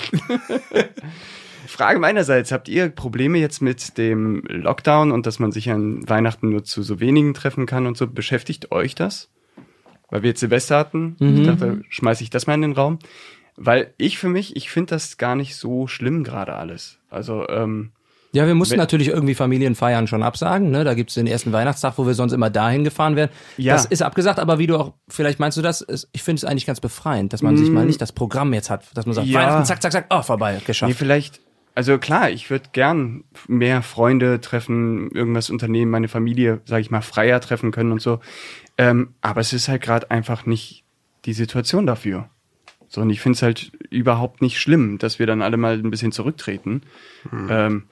Frage 1.69 1.99
meinerseits, 1.99 2.51
habt 2.51 2.69
ihr 2.69 2.89
Probleme 2.89 3.39
jetzt 3.39 3.61
mit 3.61 3.99
dem 3.99 4.43
Lockdown 4.49 5.13
und 5.13 5.27
dass 5.27 5.39
man 5.39 5.53
sich 5.53 5.71
an 5.71 6.09
Weihnachten 6.09 6.49
nur 6.51 6.65
zu 6.65 6.83
so 6.83 7.01
wenigen 7.01 7.35
treffen 7.35 7.67
kann 7.67 7.87
und 7.87 7.97
so? 7.97 8.07
Beschäftigt 8.07 8.73
euch 8.73 8.95
das? 8.95 9.31
Weil 10.11 10.23
wir 10.23 10.31
jetzt 10.31 10.41
Silvester 10.41 10.79
hatten, 10.79 11.17
mhm. 11.19 11.41
ich 11.41 11.47
dachte, 11.47 11.83
schmeiße 11.91 12.23
ich 12.23 12.31
das 12.31 12.47
mal 12.47 12.55
in 12.55 12.63
den 12.63 12.73
Raum. 12.73 12.99
Weil 13.57 13.93
ich 13.99 14.19
für 14.19 14.29
mich, 14.29 14.57
ich 14.57 14.71
finde 14.71 14.95
das 14.95 15.19
gar 15.19 15.35
nicht 15.35 15.57
so 15.57 15.87
schlimm 15.87 16.25
gerade 16.25 16.55
alles. 16.55 16.99
Also, 17.11 17.47
ähm, 17.49 17.91
ja, 18.33 18.47
wir 18.47 18.55
mussten 18.55 18.77
natürlich 18.77 19.09
irgendwie 19.09 19.35
Familienfeiern 19.35 20.07
schon 20.07 20.23
absagen. 20.23 20.71
Ne? 20.71 20.85
Da 20.85 20.95
gibt's 20.95 21.15
den 21.15 21.27
ersten 21.27 21.53
Weihnachtstag, 21.53 21.95
wo 21.97 22.07
wir 22.07 22.15
sonst 22.15 22.33
immer 22.33 22.51
dahin 22.51 22.85
gefahren 22.85 23.17
wären. 23.17 23.31
Ja. 23.57 23.73
Das 23.73 23.87
ist 23.87 24.03
abgesagt, 24.03 24.39
aber 24.39 24.59
wie 24.59 24.67
du 24.67 24.77
auch, 24.77 24.93
vielleicht 25.09 25.41
meinst 25.41 25.57
du 25.57 25.63
das, 25.63 25.85
ich 26.13 26.23
finde 26.23 26.41
es 26.41 26.45
eigentlich 26.45 26.67
ganz 26.67 26.81
befreiend, 26.81 27.33
dass 27.33 27.43
man 27.43 27.55
mm. 27.55 27.57
sich 27.57 27.71
mal 27.71 27.87
nicht 27.87 28.01
das 28.01 28.13
Programm 28.13 28.53
jetzt 28.53 28.69
hat, 28.69 28.85
dass 28.95 29.07
man 29.07 29.15
sagt, 29.15 29.27
ja. 29.27 29.41
Weihnachten, 29.41 29.65
zack, 29.65 29.81
zack, 29.81 29.93
zack, 29.93 30.07
oh, 30.11 30.23
vorbei, 30.23 30.61
geschafft. 30.65 30.91
Nee, 30.91 30.95
vielleicht, 30.95 31.41
also 31.79 31.97
klar, 31.97 32.29
ich 32.29 32.51
würde 32.51 32.71
gern 32.73 33.23
mehr 33.47 33.83
Freunde 33.83 34.41
treffen, 34.41 35.13
irgendwas 35.13 35.49
unternehmen, 35.49 35.93
meine 35.93 36.09
Familie, 36.09 36.61
sage 36.65 36.81
ich 36.81 36.91
mal, 36.91 37.03
freier 37.03 37.41
treffen 37.41 37.71
können 37.71 37.93
und 37.93 38.03
so. 38.03 38.19
Ähm, 38.79 39.15
aber 39.21 39.41
es 39.41 39.53
ist 39.53 39.69
halt 39.69 39.81
gerade 39.81 40.11
einfach 40.11 40.45
nicht 40.45 40.83
die 41.25 41.35
Situation 41.35 41.87
dafür. 41.87 42.29
So, 42.89 43.03
und 43.03 43.11
ich 43.11 43.21
finde 43.21 43.37
es 43.37 43.43
halt 43.43 43.71
überhaupt 43.91 44.43
nicht 44.43 44.59
schlimm, 44.59 44.99
dass 44.99 45.21
wir 45.21 45.27
dann 45.29 45.41
alle 45.41 45.57
mal 45.57 45.75
ein 45.75 45.93
bisschen 45.93 46.11
zurücktreten. 46.11 46.83
Hm. 47.31 47.49
Ähm, 47.49 47.83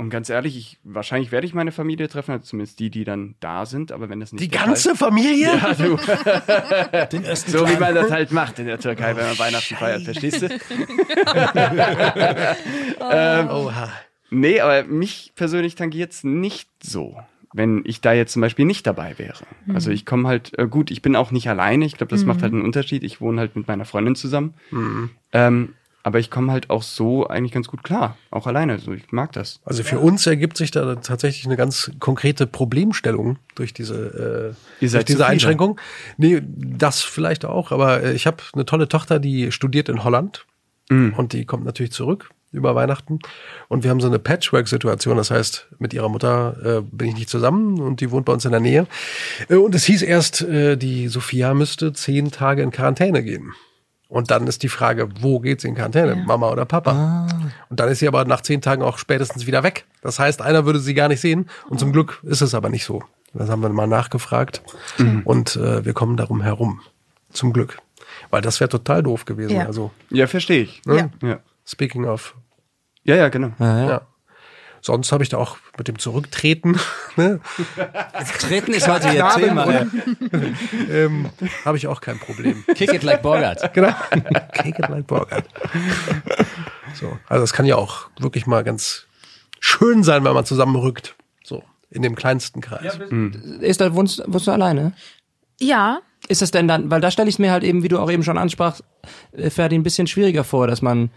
und 0.00 0.10
ganz 0.10 0.28
ehrlich, 0.30 0.56
ich, 0.56 0.78
wahrscheinlich 0.82 1.30
werde 1.30 1.46
ich 1.46 1.54
meine 1.54 1.70
Familie 1.72 2.08
treffen, 2.08 2.32
also 2.32 2.44
zumindest 2.44 2.80
die, 2.80 2.90
die 2.90 3.04
dann 3.04 3.36
da 3.40 3.66
sind, 3.66 3.92
aber 3.92 4.08
wenn 4.08 4.18
das 4.18 4.32
nicht 4.32 4.42
Die 4.42 4.48
ganze 4.48 4.96
Fall, 4.96 5.10
Familie? 5.10 5.56
Ja, 5.56 5.74
du. 5.74 5.96
so 7.36 7.68
wie 7.68 7.78
man 7.78 7.94
das 7.94 8.10
halt 8.10 8.32
macht 8.32 8.58
in 8.58 8.66
der 8.66 8.78
Türkei, 8.78 9.14
wenn 9.14 9.26
man 9.26 9.38
Weihnachten 9.38 9.76
feiert, 9.76 10.02
verstehst 10.02 10.42
du? 10.42 10.48
ähm, 13.12 13.48
Oha. 13.48 13.92
Nee, 14.30 14.60
aber 14.60 14.84
mich 14.84 15.32
persönlich 15.36 15.74
tangiert 15.74 16.12
es 16.12 16.24
nicht 16.24 16.68
so 16.82 17.16
wenn 17.52 17.82
ich 17.84 18.00
da 18.00 18.12
jetzt 18.12 18.32
zum 18.32 18.42
Beispiel 18.42 18.64
nicht 18.64 18.86
dabei 18.86 19.18
wäre. 19.18 19.42
Mhm. 19.66 19.74
Also 19.74 19.90
ich 19.90 20.06
komme 20.06 20.28
halt, 20.28 20.56
äh, 20.58 20.66
gut, 20.68 20.90
ich 20.90 21.02
bin 21.02 21.16
auch 21.16 21.30
nicht 21.32 21.48
alleine, 21.48 21.84
ich 21.84 21.96
glaube, 21.96 22.10
das 22.10 22.22
mhm. 22.22 22.28
macht 22.28 22.42
halt 22.42 22.52
einen 22.52 22.62
Unterschied. 22.62 23.02
Ich 23.02 23.20
wohne 23.20 23.40
halt 23.40 23.56
mit 23.56 23.66
meiner 23.66 23.84
Freundin 23.84 24.14
zusammen. 24.14 24.54
Mhm. 24.70 25.10
Ähm, 25.32 25.74
aber 26.02 26.18
ich 26.18 26.30
komme 26.30 26.52
halt 26.52 26.70
auch 26.70 26.82
so 26.82 27.26
eigentlich 27.26 27.52
ganz 27.52 27.68
gut 27.68 27.82
klar, 27.82 28.16
auch 28.30 28.46
alleine. 28.46 28.78
So, 28.78 28.92
ich 28.92 29.12
mag 29.12 29.32
das. 29.32 29.60
Also 29.64 29.82
für 29.82 29.98
uns 29.98 30.26
ergibt 30.26 30.56
sich 30.56 30.70
da 30.70 30.96
tatsächlich 30.96 31.44
eine 31.46 31.56
ganz 31.56 31.90
konkrete 31.98 32.46
Problemstellung 32.46 33.38
durch 33.54 33.74
diese, 33.74 34.54
äh, 34.80 34.86
durch 34.86 35.04
diese 35.04 35.26
Einschränkung. 35.26 35.78
Nee, 36.16 36.42
das 36.42 37.02
vielleicht 37.02 37.44
auch, 37.44 37.70
aber 37.72 38.12
ich 38.12 38.26
habe 38.26 38.38
eine 38.54 38.64
tolle 38.64 38.88
Tochter, 38.88 39.18
die 39.18 39.52
studiert 39.52 39.88
in 39.88 40.02
Holland 40.04 40.46
mhm. 40.88 41.14
und 41.16 41.32
die 41.32 41.44
kommt 41.44 41.64
natürlich 41.64 41.92
zurück 41.92 42.30
über 42.52 42.74
Weihnachten. 42.74 43.20
Und 43.68 43.84
wir 43.84 43.90
haben 43.90 44.00
so 44.00 44.08
eine 44.08 44.18
Patchwork-Situation. 44.18 45.16
Das 45.16 45.30
heißt, 45.30 45.68
mit 45.78 45.94
ihrer 45.94 46.08
Mutter 46.08 46.56
äh, 46.78 46.82
bin 46.82 47.08
ich 47.08 47.14
nicht 47.14 47.30
zusammen 47.30 47.80
und 47.80 48.00
die 48.00 48.10
wohnt 48.10 48.26
bei 48.26 48.32
uns 48.32 48.44
in 48.44 48.50
der 48.50 48.60
Nähe. 48.60 48.86
Äh, 49.48 49.56
und 49.56 49.74
es 49.74 49.84
hieß 49.84 50.02
erst, 50.02 50.42
äh, 50.42 50.76
die 50.76 51.08
Sophia 51.08 51.54
müsste 51.54 51.92
zehn 51.92 52.30
Tage 52.30 52.62
in 52.62 52.70
Quarantäne 52.70 53.22
gehen. 53.22 53.52
Und 54.10 54.32
dann 54.32 54.48
ist 54.48 54.64
die 54.64 54.68
Frage, 54.68 55.08
wo 55.20 55.38
geht 55.38 55.60
sie 55.60 55.68
in 55.68 55.76
Quarantäne? 55.76 56.16
Ja. 56.16 56.24
Mama 56.24 56.50
oder 56.50 56.64
Papa? 56.64 56.90
Ah. 56.90 57.28
Und 57.68 57.78
dann 57.78 57.88
ist 57.88 58.00
sie 58.00 58.08
aber 58.08 58.24
nach 58.24 58.40
zehn 58.40 58.60
Tagen 58.60 58.82
auch 58.82 58.98
spätestens 58.98 59.46
wieder 59.46 59.62
weg. 59.62 59.86
Das 60.02 60.18
heißt, 60.18 60.42
einer 60.42 60.66
würde 60.66 60.80
sie 60.80 60.94
gar 60.94 61.06
nicht 61.06 61.20
sehen. 61.20 61.48
Und 61.68 61.78
zum 61.78 61.92
Glück 61.92 62.20
ist 62.24 62.42
es 62.42 62.52
aber 62.52 62.70
nicht 62.70 62.84
so. 62.84 63.04
Das 63.32 63.48
haben 63.48 63.62
wir 63.62 63.68
mal 63.68 63.86
nachgefragt. 63.86 64.62
Mhm. 64.98 65.22
Und 65.24 65.54
äh, 65.54 65.84
wir 65.84 65.92
kommen 65.92 66.16
darum 66.16 66.42
herum. 66.42 66.80
Zum 67.32 67.52
Glück. 67.52 67.78
Weil 68.30 68.42
das 68.42 68.58
wäre 68.58 68.68
total 68.68 69.04
doof 69.04 69.26
gewesen. 69.26 69.54
Ja, 69.54 69.66
also, 69.66 69.92
ja 70.10 70.26
verstehe 70.26 70.62
ich. 70.62 70.84
Ne? 70.86 71.12
Ja. 71.22 71.38
Speaking 71.64 72.04
of. 72.04 72.34
Ja, 73.04 73.14
ja, 73.14 73.28
genau. 73.28 73.52
Ja, 73.60 73.88
ja. 73.88 74.02
Sonst 74.82 75.12
habe 75.12 75.22
ich 75.22 75.28
da 75.28 75.36
auch 75.36 75.58
mit 75.76 75.88
dem 75.88 75.98
Zurücktreten. 75.98 76.78
Ne? 77.16 77.40
Treten 78.38 78.72
ist 78.72 78.86
heute 78.86 79.08
ihr 79.14 79.28
Thema. 79.34 79.68
Ja. 79.68 79.86
ähm, 80.90 81.28
habe 81.64 81.76
ich 81.76 81.88
auch 81.88 82.00
kein 82.00 82.20
Problem. 82.20 82.64
Kick 82.76 82.94
it 82.94 83.02
like 83.02 83.20
Borgard. 83.20 83.74
Genau. 83.74 83.92
Kick 84.52 84.78
it 84.78 84.88
like 84.88 85.08
Borgard. 85.08 85.44
So, 86.94 87.18
also 87.28 87.42
es 87.42 87.52
kann 87.52 87.66
ja 87.66 87.74
auch 87.74 88.08
wirklich 88.20 88.46
mal 88.46 88.62
ganz 88.62 89.06
schön 89.58 90.04
sein, 90.04 90.24
wenn 90.24 90.34
man 90.34 90.44
zusammenrückt. 90.44 91.16
So, 91.42 91.64
in 91.90 92.02
dem 92.02 92.14
kleinsten 92.14 92.60
Kreis. 92.60 92.96
Ja, 92.98 93.06
mhm. 93.10 93.58
Ist 93.60 93.80
da, 93.80 93.92
wohnst, 93.92 94.22
wohnst 94.28 94.46
du 94.46 94.52
alleine? 94.52 94.92
Ja. 95.60 96.00
Ist 96.28 96.42
das 96.42 96.52
denn 96.52 96.68
dann, 96.68 96.90
weil 96.90 97.00
da 97.00 97.10
stelle 97.10 97.28
ich 97.28 97.36
es 97.36 97.38
mir 97.40 97.50
halt 97.50 97.64
eben, 97.64 97.82
wie 97.82 97.88
du 97.88 97.98
auch 97.98 98.10
eben 98.10 98.22
schon 98.22 98.38
ansprachst, 98.38 98.84
äh, 99.32 99.50
Ferdi, 99.50 99.74
ein 99.74 99.82
bisschen 99.82 100.06
schwieriger 100.06 100.44
vor, 100.44 100.66
dass 100.66 100.80
man 100.80 101.10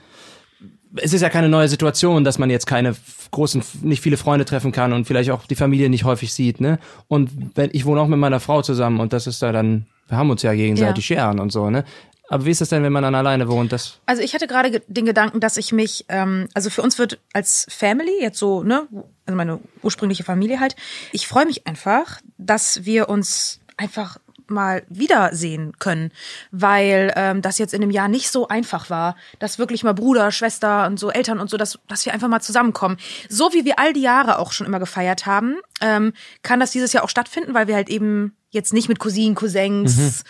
es 0.96 1.14
ist 1.14 1.22
ja 1.22 1.30
keine 1.30 1.50
neue 1.50 1.68
Situation, 1.68 2.24
dass 2.24 2.38
man 2.38 2.50
jetzt 2.50 2.68
keine 2.68 2.96
großen, 3.32 3.64
nicht 3.82 4.02
viele 4.02 4.18
Freunde 4.18 4.46
treffen 4.46 4.72
kann 4.72 4.94
und 4.94 5.06
vielleicht 5.06 5.32
auch 5.32 5.46
die 5.46 5.56
Familie 5.56 5.90
nicht 5.90 6.04
häufig 6.04 6.34
sieht, 6.34 6.62
ne? 6.62 6.80
Und 7.08 7.32
wenn, 7.56 7.70
ich 7.74 7.86
wohne 7.86 8.02
auch 8.02 8.08
mit 8.08 8.20
meiner 8.20 8.40
Frau 8.40 8.62
zusammen 8.62 9.00
und 9.00 9.14
das 9.14 9.28
ist 9.28 9.42
da 9.42 9.52
dann, 9.52 9.88
wir 10.08 10.18
haben 10.18 10.30
uns 10.30 10.42
ja 10.44 10.54
gegenseitig 10.54 11.10
ja. 11.10 11.18
scheren 11.18 11.40
und 11.40 11.52
so, 11.52 11.70
ne? 11.70 11.84
Aber 12.30 12.46
wie 12.46 12.52
ist 12.52 12.62
das 12.62 12.70
denn, 12.70 12.84
wenn 12.84 12.94
man 12.94 13.04
dann 13.04 13.16
alleine 13.16 13.48
wohnt? 13.48 13.72
Das 13.72 14.00
also 14.06 14.22
ich 14.22 14.34
hatte 14.34 14.48
gerade 14.48 14.82
den 14.88 15.06
Gedanken, 15.06 15.40
dass 15.40 15.58
ich 15.58 15.72
mich, 15.72 16.06
ähm, 16.10 16.48
also 16.54 16.70
für 16.70 16.82
uns 16.82 16.98
wird 16.98 17.20
als 17.34 17.68
Family 17.70 18.22
jetzt 18.22 18.40
so, 18.40 18.64
ne, 18.64 18.88
also 19.26 19.36
meine 19.36 19.60
ursprüngliche 19.82 20.24
Familie 20.24 20.60
halt, 20.60 20.76
ich 21.12 21.28
freue 21.28 21.46
mich 21.46 21.68
einfach, 21.68 22.22
dass 22.38 22.86
wir 22.86 23.10
uns 23.10 23.60
einfach 23.78 24.18
mal 24.48 24.84
wiedersehen 24.90 25.74
können, 25.80 26.12
weil 26.52 27.14
ähm, 27.16 27.42
das 27.42 27.58
jetzt 27.58 27.74
in 27.74 27.82
dem 27.82 27.92
Jahr 27.92 28.08
nicht 28.08 28.30
so 28.30 28.48
einfach 28.48 28.90
war, 28.90 29.16
dass 29.40 29.60
wirklich 29.60 29.84
mal 29.84 29.94
Bruder, 29.94 30.32
Schwester 30.32 30.86
und 30.88 31.00
so 31.00 31.12
Eltern 31.12 31.40
und 31.40 31.50
so, 31.50 31.58
dass, 31.58 31.80
dass 31.88 32.06
wir 32.06 32.14
einfach 32.14 32.28
mal 32.28 32.42
zusammenkommen. 32.42 32.98
So 33.30 33.54
wie 33.54 33.66
wir 33.66 33.80
all 33.80 33.94
die 33.94 34.02
Jahre 34.02 34.40
auch 34.40 34.52
schon 34.52 34.68
immer 34.68 34.80
gefeiert 34.80 35.26
haben, 35.26 35.56
ähm, 35.82 36.14
kann 36.42 36.60
das 36.60 36.72
dieses 36.72 36.94
Jahr 36.94 37.04
auch 37.04 37.10
stattfinden, 37.10 37.54
weil 37.54 37.68
wir 37.68 37.76
halt 37.76 37.90
eben 37.90 38.36
jetzt 38.52 38.74
nicht 38.74 38.88
mit 38.88 39.00
Cousinen, 39.00 39.36
Cousins, 39.36 39.98
mhm. 39.98 40.30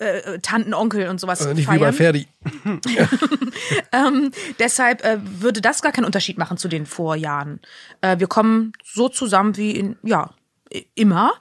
Äh, 0.00 0.18
äh, 0.18 0.38
Tanten, 0.40 0.74
Onkel 0.74 1.08
und 1.08 1.20
sowas 1.20 1.40
also 1.40 1.54
nicht 1.54 1.66
feiern. 1.66 1.78
wie 1.78 1.84
bei 1.84 1.92
Ferdi. 1.92 2.26
ähm, 3.92 4.32
deshalb 4.58 5.04
äh, 5.04 5.18
würde 5.22 5.60
das 5.60 5.82
gar 5.82 5.92
keinen 5.92 6.06
Unterschied 6.06 6.36
machen 6.36 6.56
zu 6.56 6.66
den 6.66 6.84
Vorjahren. 6.84 7.60
Äh, 8.00 8.18
wir 8.18 8.26
kommen 8.26 8.72
so 8.82 9.08
zusammen 9.08 9.56
wie 9.56 9.70
in, 9.70 9.96
ja, 10.02 10.30
immer. 10.96 11.34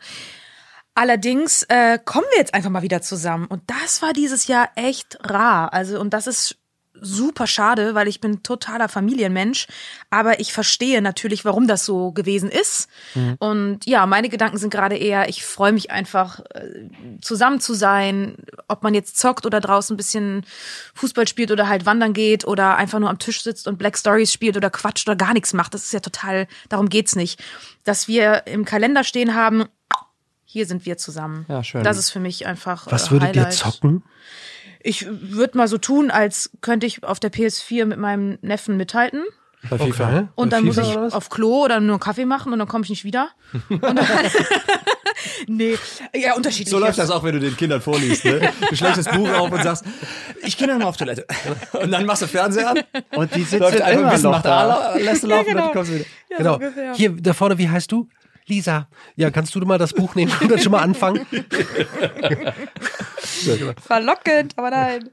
Allerdings 0.94 1.64
äh, 1.64 2.00
kommen 2.04 2.26
wir 2.32 2.40
jetzt 2.40 2.54
einfach 2.54 2.70
mal 2.70 2.82
wieder 2.82 3.02
zusammen 3.02 3.46
und 3.48 3.62
das 3.68 4.02
war 4.02 4.14
dieses 4.14 4.48
Jahr 4.48 4.70
echt 4.76 5.18
rar. 5.24 5.74
Also 5.74 6.00
und 6.00 6.14
das 6.14 6.28
ist 6.28 6.58
super 7.02 7.48
schade, 7.48 7.96
weil 7.96 8.08
ich 8.08 8.22
bin 8.22 8.44
totaler 8.44 8.88
Familienmensch, 8.88 9.68
aber 10.10 10.40
ich 10.40 10.54
verstehe 10.54 11.02
natürlich, 11.02 11.44
warum 11.44 11.68
das 11.68 11.86
so 11.86 12.12
gewesen 12.12 12.50
ist. 12.50 12.90
Mhm. 13.16 13.36
Und 13.40 13.86
ja, 13.86 14.06
meine 14.06 14.30
Gedanken 14.30 14.58
sind 14.58 14.70
gerade 14.70 14.96
eher, 14.98 15.28
ich 15.28 15.44
freue 15.44 15.72
mich 15.72 15.92
einfach 15.92 16.42
äh, 16.54 16.90
zusammen 17.22 17.60
zu 17.60 17.74
sein, 17.74 18.36
ob 18.68 18.84
man 18.84 18.94
jetzt 18.94 19.18
zockt 19.18 19.46
oder 19.46 19.60
draußen 19.60 19.96
ein 19.96 19.98
bisschen 19.98 20.46
Fußball 20.94 21.28
spielt 21.28 21.52
oder 21.52 21.68
halt 21.68 21.86
wandern 21.86 22.14
geht 22.14 22.46
oder 22.46 22.78
einfach 22.78 23.00
nur 23.00 23.10
am 23.10 23.20
Tisch 23.20 23.42
sitzt 23.42 23.68
und 23.68 23.78
Black 23.78 23.98
Stories 23.98 24.32
spielt 24.32 24.56
oder 24.56 24.70
quatscht 24.70 25.08
oder 25.08 25.16
gar 25.16 25.34
nichts 25.34 25.54
macht. 25.54 25.74
Das 25.74 25.86
ist 25.86 25.94
ja 25.94 26.02
total, 26.02 26.48
darum 26.70 26.90
geht's 26.90 27.16
nicht. 27.16 27.42
Dass 27.84 28.08
wir 28.08 28.46
im 28.46 28.64
Kalender 28.64 29.04
stehen 29.04 29.34
haben, 29.34 29.66
hier 30.52 30.66
sind 30.66 30.86
wir 30.86 30.98
zusammen. 30.98 31.46
Ja, 31.48 31.64
schön. 31.64 31.82
Das 31.82 31.98
ist 31.98 32.10
für 32.10 32.20
mich 32.20 32.46
einfach. 32.46 32.86
Was 32.92 33.08
äh, 33.08 33.12
würdet 33.12 33.30
Highlight. 33.30 33.54
ihr 33.54 33.58
zocken? 33.58 34.04
Ich 34.82 35.08
würde 35.10 35.58
mal 35.58 35.70
so 35.70 35.78
tun, 35.78 36.12
als 36.12 36.50
könnte 36.60 36.86
ich 36.86 37.06
auf 37.06 37.22
der 37.22 37.32
PS4 37.32 37.86
mit 37.86 37.98
meinem 37.98 38.38
Neffen 38.42 38.76
mithalten. 38.76 39.24
Bei 39.70 39.78
FIFA. 39.78 40.10
Okay. 40.10 40.28
Und 40.36 40.52
dann 40.52 40.66
FIFA 40.66 40.82
muss 40.82 40.92
ich 40.92 41.14
auf 41.14 41.30
Klo 41.30 41.64
oder 41.64 41.80
nur 41.80 41.94
einen 41.94 42.00
Kaffee 42.02 42.26
machen 42.26 42.52
und 42.52 42.60
dann 42.60 42.68
komme 42.68 42.84
ich 42.84 42.90
nicht 42.90 43.06
wieder. 43.06 43.30
nee, 45.48 45.78
ja, 46.14 46.34
unterschiedlich. 46.36 46.70
So 46.70 46.80
läuft 46.80 46.98
das 46.98 47.12
auch, 47.12 47.24
wenn 47.24 47.34
du 47.34 47.40
den 47.40 47.56
Kindern 47.56 47.80
vorliest. 47.80 48.26
Ne? 48.26 48.52
Du 48.70 48.76
schlägst 48.76 48.98
das 48.98 49.08
Buch 49.08 49.30
auf 49.30 49.52
und 49.52 49.64
sagst, 49.64 49.86
ich 50.44 50.58
gehe 50.58 50.68
dann 50.68 50.80
mal 50.80 50.86
auf 50.86 50.98
Toilette. 50.98 51.26
Und 51.82 51.92
dann 51.92 52.06
machst 52.06 52.24
du 52.24 52.28
Fernseher 52.28 52.72
an. 52.72 52.80
Und 53.16 53.34
die 53.36 53.44
sitzen 53.44 53.64
einfach 53.64 54.04
ein 54.04 54.10
bisschen, 54.10 54.32
macht 54.32 54.46
da. 54.46 54.96
lässt 54.96 55.24
du 55.24 55.28
laufen 55.28 55.48
ja, 55.48 55.54
genau. 55.54 55.62
und 55.62 55.68
dann 55.68 55.74
kommst 55.74 55.92
du 55.92 55.96
wieder. 55.96 56.06
Ja, 56.30 56.38
genau. 56.38 56.60
So 56.60 56.98
Hier, 56.98 57.12
da 57.12 57.34
vorne, 57.34 57.58
wie 57.58 57.70
heißt 57.70 57.90
du? 57.90 58.10
Lisa, 58.46 58.88
ja, 59.16 59.30
kannst 59.32 59.56
du 59.56 59.60
mal 59.62 59.78
das 59.78 59.94
Buch 59.94 60.16
nehmen 60.16 60.32
und 60.42 60.52
dann 60.52 60.60
schon 60.60 60.72
mal 60.72 60.82
anfangen? 60.82 61.26
Verlockend, 63.82 64.54
aber 64.58 64.72
nein. 64.72 65.10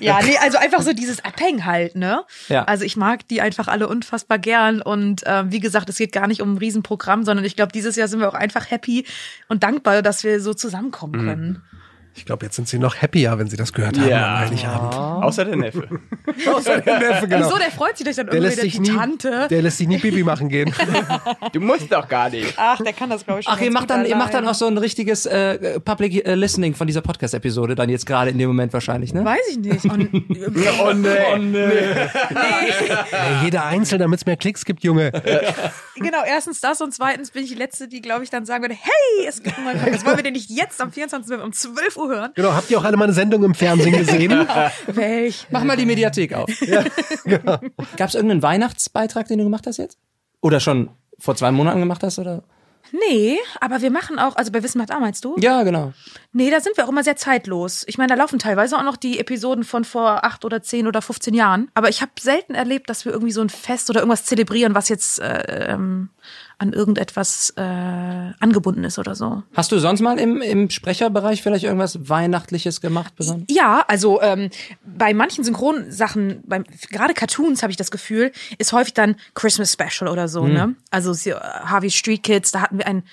Ja, 0.00 0.20
nee, 0.22 0.36
also 0.38 0.58
einfach 0.58 0.82
so 0.82 0.92
dieses 0.92 1.24
Abhängen 1.24 1.64
halt, 1.66 1.94
ne? 1.94 2.24
Ja. 2.48 2.64
Also 2.64 2.84
ich 2.84 2.96
mag 2.96 3.26
die 3.28 3.40
einfach 3.40 3.68
alle 3.68 3.88
unfassbar 3.88 4.38
gern 4.38 4.82
und 4.82 5.22
ähm, 5.26 5.52
wie 5.52 5.60
gesagt, 5.60 5.88
es 5.88 5.98
geht 5.98 6.12
gar 6.12 6.26
nicht 6.26 6.42
um 6.42 6.54
ein 6.54 6.58
Riesenprogramm, 6.58 7.24
sondern 7.24 7.44
ich 7.44 7.56
glaube, 7.56 7.72
dieses 7.72 7.96
Jahr 7.96 8.08
sind 8.08 8.20
wir 8.20 8.28
auch 8.28 8.34
einfach 8.34 8.70
happy 8.70 9.06
und 9.48 9.62
dankbar, 9.62 10.02
dass 10.02 10.24
wir 10.24 10.40
so 10.40 10.54
zusammenkommen 10.54 11.22
mhm. 11.22 11.26
können. 11.26 11.62
Ich 12.16 12.24
glaube, 12.26 12.44
jetzt 12.44 12.56
sind 12.56 12.68
sie 12.68 12.78
noch 12.78 12.96
happier, 13.00 13.38
wenn 13.38 13.48
sie 13.48 13.56
das 13.56 13.72
gehört 13.72 13.98
haben 13.98 14.08
Ja. 14.08 14.34
am 14.34 14.40
Heiligabend. 14.40 14.94
Außer 14.94 15.44
der 15.44 15.56
Neffe. 15.56 15.88
Außer 16.54 16.80
der 16.80 16.98
Neffe, 16.98 17.28
genau. 17.28 17.46
Wieso, 17.46 17.56
der 17.58 17.70
freut 17.70 17.96
sich 17.96 18.06
doch 18.06 18.14
dann 18.14 18.26
Der 18.26 18.34
irgendwie 18.34 18.60
lässt, 18.62 18.74
die 18.76 18.80
nie, 18.80 18.88
Tante. 18.96 19.46
der 19.48 19.62
lässt 19.62 19.78
sich 19.78 19.88
nie 19.88 19.98
Bibi 19.98 20.22
machen 20.24 20.48
gehen. 20.48 20.72
Du 21.52 21.60
musst 21.60 21.90
doch 21.90 22.06
gar 22.08 22.28
nicht. 22.30 22.54
Ach, 22.56 22.78
der 22.80 22.92
kann 22.92 23.10
das, 23.10 23.24
glaube 23.24 23.40
ich, 23.40 23.46
schon 23.46 23.54
Ach, 23.56 23.60
ihr 23.60 23.70
macht 23.72 23.90
dann, 23.90 24.04
ihr 24.04 24.16
macht 24.16 24.34
dann 24.34 24.46
auch 24.46 24.54
so 24.54 24.66
ein 24.66 24.76
richtiges 24.78 25.26
äh, 25.26 25.80
Public 25.80 26.26
äh, 26.26 26.34
Listening 26.34 26.74
von 26.74 26.86
dieser 26.86 27.00
Podcast-Episode, 27.00 27.74
dann 27.74 27.88
jetzt 27.88 28.06
gerade 28.06 28.30
in 28.30 28.38
dem 28.38 28.48
Moment 28.48 28.72
wahrscheinlich, 28.72 29.12
ne? 29.14 29.24
Weiß 29.24 29.40
ich 29.50 29.58
nicht. 29.58 29.84
Und, 29.84 30.10
Oh 30.82 30.92
nee. 30.92 31.08
Oh, 31.34 31.36
nee. 31.38 31.58
Ey, 32.30 33.44
jeder 33.44 33.64
einzeln, 33.66 33.98
damit 34.00 34.20
es 34.20 34.26
mehr 34.26 34.36
Klicks 34.36 34.64
gibt, 34.64 34.82
Junge. 34.84 35.10
genau, 35.96 36.22
erstens 36.26 36.60
das 36.60 36.80
und 36.80 36.92
zweitens 36.94 37.30
bin 37.30 37.44
ich 37.44 37.50
die 37.50 37.56
Letzte, 37.56 37.88
die, 37.88 38.00
glaube 38.00 38.24
ich, 38.24 38.30
dann 38.30 38.44
sagen 38.44 38.62
würde, 38.64 38.74
hey, 38.74 39.26
es 39.28 39.42
gibt 39.42 39.56
einen 39.56 39.66
neuen 39.66 39.80
Podcast. 39.80 40.06
Wollen 40.06 40.16
wir 40.16 40.22
den 40.24 40.32
nicht 40.34 40.50
jetzt 40.50 40.80
am 40.80 40.92
24. 40.92 41.38
um 41.38 41.52
12 41.52 41.96
Uhr 41.96 41.99
hören? 42.08 42.32
Genau, 42.34 42.52
habt 42.52 42.70
ihr 42.70 42.78
auch 42.78 42.84
alle 42.84 42.96
meine 42.96 43.12
Sendung 43.12 43.44
im 43.44 43.54
Fernsehen 43.54 43.96
gesehen? 43.96 44.46
Welch? 44.86 45.46
Mach 45.50 45.64
mal 45.64 45.76
die 45.76 45.86
Mediathek 45.86 46.34
auf. 46.34 46.48
Ja, 46.62 46.84
Gab 47.96 48.08
es 48.08 48.14
irgendeinen 48.14 48.42
Weihnachtsbeitrag, 48.42 49.28
den 49.28 49.38
du 49.38 49.44
gemacht 49.44 49.66
hast 49.66 49.78
jetzt? 49.78 49.98
Oder 50.40 50.60
schon 50.60 50.90
vor 51.18 51.36
zwei 51.36 51.50
Monaten 51.50 51.80
gemacht 51.80 52.02
hast, 52.02 52.18
oder? 52.18 52.42
Nee, 52.92 53.38
aber 53.60 53.82
wir 53.82 53.90
machen 53.90 54.18
auch, 54.18 54.36
also 54.36 54.50
bei 54.50 54.62
Wissen 54.62 54.78
macht 54.78 54.90
A 54.90 54.98
meinst 54.98 55.24
du? 55.24 55.36
Ja, 55.38 55.62
genau. 55.62 55.92
Nee, 56.32 56.50
da 56.50 56.60
sind 56.60 56.76
wir 56.76 56.84
auch 56.84 56.88
immer 56.88 57.04
sehr 57.04 57.16
zeitlos. 57.16 57.84
Ich 57.86 57.98
meine, 57.98 58.08
da 58.08 58.14
laufen 58.16 58.38
teilweise 58.38 58.76
auch 58.76 58.82
noch 58.82 58.96
die 58.96 59.20
Episoden 59.20 59.64
von 59.64 59.84
vor 59.84 60.24
acht 60.24 60.44
oder 60.44 60.62
zehn 60.62 60.86
oder 60.88 61.00
15 61.02 61.34
Jahren. 61.34 61.70
Aber 61.74 61.88
ich 61.88 62.02
habe 62.02 62.12
selten 62.18 62.54
erlebt, 62.54 62.90
dass 62.90 63.04
wir 63.04 63.12
irgendwie 63.12 63.32
so 63.32 63.42
ein 63.42 63.48
Fest 63.48 63.90
oder 63.90 64.00
irgendwas 64.00 64.24
zelebrieren, 64.24 64.74
was 64.74 64.88
jetzt 64.88 65.20
äh, 65.20 65.72
ähm, 65.72 66.10
an 66.60 66.74
irgendetwas 66.74 67.54
äh, 67.56 67.62
angebunden 67.62 68.84
ist 68.84 68.98
oder 68.98 69.14
so. 69.14 69.42
Hast 69.54 69.72
du 69.72 69.78
sonst 69.78 70.02
mal 70.02 70.18
im, 70.18 70.42
im 70.42 70.68
Sprecherbereich 70.68 71.42
vielleicht 71.42 71.64
irgendwas 71.64 72.10
Weihnachtliches 72.10 72.82
gemacht? 72.82 73.14
Besonders? 73.16 73.46
Ja, 73.48 73.82
also 73.88 74.20
ähm, 74.20 74.50
bei 74.84 75.14
manchen 75.14 75.42
Synchronsachen, 75.42 76.42
beim, 76.46 76.64
gerade 76.90 77.14
Cartoons 77.14 77.62
habe 77.62 77.70
ich 77.70 77.78
das 77.78 77.90
Gefühl, 77.90 78.30
ist 78.58 78.74
häufig 78.74 78.92
dann 78.92 79.16
Christmas 79.34 79.72
Special 79.72 80.10
oder 80.10 80.28
so, 80.28 80.46
ne? 80.46 80.74
Also 80.90 81.14
so, 81.14 81.32
Harvey 81.32 81.90
Street 81.90 82.22
Kids, 82.22 82.50
da 82.52 82.60
hatten 82.60 82.76
wir 82.76 82.86
ein 82.86 83.04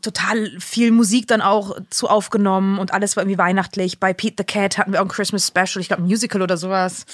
total 0.00 0.50
viel 0.58 0.90
Musik 0.90 1.26
dann 1.26 1.40
auch 1.40 1.76
zu 1.90 2.08
aufgenommen 2.08 2.78
und 2.78 2.92
alles 2.92 3.16
war 3.16 3.22
irgendwie 3.22 3.38
weihnachtlich. 3.38 4.00
Bei 4.00 4.12
Pete 4.12 4.36
the 4.38 4.44
Cat 4.44 4.78
hatten 4.78 4.92
wir 4.92 5.00
auch 5.00 5.06
ein 5.06 5.08
Christmas 5.08 5.46
Special, 5.46 5.80
ich 5.80 5.88
glaube 5.88 6.02
ein 6.02 6.06
Musical 6.06 6.42
oder 6.42 6.56
sowas. 6.56 7.04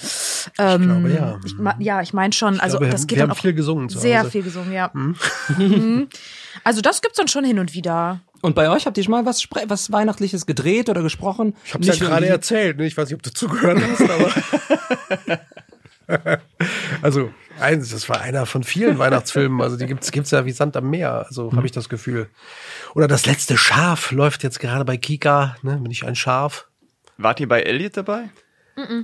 Ähm, 0.58 0.82
glaube, 0.82 1.12
ja. 1.12 1.40
Ich, 1.44 1.54
ja, 1.84 2.02
ich 2.02 2.12
meine 2.12 2.32
schon. 2.32 2.60
also 2.60 2.78
glaube, 2.78 2.92
das 2.92 3.02
wir 3.02 3.06
geht 3.08 3.20
haben 3.20 3.28
dann 3.28 3.36
auch 3.36 3.40
viel 3.40 3.54
gesungen 3.54 3.88
zu 3.88 3.98
Sehr 3.98 4.20
Hause. 4.20 4.30
viel 4.30 4.42
gesungen, 4.42 4.72
ja. 4.72 4.90
Mhm. 4.92 6.08
Also 6.64 6.80
das 6.80 7.00
gibt's 7.02 7.16
dann 7.16 7.28
schon 7.28 7.44
hin 7.44 7.58
und 7.58 7.74
wieder. 7.74 8.20
Und 8.42 8.54
bei 8.54 8.70
euch 8.70 8.86
habt 8.86 8.96
ihr 8.96 9.04
schon 9.04 9.12
mal 9.12 9.26
was, 9.26 9.46
was 9.66 9.92
Weihnachtliches 9.92 10.46
gedreht 10.46 10.88
oder 10.88 11.02
gesprochen? 11.02 11.54
Ich 11.64 11.74
hab's 11.74 11.86
ja 11.86 11.94
gerade 11.94 12.26
erzählt, 12.26 12.78
ne? 12.78 12.86
ich 12.86 12.96
weiß 12.96 13.08
nicht, 13.08 13.16
ob 13.16 13.22
du 13.22 13.30
zugehört 13.34 13.80
hast, 13.82 14.10
aber. 16.08 16.40
also, 17.02 17.30
eins, 17.60 17.90
das 17.90 18.08
war 18.08 18.20
einer 18.20 18.46
von 18.46 18.64
vielen 18.64 18.98
Weihnachtsfilmen. 18.98 19.60
Also, 19.60 19.76
die 19.76 19.86
gibt's, 19.86 20.10
gibt's 20.10 20.30
ja 20.30 20.44
wie 20.44 20.52
Sand 20.52 20.76
am 20.76 20.90
Meer. 20.90 21.26
Also, 21.26 21.52
habe 21.52 21.66
ich 21.66 21.72
das 21.72 21.88
Gefühl. 21.88 22.28
Oder 22.94 23.08
das 23.08 23.26
letzte 23.26 23.56
Schaf 23.56 24.10
läuft 24.10 24.42
jetzt 24.42 24.60
gerade 24.60 24.84
bei 24.84 24.96
Kika, 24.96 25.56
ne? 25.62 25.76
Bin 25.76 25.90
ich 25.90 26.06
ein 26.06 26.16
Schaf? 26.16 26.66
Wart 27.18 27.40
ihr 27.40 27.48
bei 27.48 27.62
Elliot 27.62 27.96
dabei? 27.96 28.30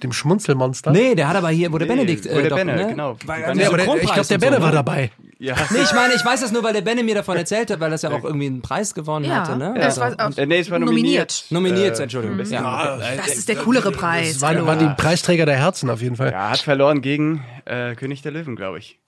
Dem 0.02 0.12
Schmunzelmonster? 0.12 0.90
Nee, 0.90 1.14
der 1.14 1.28
hat 1.28 1.36
aber 1.36 1.50
hier, 1.50 1.72
wo 1.72 1.78
der 1.78 1.86
Benedikt. 1.86 2.24
wo 2.24 2.34
der 2.40 2.48
doch, 2.48 2.56
Benne, 2.56 2.76
ne? 2.76 2.86
genau. 2.88 3.10
Also 3.12 3.28
waren 3.28 3.56
Nee, 3.56 3.62
ja 3.62 3.68
aber 3.68 3.76
der, 3.76 3.86
ich 3.86 4.02
glaube, 4.02 4.10
der 4.10 4.18
und 4.18 4.24
so, 4.26 4.38
Benne 4.38 4.56
ne? 4.58 4.62
war 4.62 4.72
dabei. 4.72 5.10
Ja. 5.38 5.54
Nee, 5.70 5.80
ich 5.82 5.92
meine, 5.92 6.14
ich 6.14 6.24
weiß 6.24 6.40
das 6.40 6.52
nur, 6.52 6.62
weil 6.62 6.72
der 6.72 6.80
Benne 6.80 7.02
mir 7.02 7.14
davon 7.14 7.36
erzählt 7.36 7.70
hat, 7.70 7.78
weil 7.80 7.90
das 7.90 8.00
ja 8.02 8.10
auch 8.10 8.24
irgendwie 8.24 8.46
einen 8.46 8.62
Preis 8.62 8.94
gewonnen 8.94 9.26
Ja, 9.26 9.40
hatte, 9.46 9.58
ne? 9.58 9.74
das 9.76 9.98
Also, 9.98 10.16
war 10.18 10.28
auch 10.30 10.36
Äh, 10.38 10.46
nee, 10.46 10.60
es 10.60 10.70
war 10.70 10.78
nominiert. 10.78 11.44
nominiert, 11.50 12.00
Entschuldigung. 12.00 12.38
ja. 12.46 12.96
Das 13.16 13.36
ist 13.36 13.48
der 13.48 13.56
coolere 13.56 13.92
Preis. 13.92 14.34
Das 14.34 14.42
waren, 14.42 14.56
Hallo. 14.56 14.66
waren 14.66 14.78
die 14.78 14.88
Preisträger 14.96 15.44
der 15.44 15.56
Herzen 15.56 15.90
auf 15.90 16.00
jeden 16.00 16.16
Fall. 16.16 16.32
Ja, 16.32 16.50
hat 16.50 16.58
verloren 16.60 17.02
gegen 17.02 17.44
äh, 17.66 17.94
König 17.96 18.22
der 18.22 18.32
Löwen, 18.32 18.56
glaube 18.56 18.78
ich. 18.78 18.98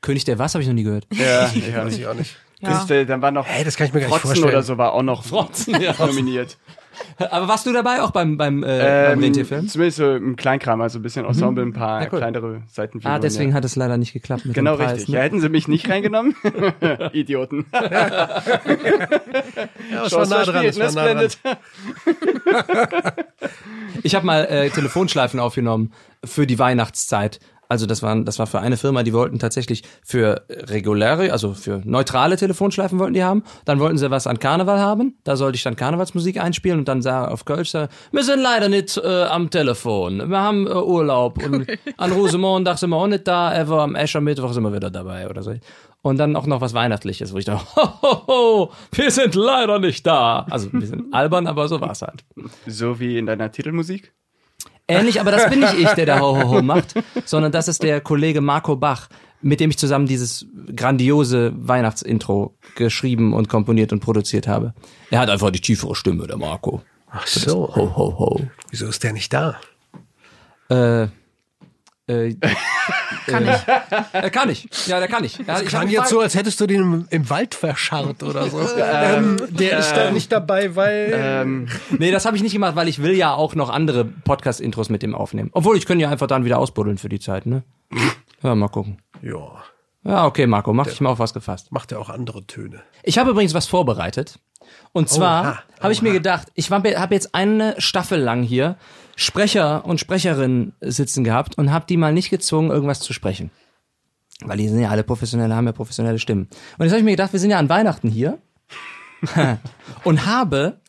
König 0.00 0.24
der 0.24 0.38
was 0.40 0.54
habe 0.54 0.62
ich 0.62 0.68
noch 0.68 0.74
nie 0.74 0.82
gehört. 0.82 1.06
Ja, 1.12 1.46
ja. 1.54 1.84
Weiß 1.84 1.96
ich 1.96 2.06
auch 2.08 2.14
nicht. 2.14 2.36
Der, 2.88 3.04
dann 3.04 3.22
war 3.22 3.30
noch 3.32 3.46
Ey, 3.48 3.62
das 3.64 3.76
kann 3.76 3.86
ich 3.88 3.92
mir 3.92 4.00
gar 4.00 4.06
nicht 4.08 4.18
Frotzen 4.18 4.28
vorstellen. 4.28 4.48
oder 4.54 4.62
so 4.62 4.78
war 4.78 4.92
auch 4.92 5.02
noch 5.02 5.24
Frotzen, 5.24 5.80
ja. 5.80 5.94
nominiert. 5.98 6.58
Aber 7.30 7.48
warst 7.48 7.66
du 7.66 7.72
dabei 7.72 8.02
auch 8.02 8.10
beim 8.10 8.36
beim, 8.36 8.62
äh, 8.62 8.66
beim 8.66 9.18
Ähm, 9.18 9.24
Rentierfilm? 9.24 9.68
zumindest 9.68 9.98
so 9.98 10.12
im 10.14 10.36
Kleinkram, 10.36 10.80
also 10.80 10.98
ein 10.98 11.02
bisschen 11.02 11.24
Ensemble, 11.24 11.64
ein 11.64 11.72
paar 11.72 12.02
Ja, 12.02 12.08
cool. 12.12 12.18
kleinere 12.18 12.62
Seitenfiguren. 12.68 13.16
Ah, 13.16 13.18
deswegen 13.18 13.50
ja. 13.50 13.56
hat 13.56 13.64
es 13.64 13.76
leider 13.76 13.96
nicht 13.96 14.12
geklappt 14.12 14.44
mit 14.46 14.54
Genau 14.54 14.76
dem 14.76 14.84
Preis. 14.84 14.92
richtig. 14.92 15.08
Ne? 15.10 15.16
Ja, 15.16 15.22
hätten 15.24 15.40
sie 15.40 15.48
mich 15.48 15.68
nicht 15.68 15.88
reingenommen. 15.88 16.34
Idioten. 17.12 17.66
Ja, 19.90 20.06
Chance 20.08 20.30
nah 20.30 20.44
dran. 20.44 20.54
war 20.54 20.62
ne, 20.62 20.92
nah 20.94 21.14
dran. 21.14 21.28
Ich 24.02 24.14
habe 24.14 24.24
mal 24.26 24.44
äh, 24.46 24.70
Telefonschleifen 24.70 25.38
aufgenommen 25.40 25.92
für 26.24 26.46
die 26.46 26.58
Weihnachtszeit. 26.58 27.40
Also 27.72 27.86
das 27.86 28.02
waren, 28.02 28.26
das 28.26 28.38
war 28.38 28.46
für 28.46 28.60
eine 28.60 28.76
Firma, 28.76 29.02
die 29.02 29.14
wollten 29.14 29.38
tatsächlich 29.38 29.82
für 30.04 30.44
reguläre, 30.50 31.32
also 31.32 31.54
für 31.54 31.80
neutrale 31.86 32.36
Telefonschleifen 32.36 32.98
wollten 32.98 33.14
die 33.14 33.24
haben. 33.24 33.44
Dann 33.64 33.80
wollten 33.80 33.96
sie 33.96 34.10
was 34.10 34.26
an 34.26 34.38
Karneval 34.38 34.78
haben. 34.78 35.16
Da 35.24 35.36
sollte 35.36 35.56
ich 35.56 35.62
dann 35.62 35.74
Karnevalsmusik 35.74 36.38
einspielen 36.38 36.80
und 36.80 36.86
dann 36.86 37.00
sah 37.00 37.28
auf 37.28 37.46
Kölsch, 37.46 37.72
wir 37.72 37.88
sind 38.24 38.42
leider 38.42 38.68
nicht 38.68 38.98
äh, 38.98 39.22
am 39.22 39.48
Telefon. 39.48 40.28
Wir 40.28 40.38
haben 40.38 40.66
äh, 40.66 40.74
Urlaub 40.74 41.42
und 41.42 41.66
an 41.96 42.12
Rosenmontag 42.12 42.76
sind 42.76 42.90
wir 42.90 42.98
auch 42.98 43.06
nicht 43.06 43.26
da, 43.26 43.50
aber 43.52 43.80
am 43.80 43.94
Eschermittwoch 43.94 44.52
sind 44.52 44.64
wir 44.64 44.74
wieder 44.74 44.90
dabei 44.90 45.30
oder 45.30 45.42
so. 45.42 45.54
Und 46.02 46.18
dann 46.18 46.36
auch 46.36 46.46
noch 46.46 46.60
was 46.60 46.74
Weihnachtliches, 46.74 47.32
wo 47.32 47.38
ich 47.38 47.46
dachte, 47.46 47.64
ho, 47.74 47.88
ho, 48.02 48.26
ho, 48.26 48.72
wir 48.92 49.10
sind 49.10 49.34
leider 49.34 49.78
nicht 49.78 50.06
da. 50.06 50.44
Also 50.50 50.68
ein 50.70 50.78
bisschen 50.78 51.10
albern, 51.14 51.46
aber 51.46 51.68
so 51.68 51.80
war's 51.80 52.02
halt. 52.02 52.22
So 52.66 53.00
wie 53.00 53.16
in 53.16 53.24
deiner 53.24 53.50
Titelmusik. 53.50 54.12
Ähnlich, 55.00 55.20
aber 55.20 55.30
das 55.30 55.48
bin 55.48 55.60
nicht 55.60 55.74
ich, 55.74 55.88
der 55.90 56.06
da 56.06 56.20
Ho 56.20 56.36
Ho 56.36 56.48
Ho 56.50 56.62
macht, 56.62 56.94
sondern 57.24 57.52
das 57.52 57.68
ist 57.68 57.82
der 57.82 58.00
Kollege 58.00 58.40
Marco 58.40 58.76
Bach, 58.76 59.08
mit 59.40 59.60
dem 59.60 59.70
ich 59.70 59.78
zusammen 59.78 60.06
dieses 60.06 60.46
grandiose 60.74 61.52
Weihnachtsintro 61.56 62.54
geschrieben 62.76 63.32
und 63.34 63.48
komponiert 63.48 63.92
und 63.92 64.00
produziert 64.00 64.46
habe. 64.46 64.74
Er 65.10 65.20
hat 65.20 65.30
einfach 65.30 65.50
die 65.50 65.60
tiefere 65.60 65.94
Stimme, 65.94 66.26
der 66.26 66.36
Marco. 66.36 66.82
Ach 67.10 67.26
so. 67.26 67.74
Ho 67.74 67.96
Ho 67.96 68.18
Ho. 68.18 68.40
Wieso 68.70 68.86
ist 68.86 69.02
der 69.02 69.12
nicht 69.12 69.32
da? 69.32 69.56
Äh, 70.68 71.08
äh, 72.08 72.34
Kann 73.26 73.44
ich. 73.48 74.12
äh, 74.12 74.30
kann 74.30 74.50
ich. 74.50 74.68
Ja, 74.86 74.98
der 74.98 75.06
kann 75.08 75.22
ich. 75.24 75.38
Ja, 75.38 75.42
ich 75.44 75.48
hab 75.48 75.58
Klang 75.66 75.86
gefragt- 75.86 75.90
jetzt 75.92 76.08
so, 76.10 76.20
als 76.20 76.34
hättest 76.34 76.60
du 76.60 76.66
den 76.66 76.80
im, 76.80 77.06
im 77.10 77.30
Wald 77.30 77.54
verscharrt 77.54 78.22
oder 78.24 78.48
so. 78.50 78.60
ähm, 78.78 79.36
der 79.50 79.78
ist 79.78 79.92
da 79.92 80.10
nicht 80.10 80.32
dabei, 80.32 80.74
weil. 80.74 81.12
Ähm, 81.14 81.68
Nee, 81.98 82.10
das 82.10 82.24
habe 82.26 82.36
ich 82.36 82.42
nicht 82.42 82.52
gemacht, 82.52 82.74
weil 82.74 82.88
ich 82.88 83.00
will 83.02 83.12
ja 83.14 83.32
auch 83.34 83.54
noch 83.54 83.70
andere 83.70 84.04
Podcast-Intros 84.04 84.88
mit 84.88 85.02
dem 85.02 85.14
aufnehmen. 85.14 85.50
Obwohl, 85.52 85.76
ich 85.76 85.86
könnte 85.86 86.02
ja 86.02 86.10
einfach 86.10 86.26
dann 86.26 86.44
wieder 86.44 86.58
ausbuddeln 86.58 86.98
für 86.98 87.08
die 87.08 87.20
Zeit, 87.20 87.46
ne? 87.46 87.62
Ja, 88.42 88.54
mal 88.56 88.68
gucken. 88.68 88.98
ja, 89.22 89.62
Ja, 90.04 90.26
okay, 90.26 90.46
Marco, 90.48 90.72
mach 90.72 90.86
dich 90.88 91.00
mal 91.00 91.10
auf 91.10 91.20
was 91.20 91.32
gefasst. 91.32 91.70
macht 91.70 91.92
er 91.92 92.00
auch 92.00 92.08
andere 92.10 92.44
Töne. 92.46 92.82
Ich 93.04 93.18
habe 93.18 93.30
übrigens 93.30 93.54
was 93.54 93.66
vorbereitet. 93.66 94.40
Und 94.92 95.08
zwar 95.08 95.62
habe 95.80 95.92
ich 95.92 96.02
mir 96.02 96.12
gedacht, 96.12 96.48
ich 96.54 96.70
habe 96.72 96.88
jetzt 97.14 97.34
eine 97.34 97.74
Staffel 97.78 98.18
lang 98.20 98.42
hier 98.42 98.76
Sprecher 99.16 99.84
und 99.84 100.00
Sprecherinnen 100.00 100.74
sitzen 100.80 101.24
gehabt 101.24 101.58
und 101.58 101.70
habe 101.70 101.86
die 101.88 101.96
mal 101.96 102.12
nicht 102.12 102.30
gezwungen, 102.30 102.70
irgendwas 102.70 103.00
zu 103.00 103.12
sprechen. 103.12 103.50
Weil 104.40 104.58
die 104.58 104.68
sind 104.68 104.80
ja 104.80 104.88
alle 104.90 105.04
professionelle, 105.04 105.54
haben 105.54 105.66
ja 105.66 105.72
professionelle 105.72 106.18
Stimmen. 106.18 106.48
Und 106.78 106.84
jetzt 106.84 106.92
habe 106.92 106.98
ich 106.98 107.04
mir 107.04 107.12
gedacht, 107.12 107.32
wir 107.32 107.40
sind 107.40 107.50
ja 107.50 107.58
an 107.58 107.68
Weihnachten 107.68 108.08
hier 108.08 108.38
und 110.04 110.26
habe 110.26 110.80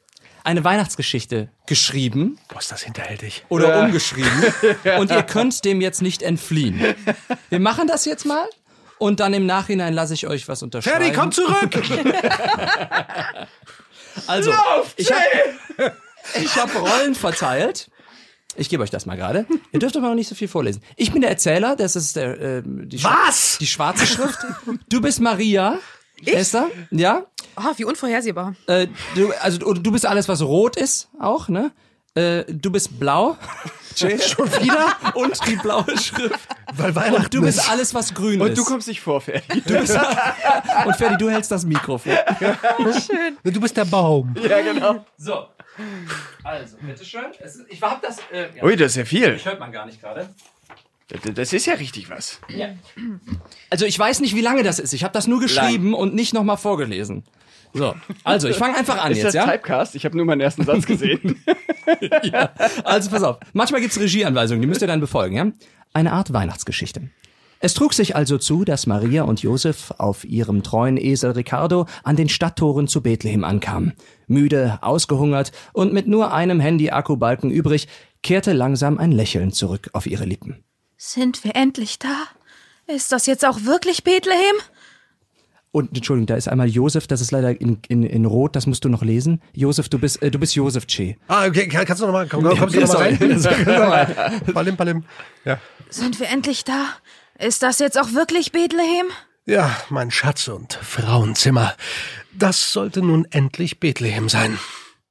eine 0.43 0.63
Weihnachtsgeschichte 0.63 1.49
geschrieben 1.67 2.37
Boah, 2.49 2.59
ist 2.59 2.71
das 2.71 2.81
hinterhältig. 2.81 3.45
oder 3.49 3.81
umgeschrieben 3.81 4.29
und 4.99 5.11
ihr 5.11 5.23
könnt 5.23 5.63
dem 5.63 5.79
jetzt 5.81 6.01
nicht 6.01 6.21
entfliehen. 6.21 6.95
Wir 7.49 7.59
machen 7.59 7.87
das 7.87 8.05
jetzt 8.05 8.25
mal 8.25 8.45
und 8.97 9.19
dann 9.19 9.33
im 9.33 9.45
Nachhinein 9.45 9.93
lasse 9.93 10.13
ich 10.13 10.27
euch 10.27 10.47
was 10.47 10.63
unterschreiben. 10.63 11.03
Ferdi, 11.03 11.17
komm 11.17 11.31
zurück! 11.31 11.71
Also, 14.27 14.51
ich 14.95 15.11
habe 15.11 16.71
hab 16.71 16.75
Rollen 16.75 17.15
verteilt. 17.15 17.89
Ich 18.55 18.69
gebe 18.69 18.83
euch 18.83 18.89
das 18.89 19.05
mal 19.05 19.15
gerade. 19.15 19.45
Ihr 19.71 19.79
dürft 19.79 19.97
aber 19.97 20.07
noch 20.09 20.15
nicht 20.15 20.27
so 20.27 20.35
viel 20.35 20.47
vorlesen. 20.47 20.81
Ich 20.95 21.11
bin 21.11 21.21
der 21.21 21.31
Erzähler, 21.31 21.75
das 21.75 21.95
ist 21.95 22.15
der, 22.15 22.39
äh, 22.39 22.63
die, 22.65 23.03
Was? 23.03 23.57
die 23.59 23.67
schwarze 23.67 24.05
Schrift. 24.05 24.39
Du 24.89 25.01
bist 25.01 25.19
Maria. 25.19 25.79
Esther, 26.25 26.67
ja. 26.91 27.23
Oh, 27.57 27.73
wie 27.75 27.83
unvorhersehbar. 27.85 28.55
Äh, 28.67 28.87
du, 29.15 29.31
also 29.41 29.57
du, 29.73 29.91
bist 29.91 30.05
alles, 30.05 30.27
was 30.29 30.41
rot 30.41 30.77
ist, 30.77 31.09
auch, 31.19 31.49
ne? 31.49 31.71
Äh, 32.15 32.45
du 32.47 32.71
bist 32.71 32.99
blau. 32.99 33.37
Schon 33.95 34.09
wieder? 34.09 34.95
Und 35.15 35.37
die 35.47 35.55
blaue 35.55 35.97
Schrift. 35.97 36.39
Weil 36.75 36.95
Weihnachten 36.95 37.25
Und 37.25 37.33
du 37.33 37.41
bist 37.41 37.59
ist. 37.59 37.69
alles, 37.69 37.93
was 37.93 38.13
grün 38.13 38.41
und 38.41 38.49
ist. 38.49 38.57
du 38.57 38.63
kommst 38.63 38.87
nicht 38.87 39.01
vor, 39.01 39.21
Ferdi. 39.21 39.61
Du 39.61 39.77
bist, 39.79 39.95
und 40.85 40.95
Ferdi, 40.95 41.17
du 41.17 41.29
hältst 41.29 41.51
das 41.51 41.65
Mikrofon. 41.65 42.13
Du 43.43 43.61
bist 43.61 43.77
der 43.77 43.85
Baum. 43.85 44.33
Ja, 44.47 44.61
genau. 44.61 45.05
So. 45.17 45.45
Also, 46.43 46.77
bitteschön. 46.77 47.25
Ich 47.69 47.81
hab 47.81 48.01
das. 48.01 48.17
Äh, 48.31 48.55
ja. 48.55 48.63
Ui, 48.63 48.75
das 48.75 48.91
ist 48.91 48.97
ja 48.97 49.05
viel. 49.05 49.43
hört 49.43 49.59
man 49.59 49.71
gar 49.71 49.85
nicht 49.85 50.01
gerade. 50.01 50.29
Das 51.35 51.53
ist 51.53 51.65
ja 51.65 51.75
richtig 51.75 52.09
was. 52.09 52.39
Ja. 52.49 52.69
Also 53.69 53.85
ich 53.85 53.97
weiß 53.97 54.19
nicht, 54.19 54.35
wie 54.35 54.41
lange 54.41 54.61
das 54.61 54.77
ist. 54.77 54.93
Ich 54.93 55.03
habe 55.03 55.13
das 55.13 55.25
nur 55.25 55.39
geschrieben 55.39 55.91
Lang. 55.91 55.99
und 55.99 56.13
nicht 56.13 56.33
nochmal 56.33 56.57
vorgelesen. 56.57 57.23
So, 57.73 57.95
also 58.23 58.47
ich 58.47 58.55
fange 58.55 58.77
einfach 58.77 59.03
an 59.03 59.11
ist 59.11 59.17
jetzt, 59.17 59.25
das 59.27 59.33
ja? 59.33 59.45
Typecast? 59.45 59.95
Ich 59.95 60.05
habe 60.05 60.15
nur 60.15 60.27
meinen 60.27 60.41
ersten 60.41 60.63
Satz 60.63 60.85
gesehen. 60.85 61.43
ja. 62.23 62.51
Also 62.83 63.09
pass 63.09 63.23
auf. 63.23 63.37
Manchmal 63.53 63.81
gibt's 63.81 63.99
Regieanweisungen, 63.99 64.61
die 64.61 64.67
müsst 64.67 64.81
ihr 64.81 64.87
dann 64.87 64.99
befolgen, 64.99 65.35
ja? 65.35 65.47
Eine 65.91 66.13
Art 66.13 66.31
Weihnachtsgeschichte. 66.33 67.09
Es 67.65 67.73
trug 67.73 67.93
sich 67.93 68.13
also 68.13 68.37
zu, 68.37 68.65
dass 68.65 68.87
Maria 68.87 69.23
und 69.23 69.41
Josef 69.41 69.91
auf 69.97 70.25
ihrem 70.25 70.63
treuen 70.63 70.97
Esel 70.97 71.31
Ricardo 71.31 71.85
an 72.03 72.17
den 72.17 72.27
Stadttoren 72.27 72.89
zu 72.89 73.01
Bethlehem 73.01 73.45
ankamen. 73.45 73.93
Müde, 74.27 74.79
ausgehungert 74.81 75.53
und 75.71 75.93
mit 75.93 76.05
nur 76.05 76.33
einem 76.33 76.59
Handy-Akkubalken 76.59 77.51
übrig, 77.51 77.87
kehrte 78.21 78.51
langsam 78.51 78.97
ein 78.97 79.13
Lächeln 79.13 79.53
zurück 79.53 79.89
auf 79.93 80.07
ihre 80.07 80.25
Lippen. 80.25 80.61
Sind 80.97 81.45
wir 81.45 81.55
endlich 81.55 81.99
da? 81.99 82.23
Ist 82.85 83.13
das 83.13 83.27
jetzt 83.27 83.45
auch 83.45 83.63
wirklich 83.63 84.03
Bethlehem? 84.03 84.57
Und 85.71 85.95
Entschuldigung, 85.95 86.27
da 86.27 86.35
ist 86.35 86.49
einmal 86.49 86.67
Josef, 86.67 87.07
das 87.07 87.21
ist 87.21 87.31
leider 87.31 87.61
in, 87.61 87.79
in, 87.87 88.03
in 88.03 88.25
Rot, 88.25 88.57
das 88.57 88.67
musst 88.67 88.83
du 88.83 88.89
noch 88.89 89.03
lesen. 89.03 89.41
Josef, 89.53 89.87
du 89.87 89.99
bist, 89.99 90.21
äh, 90.21 90.29
du 90.29 90.37
bist 90.37 90.53
Josef 90.53 90.85
Che. 90.85 91.15
Ah, 91.29 91.47
okay, 91.47 91.69
kannst 91.69 92.01
du 92.01 92.07
noch 92.07 92.11
mal, 92.13 92.27
komm, 92.27 92.43
kommst 92.43 92.75
du 92.75 92.81
noch 92.81 92.93
mal 92.93 93.03
rein? 93.03 94.43
palim, 94.53 94.75
palim. 94.75 95.03
Ja. 95.45 95.59
Sind 95.89 96.19
wir 96.19 96.27
endlich 96.27 96.65
da? 96.65 96.87
Ist 97.39 97.63
das 97.63 97.79
jetzt 97.79 97.99
auch 97.99 98.13
wirklich 98.13 98.51
Bethlehem? 98.51 99.07
Ja, 99.45 99.75
mein 99.89 100.11
Schatz 100.11 100.47
und 100.47 100.73
Frauenzimmer. 100.73 101.73
Das 102.31 102.71
sollte 102.71 103.01
nun 103.01 103.25
endlich 103.31 103.79
Bethlehem 103.79 104.29
sein. 104.29 104.57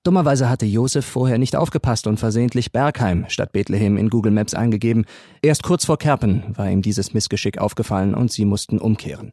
Dummerweise 0.04 0.48
hatte 0.48 0.66
Josef 0.66 1.04
vorher 1.04 1.38
nicht 1.38 1.54
aufgepasst 1.54 2.06
und 2.06 2.18
versehentlich 2.18 2.72
Bergheim 2.72 3.26
statt 3.28 3.52
Bethlehem 3.52 3.96
in 3.96 4.10
Google 4.10 4.32
Maps 4.32 4.54
eingegeben. 4.54 5.04
Erst 5.42 5.62
kurz 5.62 5.84
vor 5.84 5.98
Kerpen 5.98 6.56
war 6.56 6.68
ihm 6.68 6.82
dieses 6.82 7.14
Missgeschick 7.14 7.58
aufgefallen 7.58 8.14
und 8.14 8.32
sie 8.32 8.44
mussten 8.44 8.78
umkehren. 8.78 9.32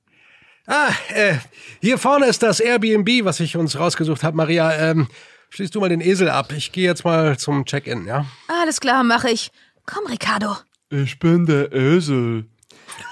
Ah, 0.68 0.90
äh, 1.16 1.36
hier 1.82 1.98
vorne 1.98 2.28
ist 2.28 2.44
das 2.44 2.60
Airbnb, 2.60 3.26
was 3.26 3.40
ich 3.40 3.58
uns 3.58 3.80
rausgesucht 3.80 4.24
habe, 4.24 4.38
Maria. 4.38 4.72
Ähm, 4.74 5.08
schließt 5.50 5.74
du 5.74 5.80
mal 5.80 5.90
den 5.90 6.02
Esel 6.02 6.30
ab. 6.30 6.52
Ich 6.56 6.72
gehe 6.72 6.86
jetzt 6.86 7.04
mal 7.04 7.40
zum 7.40 7.66
Check-in, 7.66 8.06
ja? 8.06 8.26
Alles 8.62 8.80
klar, 8.80 9.04
mache 9.04 9.32
ich. 9.32 9.52
Komm, 9.88 10.06
Ricardo. 10.06 10.56
Ich 10.92 11.18
bin 11.18 11.48
der 11.48 11.72
Esel. 11.74 12.46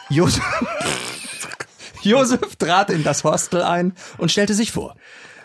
Josef, 0.09 0.43
Josef 2.01 2.55
trat 2.55 2.89
in 2.89 3.03
das 3.03 3.23
Hostel 3.23 3.61
ein 3.61 3.93
und 4.17 4.31
stellte 4.31 4.53
sich 4.53 4.71
vor. 4.71 4.95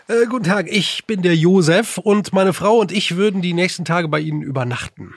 Äh, 0.07 0.25
guten 0.27 0.45
Tag, 0.45 0.67
ich 0.69 1.05
bin 1.05 1.21
der 1.21 1.35
Josef 1.35 1.97
und 1.97 2.33
meine 2.33 2.53
Frau 2.53 2.77
und 2.77 2.91
ich 2.91 3.15
würden 3.15 3.41
die 3.41 3.53
nächsten 3.53 3.85
Tage 3.85 4.07
bei 4.07 4.19
Ihnen 4.19 4.41
übernachten. 4.41 5.13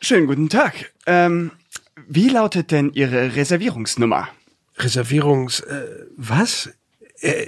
Schönen 0.00 0.26
guten 0.26 0.48
Tag. 0.48 0.92
Ähm, 1.06 1.50
wie 2.06 2.28
lautet 2.28 2.70
denn 2.70 2.92
Ihre 2.92 3.36
Reservierungsnummer? 3.36 4.28
Reservierungs... 4.78 5.60
Äh, 5.60 6.06
was? 6.16 6.70
Äh, 7.20 7.46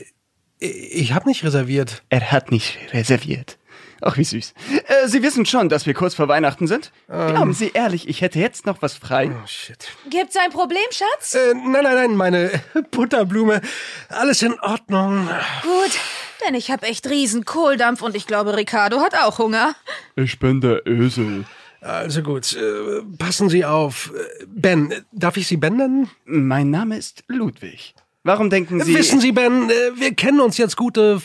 ich 0.59 1.13
habe 1.13 1.29
nicht 1.29 1.45
reserviert. 1.45 2.03
Er 2.09 2.33
hat 2.33 2.51
nicht 2.51 2.79
reserviert. 2.93 3.59
Ach, 4.03 4.17
wie 4.17 4.25
süß. 4.25 4.55
Äh, 4.87 5.09
Sie 5.09 5.23
wissen 5.23 5.47
schon, 5.47 5.69
dass 5.69 5.87
wir 5.87 5.95
kurz 5.95 6.15
vor 6.15 6.29
Weihnachten 6.29 6.67
sind? 6.67 6.93
Ähm. 7.11 7.29
Glauben 7.29 7.53
Sie 7.55 7.71
ehrlich, 7.73 8.09
ich 8.09 8.21
hätte 8.21 8.39
jetzt 8.39 8.67
noch 8.67 8.83
was 8.83 8.95
frei? 8.95 9.31
Oh, 9.33 9.47
shit. 9.47 9.89
Gibt's 10.11 10.37
ein 10.37 10.51
Problem, 10.51 10.85
Schatz? 10.91 11.35
Äh, 11.35 11.55
nein, 11.55 11.83
nein, 11.83 11.95
nein, 11.95 12.17
meine 12.17 12.51
Butterblume. 12.91 13.61
Alles 14.09 14.43
in 14.43 14.59
Ordnung. 14.61 15.29
Gut, 15.63 15.99
denn 16.47 16.55
ich 16.55 16.71
habe 16.71 16.87
echt 16.87 17.09
riesen 17.09 17.45
Kohldampf 17.45 18.03
und 18.03 18.15
ich 18.15 18.27
glaube, 18.27 18.57
Ricardo 18.57 19.01
hat 19.01 19.15
auch 19.15 19.39
Hunger. 19.39 19.75
Ich 20.17 20.39
bin 20.39 20.61
der 20.61 20.87
Ösel. 20.87 21.45
Also 21.81 22.23
gut, 22.23 22.53
äh, 22.55 23.03
passen 23.17 23.49
Sie 23.49 23.65
auf. 23.65 24.13
Ben, 24.47 24.93
darf 25.13 25.37
ich 25.37 25.47
Sie 25.47 25.57
Ben 25.57 25.77
nennen? 25.77 26.11
Mein 26.25 26.71
Name 26.71 26.97
ist 26.97 27.25
Ludwig. 27.29 27.95
Warum 28.27 28.51
denken 28.51 28.83
Sie... 28.83 28.93
Wissen 28.93 29.21
Sie, 29.21 29.31
Ben, 29.31 29.71
äh, 29.71 29.73
wir 29.95 30.13
kennen 30.13 30.41
uns 30.41 30.59
jetzt 30.59 30.77
gute 30.77 31.23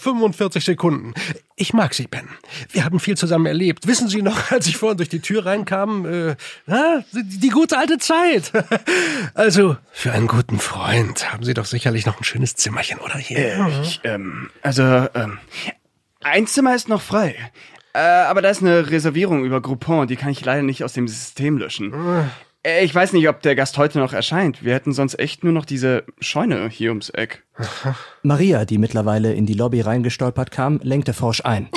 45 0.00 0.64
Sekunden. 0.64 1.14
Ich 1.54 1.72
mag 1.72 1.94
Sie, 1.94 2.08
Ben. 2.08 2.28
Wir 2.72 2.84
haben 2.84 2.98
viel 2.98 3.16
zusammen 3.16 3.46
erlebt. 3.46 3.86
Wissen 3.86 4.08
Sie 4.08 4.22
noch, 4.22 4.50
als 4.50 4.66
ich 4.66 4.76
vorhin 4.76 4.96
durch 4.96 5.08
die 5.08 5.20
Tür 5.20 5.46
reinkam? 5.46 6.04
Äh, 6.04 6.34
na, 6.66 7.04
die 7.12 7.48
gute 7.50 7.78
alte 7.78 7.98
Zeit. 7.98 8.52
Also, 9.34 9.76
für 9.92 10.12
einen 10.12 10.26
guten 10.26 10.58
Freund 10.58 11.32
haben 11.32 11.44
Sie 11.44 11.54
doch 11.54 11.64
sicherlich 11.64 12.06
noch 12.06 12.20
ein 12.20 12.24
schönes 12.24 12.56
Zimmerchen, 12.56 12.98
oder 12.98 13.16
hier? 13.16 13.38
Äh, 13.38 13.82
ich, 13.82 14.00
ähm, 14.04 14.50
also, 14.62 14.82
ähm, 14.82 15.38
ein 16.22 16.46
Zimmer 16.46 16.74
ist 16.74 16.88
noch 16.88 17.00
frei. 17.00 17.36
Äh, 17.94 17.98
aber 17.98 18.42
da 18.42 18.50
ist 18.50 18.62
eine 18.62 18.90
Reservierung 18.90 19.44
über 19.44 19.60
Groupon, 19.60 20.08
die 20.08 20.16
kann 20.16 20.30
ich 20.30 20.44
leider 20.44 20.62
nicht 20.62 20.82
aus 20.82 20.92
dem 20.92 21.06
System 21.06 21.58
löschen. 21.58 21.92
Äh, 22.62 22.84
ich 22.84 22.94
weiß 22.94 23.12
nicht, 23.12 23.28
ob 23.28 23.42
der 23.42 23.54
Gast 23.54 23.78
heute 23.78 23.98
noch 23.98 24.12
erscheint. 24.12 24.64
Wir 24.64 24.74
hätten 24.74 24.92
sonst 24.92 25.18
echt 25.18 25.44
nur 25.44 25.52
noch 25.52 25.64
diese 25.64 26.04
Scheune 26.20 26.68
hier 26.68 26.90
ums 26.90 27.10
Eck. 27.10 27.44
Maria, 28.22 28.64
die 28.64 28.78
mittlerweile 28.78 29.32
in 29.32 29.46
die 29.46 29.54
Lobby 29.54 29.80
reingestolpert 29.80 30.50
kam, 30.50 30.80
lenkte 30.82 31.14
forsch 31.14 31.44
ein. 31.44 31.68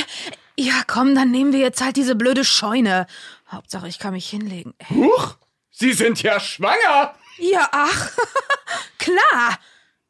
Ja, 0.57 0.83
komm, 0.87 1.15
dann 1.15 1.31
nehmen 1.31 1.51
wir 1.51 1.59
jetzt 1.59 1.83
halt 1.83 1.97
diese 1.97 2.15
blöde 2.15 2.45
Scheune. 2.45 3.07
Hauptsache, 3.51 3.87
ich 3.87 3.99
kann 3.99 4.13
mich 4.13 4.29
hinlegen. 4.29 4.73
Huch! 4.89 5.35
Sie 5.71 5.91
sind 5.91 6.23
ja 6.23 6.39
schwanger! 6.39 7.13
Ja, 7.37 7.67
ach. 7.71 8.11
Klar! 8.97 9.59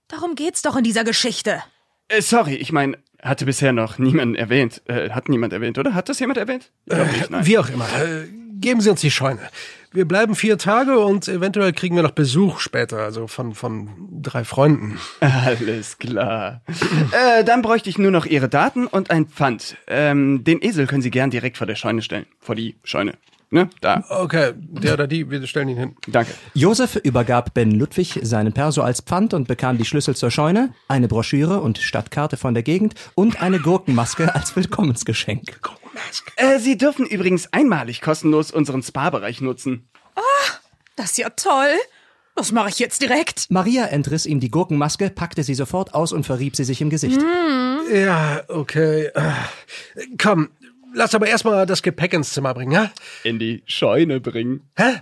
Darum 0.08 0.36
geht's 0.36 0.62
doch 0.62 0.76
in 0.76 0.84
dieser 0.84 1.04
Geschichte. 1.04 1.64
Äh, 2.08 2.22
sorry, 2.22 2.54
ich 2.56 2.72
meine, 2.72 3.00
hatte 3.24 3.46
bisher 3.46 3.74
noch 3.74 3.98
niemand 3.98 4.38
erwähnt. 4.38 4.84
Äh, 4.86 5.10
hat 5.10 5.30
niemand 5.30 5.52
erwähnt, 5.54 5.80
oder? 5.80 5.96
Hat 5.96 6.08
das 6.10 6.20
jemand 6.20 6.38
erwähnt? 6.38 6.72
Äh, 6.88 7.06
nicht, 7.06 7.30
wie 7.32 7.58
auch 7.58 7.70
immer. 7.70 7.88
Äh, 8.00 8.28
geben 8.60 8.82
Sie 8.82 8.92
uns 8.92 9.02
die 9.02 9.10
Scheune. 9.10 9.50
Wir 9.96 10.06
bleiben 10.06 10.36
vier 10.36 10.58
Tage 10.58 11.00
und 11.00 11.26
eventuell 11.30 11.72
kriegen 11.72 11.96
wir 11.96 12.04
noch 12.04 12.12
Besuch 12.12 12.60
später, 12.60 12.98
also 12.98 13.28
von, 13.28 13.56
von 13.56 13.88
drei 14.22 14.44
Freunden. 14.44 15.00
Alles 15.22 15.98
klar. 15.98 16.62
äh, 16.68 17.46
dann 17.46 17.62
bräuchte 17.62 17.90
ich 17.90 17.98
nur 17.98 18.12
noch 18.12 18.26
Ihre 18.26 18.50
Daten 18.50 18.88
und 18.88 19.10
ein 19.10 19.28
Pfand. 19.28 19.78
Ähm, 19.88 20.44
den 20.44 20.62
Esel 20.62 20.86
können 20.86 21.02
Sie 21.02 21.12
gern 21.12 21.30
direkt 21.30 21.58
vor 21.58 21.66
der 21.66 21.76
Scheune 21.76 22.02
stellen. 22.02 22.26
Vor 22.42 22.56
die 22.56 22.76
Scheune. 22.84 23.14
Ne? 23.52 23.70
Da. 23.80 24.04
Okay, 24.10 24.52
der 24.58 24.96
oder 24.96 25.08
die, 25.08 25.32
wir 25.32 25.48
stellen 25.48 25.70
ihn 25.70 25.78
hin. 25.78 25.96
Danke. 26.08 26.34
Josef 26.54 26.98
übergab 26.98 27.54
Ben 27.54 27.72
Ludwig 27.72 28.20
seinen 28.22 28.52
Perso 28.52 28.82
als 28.82 29.00
Pfand 29.00 29.34
und 29.34 29.48
bekam 29.48 29.78
die 29.78 29.86
Schlüssel 29.86 30.14
zur 30.14 30.30
Scheune, 30.30 30.74
eine 30.90 31.08
Broschüre 31.08 31.62
und 31.62 31.78
Stadtkarte 31.78 32.36
von 32.36 32.54
der 32.54 32.64
Gegend 32.64 32.96
und 33.14 33.42
eine 33.42 33.60
Gurkenmaske 33.60 34.36
als 34.36 34.58
Willkommensgeschenk. 34.58 35.62
Äh, 36.36 36.60
Sie 36.60 36.78
dürfen 36.78 37.06
übrigens 37.06 37.52
einmalig 37.54 38.02
kostenlos 38.02 38.52
unseren 38.52 38.84
Spa-Bereich 38.84 39.42
nutzen. 39.42 39.88
Ah, 40.16 40.22
das 40.96 41.12
ist 41.12 41.18
ja 41.18 41.30
toll. 41.30 41.76
Das 42.36 42.52
mache 42.52 42.70
ich 42.70 42.80
jetzt 42.80 43.02
direkt. 43.02 43.50
Maria 43.50 43.86
entriss 43.86 44.26
ihm 44.26 44.42
die 44.42 44.52
Gurkenmaske, 44.52 45.10
packte 45.10 45.44
sie 45.44 45.56
sofort 45.56 45.94
aus 45.94 46.12
und 46.12 46.26
verrieb 46.26 46.56
sie 46.56 46.66
sich 46.66 46.82
im 46.82 46.90
Gesicht. 46.90 47.22
Mm. 47.22 47.96
Ja, 47.96 48.44
okay. 48.50 49.10
Komm, 50.22 50.50
lass 50.94 51.16
aber 51.16 51.28
erstmal 51.28 51.66
das 51.66 51.82
Gepäck 51.82 52.14
ins 52.14 52.34
Zimmer 52.34 52.54
bringen, 52.54 52.72
ja? 52.74 52.92
In 53.24 53.40
die 53.40 53.64
Scheune 53.66 54.20
bringen. 54.20 54.70
Hä? 54.76 55.02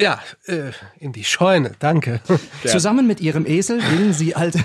Ja, 0.00 0.20
äh, 0.46 0.72
in 0.98 1.12
die 1.12 1.24
Scheune, 1.24 1.72
danke. 1.78 2.20
Zusammen 2.64 3.06
mit 3.06 3.20
ihrem 3.20 3.46
Esel 3.46 3.80
gingen 3.80 4.12
sie 4.12 4.34
alte. 4.34 4.62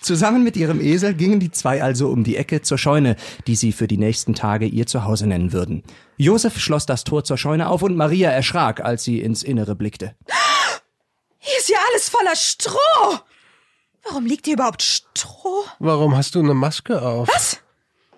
Zusammen 0.00 0.42
mit 0.42 0.56
ihrem 0.56 0.80
Esel 0.80 1.14
gingen 1.14 1.40
die 1.40 1.50
zwei 1.50 1.82
also 1.82 2.08
um 2.08 2.24
die 2.24 2.36
Ecke 2.36 2.62
zur 2.62 2.78
Scheune, 2.78 3.16
die 3.46 3.54
sie 3.54 3.72
für 3.72 3.86
die 3.86 3.98
nächsten 3.98 4.34
Tage 4.34 4.66
ihr 4.66 4.86
Zuhause 4.86 5.26
nennen 5.26 5.52
würden. 5.52 5.82
Josef 6.16 6.58
schloss 6.58 6.86
das 6.86 7.04
Tor 7.04 7.24
zur 7.24 7.36
Scheune 7.36 7.68
auf 7.68 7.82
und 7.82 7.96
Maria 7.96 8.30
erschrak, 8.30 8.80
als 8.80 9.04
sie 9.04 9.20
ins 9.20 9.42
Innere 9.42 9.74
blickte. 9.74 10.14
Hier 11.38 11.58
ist 11.58 11.68
ja 11.68 11.78
alles 11.90 12.08
voller 12.08 12.36
Stroh. 12.36 13.18
Warum 14.04 14.26
liegt 14.26 14.46
hier 14.46 14.54
überhaupt 14.54 14.82
Stroh? 14.82 15.64
Warum 15.78 16.16
hast 16.16 16.34
du 16.34 16.40
eine 16.40 16.54
Maske 16.54 17.00
auf? 17.00 17.28
Was? 17.28 17.60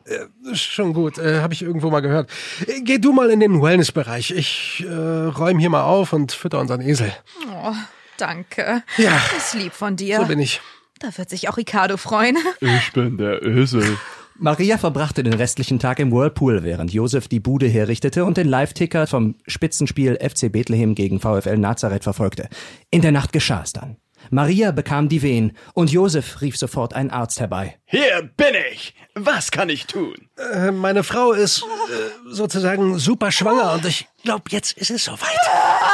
Äh, 0.04 0.54
schon 0.54 0.92
gut, 0.92 1.18
äh, 1.18 1.40
habe 1.40 1.54
ich 1.54 1.62
irgendwo 1.62 1.90
mal 1.90 2.00
gehört. 2.00 2.30
Äh, 2.66 2.80
geh 2.82 2.98
du 2.98 3.12
mal 3.12 3.30
in 3.30 3.40
den 3.40 3.62
Wellnessbereich. 3.62 4.32
Ich 4.32 4.84
äh, 4.86 4.92
räume 4.92 5.60
hier 5.60 5.70
mal 5.70 5.84
auf 5.84 6.12
und 6.12 6.32
fütter 6.32 6.58
unseren 6.58 6.80
Esel. 6.80 7.12
Oh, 7.48 7.74
danke. 8.16 8.82
Ja. 8.96 9.20
Ist 9.36 9.54
lieb 9.54 9.72
von 9.72 9.96
dir. 9.96 10.18
So 10.18 10.26
bin 10.26 10.40
ich. 10.40 10.60
Da 11.02 11.18
wird 11.18 11.30
sich 11.30 11.48
auch 11.48 11.56
Ricardo 11.56 11.96
freuen. 11.96 12.38
Ich 12.60 12.92
bin 12.92 13.18
der 13.18 13.42
Esel. 13.42 13.98
Maria 14.36 14.78
verbrachte 14.78 15.24
den 15.24 15.34
restlichen 15.34 15.80
Tag 15.80 15.98
im 15.98 16.12
Whirlpool, 16.12 16.62
während 16.62 16.92
Josef 16.92 17.26
die 17.26 17.40
Bude 17.40 17.66
herrichtete 17.66 18.24
und 18.24 18.36
den 18.36 18.48
Live-Ticker 18.48 19.08
vom 19.08 19.34
Spitzenspiel 19.46 20.16
FC 20.16 20.50
Bethlehem 20.50 20.94
gegen 20.94 21.20
VfL 21.20 21.58
Nazareth 21.58 22.04
verfolgte. 22.04 22.48
In 22.90 23.02
der 23.02 23.10
Nacht 23.12 23.32
geschah 23.32 23.62
es 23.62 23.72
dann. 23.72 23.96
Maria 24.30 24.70
bekam 24.70 25.08
die 25.08 25.22
Wehen 25.22 25.56
und 25.74 25.90
Josef 25.90 26.40
rief 26.40 26.56
sofort 26.56 26.94
einen 26.94 27.10
Arzt 27.10 27.40
herbei. 27.40 27.78
Hier 27.84 28.30
bin 28.36 28.54
ich. 28.72 28.94
Was 29.14 29.50
kann 29.50 29.68
ich 29.68 29.86
tun? 29.86 30.14
Äh, 30.54 30.70
meine 30.70 31.02
Frau 31.02 31.32
ist 31.32 31.62
äh, 31.62 32.32
sozusagen 32.32 32.98
super 32.98 33.32
schwanger 33.32 33.72
und 33.72 33.84
ich 33.84 34.06
glaube, 34.22 34.44
jetzt 34.50 34.78
ist 34.78 34.90
es 34.90 35.04
soweit. 35.04 35.18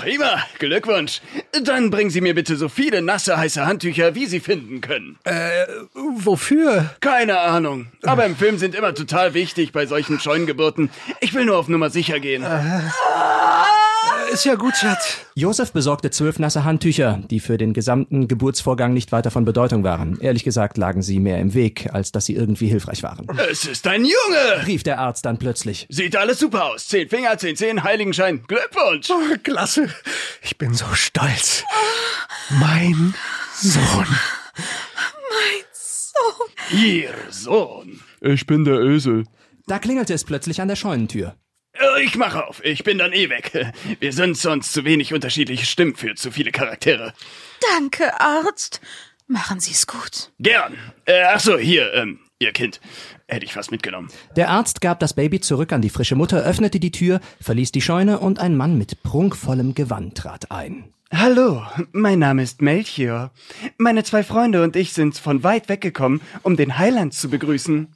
Prima, 0.00 0.42
Glückwunsch. 0.58 1.20
Dann 1.62 1.90
bringen 1.90 2.10
Sie 2.10 2.20
mir 2.20 2.34
bitte 2.34 2.56
so 2.56 2.68
viele 2.68 3.02
nasse, 3.02 3.36
heiße 3.36 3.66
Handtücher, 3.66 4.14
wie 4.14 4.26
Sie 4.26 4.40
finden 4.40 4.80
können. 4.80 5.18
Äh, 5.24 5.66
wofür? 5.94 6.94
Keine 7.00 7.38
Ahnung. 7.40 7.86
Aber 8.02 8.26
im 8.26 8.36
Film 8.36 8.58
sind 8.58 8.74
immer 8.74 8.94
total 8.94 9.34
wichtig 9.34 9.72
bei 9.72 9.86
solchen 9.86 10.20
Scheunengeburten. 10.20 10.90
Ich 11.20 11.34
will 11.34 11.44
nur 11.44 11.58
auf 11.58 11.68
Nummer 11.68 11.90
sicher 11.90 12.20
gehen. 12.20 12.42
Äh. 12.42 12.80
Ist 14.36 14.44
ja 14.44 14.54
gut, 14.54 14.76
Schatz. 14.76 15.16
Josef 15.34 15.72
besorgte 15.72 16.10
zwölf 16.10 16.38
nasse 16.38 16.62
Handtücher, 16.64 17.22
die 17.30 17.40
für 17.40 17.56
den 17.56 17.72
gesamten 17.72 18.28
Geburtsvorgang 18.28 18.92
nicht 18.92 19.10
weiter 19.10 19.30
von 19.30 19.46
Bedeutung 19.46 19.82
waren. 19.82 20.20
Ehrlich 20.20 20.44
gesagt 20.44 20.76
lagen 20.76 21.00
sie 21.00 21.20
mehr 21.20 21.38
im 21.38 21.54
Weg, 21.54 21.88
als 21.94 22.12
dass 22.12 22.26
sie 22.26 22.34
irgendwie 22.34 22.66
hilfreich 22.66 23.02
waren. 23.02 23.26
Es 23.50 23.64
ist 23.64 23.86
ein 23.86 24.02
Junge! 24.02 24.66
Rief 24.66 24.82
der 24.82 24.98
Arzt 24.98 25.24
dann 25.24 25.38
plötzlich. 25.38 25.86
Sieht 25.88 26.16
alles 26.16 26.38
super 26.38 26.66
aus. 26.66 26.86
Zehn 26.86 27.08
Finger, 27.08 27.38
zehn 27.38 27.56
Zehen, 27.56 27.82
Heiligenschein. 27.82 28.42
Glückwunsch! 28.46 29.08
Oh, 29.08 29.36
klasse. 29.42 29.88
Ich 30.42 30.58
bin 30.58 30.74
so 30.74 30.84
stolz. 30.92 31.64
Mein 32.50 33.14
Sohn. 33.54 34.06
Mein 35.30 35.64
Sohn. 35.72 36.78
Ihr 36.78 37.14
Sohn. 37.30 38.00
Ich 38.20 38.46
bin 38.46 38.66
der 38.66 38.80
Ösel. 38.80 39.24
Da 39.66 39.78
klingelte 39.78 40.12
es 40.12 40.24
plötzlich 40.24 40.60
an 40.60 40.68
der 40.68 40.76
Scheunentür. 40.76 41.36
Äh, 41.78 42.02
Ich 42.04 42.16
mach 42.16 42.34
auf. 42.34 42.64
Ich 42.64 42.84
bin 42.84 42.98
dann 42.98 43.12
eh 43.12 43.28
weg. 43.28 43.52
Wir 44.00 44.12
sind 44.12 44.36
sonst 44.36 44.72
zu 44.72 44.84
wenig 44.84 45.12
unterschiedliche 45.14 45.66
Stimmen 45.66 45.96
für 45.96 46.14
zu 46.14 46.30
viele 46.30 46.52
Charaktere. 46.52 47.12
Danke, 47.74 48.20
Arzt. 48.20 48.80
Machen 49.28 49.58
Sie 49.60 49.72
es 49.72 49.86
gut. 49.86 50.30
Gern. 50.38 50.74
Äh, 51.04 51.22
ach 51.24 51.40
so, 51.40 51.58
hier, 51.58 51.92
ähm, 51.94 52.20
Ihr 52.38 52.52
Kind. 52.52 52.80
Hätte 53.26 53.44
ich 53.44 53.54
fast 53.54 53.72
mitgenommen. 53.72 54.08
Der 54.36 54.50
Arzt 54.50 54.80
gab 54.80 55.00
das 55.00 55.14
Baby 55.14 55.40
zurück 55.40 55.72
an 55.72 55.82
die 55.82 55.90
frische 55.90 56.14
Mutter, 56.14 56.44
öffnete 56.44 56.78
die 56.78 56.92
Tür, 56.92 57.20
verließ 57.40 57.72
die 57.72 57.80
Scheune 57.80 58.20
und 58.20 58.38
ein 58.38 58.56
Mann 58.56 58.78
mit 58.78 59.02
prunkvollem 59.02 59.74
Gewand 59.74 60.16
trat 60.16 60.52
ein. 60.52 60.92
Hallo, 61.12 61.64
mein 61.92 62.18
Name 62.20 62.42
ist 62.42 62.62
Melchior. 62.62 63.32
Meine 63.78 64.04
zwei 64.04 64.22
Freunde 64.22 64.62
und 64.62 64.76
ich 64.76 64.92
sind 64.92 65.18
von 65.18 65.42
weit 65.42 65.68
weggekommen, 65.68 66.20
um 66.42 66.56
den 66.56 66.78
Heiland 66.78 67.14
zu 67.14 67.30
begrüßen. 67.30 67.94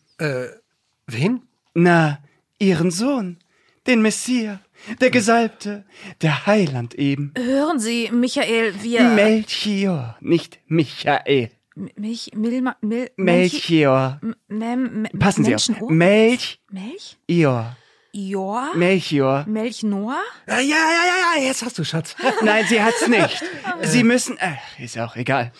Wen? 1.06 1.42
Na, 1.74 2.18
Ihren 2.58 2.90
Sohn, 2.90 3.38
den 3.86 4.02
Messias, 4.02 4.58
der 5.00 5.10
Gesalbte, 5.10 5.84
der 6.22 6.46
Heiland 6.46 6.94
eben. 6.94 7.32
Hören 7.36 7.78
Sie, 7.78 8.10
Michael, 8.12 8.82
wir. 8.82 9.02
Melchior, 9.10 10.16
nicht 10.20 10.58
Michael. 10.66 11.50
Milch, 11.96 12.30
Milma, 12.34 12.76
Mil, 12.82 13.10
Melchior. 13.16 14.20
Mem, 14.48 15.06
Passen 15.18 15.44
Sie 15.44 15.54
auf. 15.54 15.68
Melchior. 15.68 15.90
Melch? 15.90 16.60
Melchior. 16.70 17.76
Ior? 18.12 18.74
Melch 18.74 19.82
Noah? 19.82 20.20
Ja, 20.48 20.58
ja, 20.58 20.60
ja, 20.60 21.36
ja, 21.36 21.42
jetzt 21.42 21.62
hast 21.62 21.78
du, 21.78 21.84
Schatz. 21.84 22.16
Nein, 22.42 22.64
sie 22.68 22.82
hat's 22.82 23.06
nicht. 23.06 23.42
Sie 23.82 24.02
müssen. 24.02 24.36
Äh, 24.38 24.56
ist 24.82 24.98
auch 24.98 25.16
egal. 25.16 25.52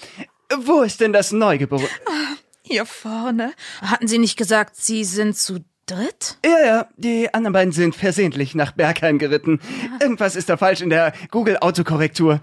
Wo 0.59 0.83
ist 0.83 1.01
denn 1.01 1.13
das 1.13 1.33
Neugeborene? 1.33 1.89
Hier 2.63 2.87
vorne. 2.87 3.53
Hatten 3.81 4.09
Sie 4.09 4.19
nicht 4.19 4.37
gesagt, 4.37 4.77
Sie 4.77 5.05
sind 5.05 5.37
zu 5.37 5.61
dritt? 5.91 6.39
Ja, 6.45 6.65
ja, 6.65 6.89
die 6.97 7.33
anderen 7.35 7.53
beiden 7.53 7.73
sind 7.73 7.95
versehentlich 7.97 8.55
nach 8.55 8.73
Bergheim 8.73 9.19
geritten. 9.19 9.61
Irgendwas 10.01 10.37
ist 10.37 10.49
da 10.49 10.57
falsch 10.57 10.81
in 10.81 10.91
der 10.91 11.13
Google-Autokorrektur. 11.31 12.41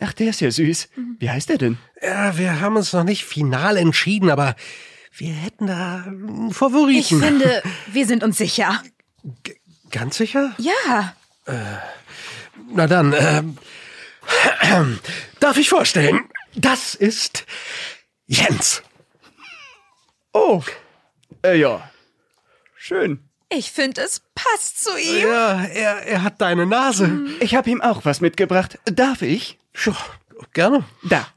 Ach, 0.00 0.12
der 0.12 0.30
ist 0.30 0.40
ja 0.40 0.50
süß. 0.50 0.88
Wie 1.18 1.30
heißt 1.30 1.48
der 1.48 1.58
denn? 1.58 1.78
Ja, 2.02 2.36
wir 2.36 2.60
haben 2.60 2.76
uns 2.76 2.92
noch 2.92 3.04
nicht 3.04 3.24
final 3.24 3.76
entschieden, 3.76 4.30
aber 4.30 4.56
wir 5.16 5.32
hätten 5.32 5.66
da 5.66 6.04
einen 6.06 6.48
Ich 6.50 6.56
Favoriten. 6.56 7.20
finde, 7.22 7.62
wir 7.92 8.06
sind 8.06 8.24
uns 8.24 8.38
sicher. 8.38 8.82
Ganz 9.90 10.16
sicher? 10.16 10.52
Ja. 10.58 11.14
Na 12.74 12.86
dann, 12.86 13.14
ähm, 13.16 14.98
darf 15.40 15.56
ich 15.58 15.68
vorstellen, 15.68 16.20
das 16.54 16.94
ist 16.94 17.44
Jens. 18.26 18.82
Oh. 20.32 20.62
Äh, 21.44 21.58
ja. 21.58 21.88
Schön. 22.84 23.20
Ich 23.48 23.70
finde, 23.70 24.00
es 24.00 24.22
passt 24.34 24.82
zu 24.82 24.90
ihm. 24.98 25.28
Ja, 25.28 25.62
er, 25.62 26.04
er 26.04 26.24
hat 26.24 26.40
deine 26.40 26.66
Nase. 26.66 27.26
Ich 27.38 27.54
habe 27.54 27.70
ihm 27.70 27.80
auch 27.80 28.04
was 28.04 28.20
mitgebracht. 28.20 28.80
Darf 28.86 29.22
ich? 29.22 29.56
Ja, 29.86 29.96
gerne. 30.52 30.82
Da. 31.04 31.28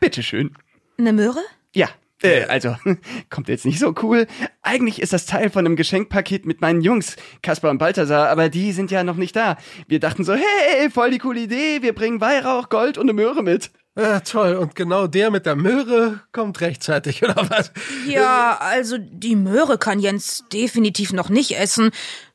Bitteschön. 0.00 0.54
Eine 0.98 1.14
Möhre? 1.14 1.40
Ja. 1.74 1.88
Äh, 2.22 2.44
also, 2.44 2.76
kommt 3.30 3.48
jetzt 3.48 3.64
nicht 3.64 3.78
so 3.78 3.94
cool. 4.02 4.26
Eigentlich 4.60 5.00
ist 5.00 5.14
das 5.14 5.24
Teil 5.24 5.48
von 5.48 5.64
einem 5.64 5.76
Geschenkpaket 5.76 6.44
mit 6.44 6.60
meinen 6.60 6.82
Jungs, 6.82 7.16
Kaspar 7.40 7.70
und 7.70 7.78
Balthasar, 7.78 8.28
aber 8.28 8.50
die 8.50 8.72
sind 8.72 8.90
ja 8.90 9.02
noch 9.02 9.16
nicht 9.16 9.34
da. 9.34 9.56
Wir 9.88 9.98
dachten 9.98 10.24
so, 10.24 10.34
hey, 10.34 10.90
voll 10.90 11.10
die 11.10 11.18
coole 11.18 11.40
Idee, 11.40 11.80
wir 11.80 11.94
bringen 11.94 12.20
Weihrauch, 12.20 12.68
Gold 12.68 12.98
und 12.98 13.04
eine 13.04 13.14
Möhre 13.14 13.42
mit. 13.42 13.70
Ja, 13.96 14.20
toll. 14.20 14.54
Und 14.56 14.74
genau 14.74 15.06
der 15.06 15.30
mit 15.30 15.44
der 15.44 15.56
Möhre 15.56 16.20
kommt 16.32 16.60
rechtzeitig, 16.60 17.22
oder 17.22 17.36
was? 17.50 17.72
Ja, 18.06 18.56
also 18.58 18.96
die 18.98 19.36
Möhre 19.36 19.76
kann 19.76 19.98
Jens 19.98 20.44
definitiv 20.52 21.12
noch 21.12 21.28
nicht 21.28 21.58
essen. 21.58 21.90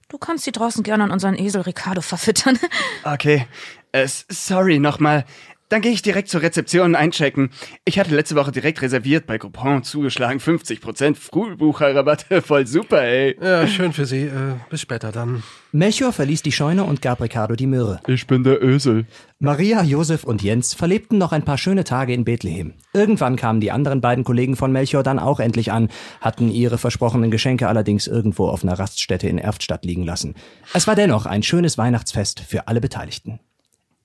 Du 0.10 0.18
kannst 0.18 0.46
sie 0.46 0.52
draußen 0.52 0.84
gerne 0.84 1.04
an 1.04 1.12
unseren 1.12 1.36
Esel 1.36 1.62
Ricardo 1.62 2.02
verfüttern. 2.02 2.60
Okay. 3.04 3.48
Äh, 3.92 4.08
sorry 4.30 4.80
nochmal. 4.80 5.26
Dann 5.70 5.82
gehe 5.82 5.92
ich 5.92 6.02
direkt 6.02 6.30
zur 6.30 6.42
Rezeption 6.42 6.96
einchecken. 6.96 7.50
Ich 7.84 8.00
hatte 8.00 8.16
letzte 8.16 8.36
Woche 8.36 8.54
direkt 8.54 8.82
reserviert, 8.82 9.28
bei 9.28 9.38
Groupon 9.38 9.84
zugeschlagen, 9.84 10.40
50% 10.40 11.16
Frühbucherrabatt. 11.16 12.26
Voll 12.46 12.66
super, 12.66 13.04
ey. 13.04 13.38
Ja, 13.42 13.68
schön 13.68 13.92
für 13.92 14.06
Sie. 14.06 14.24
Äh, 14.24 14.56
bis 14.70 14.80
später 14.80 15.12
dann. 15.12 15.44
Melchior 15.74 16.14
verließ 16.14 16.42
die 16.42 16.54
Scheune 16.54 16.86
und 16.86 17.02
gab 17.02 17.22
Ricardo 17.22 17.56
die 17.56 17.68
Möhre. 17.68 18.00
Ich 18.08 18.28
bin 18.28 18.46
der 18.46 18.64
Ösel. 18.64 19.08
Maria, 19.40 19.84
Josef 19.84 20.24
und 20.24 20.42
Jens 20.42 20.74
verlebten 20.74 21.18
noch 21.18 21.34
ein 21.34 21.44
paar 21.44 21.58
schöne 21.58 21.84
Tage 21.84 22.14
in 22.14 22.24
Bethlehem. 22.24 22.74
Irgendwann 22.94 23.36
kamen 23.36 23.60
die 23.60 23.72
anderen 23.72 24.00
beiden 24.00 24.24
Kollegen 24.24 24.56
von 24.56 24.72
Melchior 24.72 25.04
dann 25.04 25.20
auch 25.20 25.42
endlich 25.42 25.74
an, 25.74 25.90
hatten 26.22 26.50
ihre 26.50 26.78
versprochenen 26.78 27.30
Geschenke 27.30 27.68
allerdings 27.68 28.08
irgendwo 28.08 28.48
auf 28.48 28.64
einer 28.64 28.80
Raststätte 28.80 29.28
in 29.28 29.38
Erftstadt 29.38 29.84
liegen 29.84 30.04
lassen. 30.04 30.34
Es 30.74 30.88
war 30.88 30.96
dennoch 30.96 31.26
ein 31.26 31.44
schönes 31.44 31.78
Weihnachtsfest 31.78 32.40
für 32.40 32.70
alle 32.70 32.80
Beteiligten. 32.80 33.42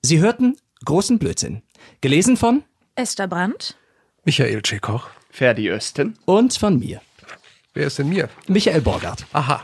Sie 0.01 0.19
hörten 0.19 0.57
Großen 0.85 1.19
Blödsinn. 1.19 1.61
Gelesen 2.01 2.37
von 2.37 2.63
Esther 2.95 3.27
Brandt? 3.27 3.75
Michael 4.25 4.61
Tschekoch. 4.61 5.09
Ferdi 5.29 5.69
Östen. 5.69 6.17
und 6.25 6.53
von 6.57 6.77
mir, 6.79 7.01
Wer 7.73 7.87
ist 7.87 7.97
denn 7.97 8.09
mir? 8.09 8.29
Michael 8.47 8.81
Borgert. 8.81 9.25
Aha. 9.33 9.63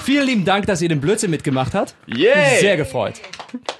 Vielen 0.00 0.26
lieben 0.26 0.44
Dank, 0.44 0.66
dass 0.66 0.82
ihr 0.82 0.88
den 0.90 1.00
Blödsinn 1.00 1.30
mitgemacht 1.30 1.72
habt. 1.74 1.94
Yay! 2.06 2.60
Sehr 2.60 2.76
gefreut. 2.76 3.14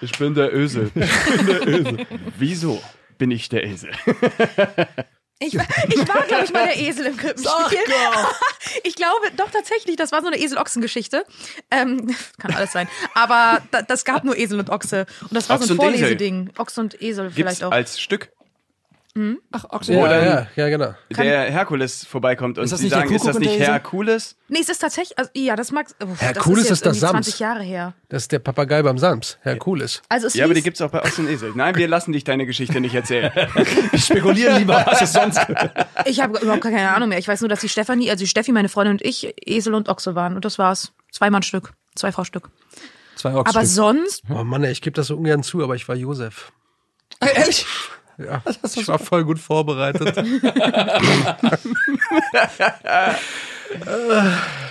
Ich 0.00 0.12
bin 0.12 0.34
der 0.34 0.54
Ösel. 0.54 0.90
Ich 0.94 1.36
bin 1.36 1.46
der 1.46 1.68
Ösel. 1.68 2.06
Wieso 2.38 2.80
bin 3.18 3.30
ich 3.30 3.48
der 3.50 3.64
Esel? 3.64 3.90
Ich 5.44 5.56
war, 5.56 5.66
ich 5.88 6.08
war 6.08 6.22
glaube 6.26 6.44
ich, 6.44 6.52
mal 6.52 6.66
der 6.66 6.78
Esel 6.78 7.06
im 7.06 7.16
Krippenspiel. 7.16 7.78
Ich 8.84 8.94
glaube, 8.94 9.26
doch 9.36 9.50
tatsächlich, 9.50 9.96
das 9.96 10.12
war 10.12 10.22
so 10.22 10.28
eine 10.28 10.38
Esel-Ochsen-Geschichte. 10.38 11.24
Ähm, 11.70 12.14
kann 12.38 12.54
alles 12.54 12.72
sein. 12.72 12.88
Aber 13.14 13.60
da, 13.70 13.82
das 13.82 14.04
gab 14.04 14.24
nur 14.24 14.36
Esel 14.36 14.58
und 14.58 14.70
Ochse. 14.70 15.06
Und 15.20 15.34
das 15.34 15.48
war 15.48 15.58
so 15.58 15.74
ein. 15.74 15.76
Vorleseding. 15.76 16.50
Ochse 16.58 16.80
und 16.80 17.02
Esel 17.02 17.26
Gibt's 17.26 17.36
vielleicht 17.36 17.64
auch. 17.64 17.72
als 17.72 18.00
Stück, 18.00 18.30
Ach, 19.50 19.64
Ochse. 19.68 19.92
Ja, 19.92 20.02
Oder- 20.04 20.24
ja, 20.24 20.46
ja, 20.56 20.68
genau. 20.70 20.94
der 21.14 21.42
Herkules 21.50 22.06
vorbeikommt 22.06 22.56
und 22.56 22.64
Ist 22.64 22.70
das 22.72 22.80
sie 22.80 22.88
sagen, 22.88 23.12
ist 23.14 23.26
das 23.26 23.38
nicht? 23.38 23.58
Herkules? 23.58 24.36
Nee, 24.48 24.60
es 24.62 24.70
ist 24.70 24.78
tatsächlich, 24.78 25.18
also, 25.18 25.30
ja, 25.34 25.54
das 25.54 25.70
mag, 25.70 25.86
uff, 26.02 26.18
Herkules 26.18 26.68
das 26.68 26.78
ist 26.78 26.86
das 26.86 26.96
jetzt 26.96 27.02
irgendwie 27.02 27.14
Sams. 27.16 27.26
20 27.26 27.38
Jahre 27.40 27.62
her. 27.62 27.92
Das 28.08 28.22
ist 28.22 28.32
der 28.32 28.38
Papagei 28.38 28.82
beim 28.82 28.96
Sams. 28.96 29.36
Herr 29.42 29.56
Cooles. 29.56 30.00
Also 30.08 30.28
es 30.28 30.34
Ja, 30.34 30.46
aber 30.46 30.54
die 30.54 30.62
gibt's 30.62 30.80
auch 30.80 30.90
bei 30.90 31.02
Ochs 31.02 31.18
und 31.18 31.28
Esel. 31.28 31.52
Nein, 31.54 31.74
wir 31.76 31.88
lassen 31.88 32.12
dich 32.12 32.24
deine 32.24 32.46
Geschichte 32.46 32.80
nicht 32.80 32.94
erzählen. 32.94 33.30
Ich 33.92 34.06
spekuliere 34.06 34.56
lieber, 34.58 34.82
was 34.86 35.02
es 35.02 35.12
sonst 35.12 35.40
Ich 36.06 36.20
habe 36.20 36.38
überhaupt 36.38 36.62
keine 36.62 36.88
Ahnung 36.94 37.10
mehr. 37.10 37.18
Ich 37.18 37.28
weiß 37.28 37.42
nur, 37.42 37.48
dass 37.50 37.60
die 37.60 37.68
Stefanie, 37.68 38.10
also 38.10 38.22
die 38.22 38.28
Steffi, 38.28 38.52
meine 38.52 38.70
Freundin 38.70 38.92
und 38.94 39.02
ich, 39.02 39.34
Esel 39.46 39.74
und 39.74 39.90
Ochse 39.90 40.14
waren. 40.14 40.36
Und 40.36 40.44
das 40.46 40.58
war's. 40.58 40.92
Zweimal 41.10 41.42
Stück. 41.42 41.74
Zwei 41.94 42.12
Frau 42.12 42.24
Stück. 42.24 42.48
Zwei 43.16 43.34
Ochsen. 43.34 43.54
Aber 43.54 43.66
sonst, 43.66 44.22
Oh 44.30 44.42
Mann, 44.42 44.64
ey, 44.64 44.72
ich 44.72 44.80
gebe 44.80 44.94
das 44.94 45.08
so 45.08 45.16
ungern 45.16 45.42
zu, 45.42 45.62
aber 45.62 45.74
ich 45.74 45.86
war 45.86 45.96
Josef. 45.96 46.50
Ehrlich? 47.20 47.66
Ja, 48.18 48.42
ich 48.46 48.88
war 48.88 48.98
voll 48.98 49.24
gut 49.24 49.38
vorbereitet. 49.38 50.16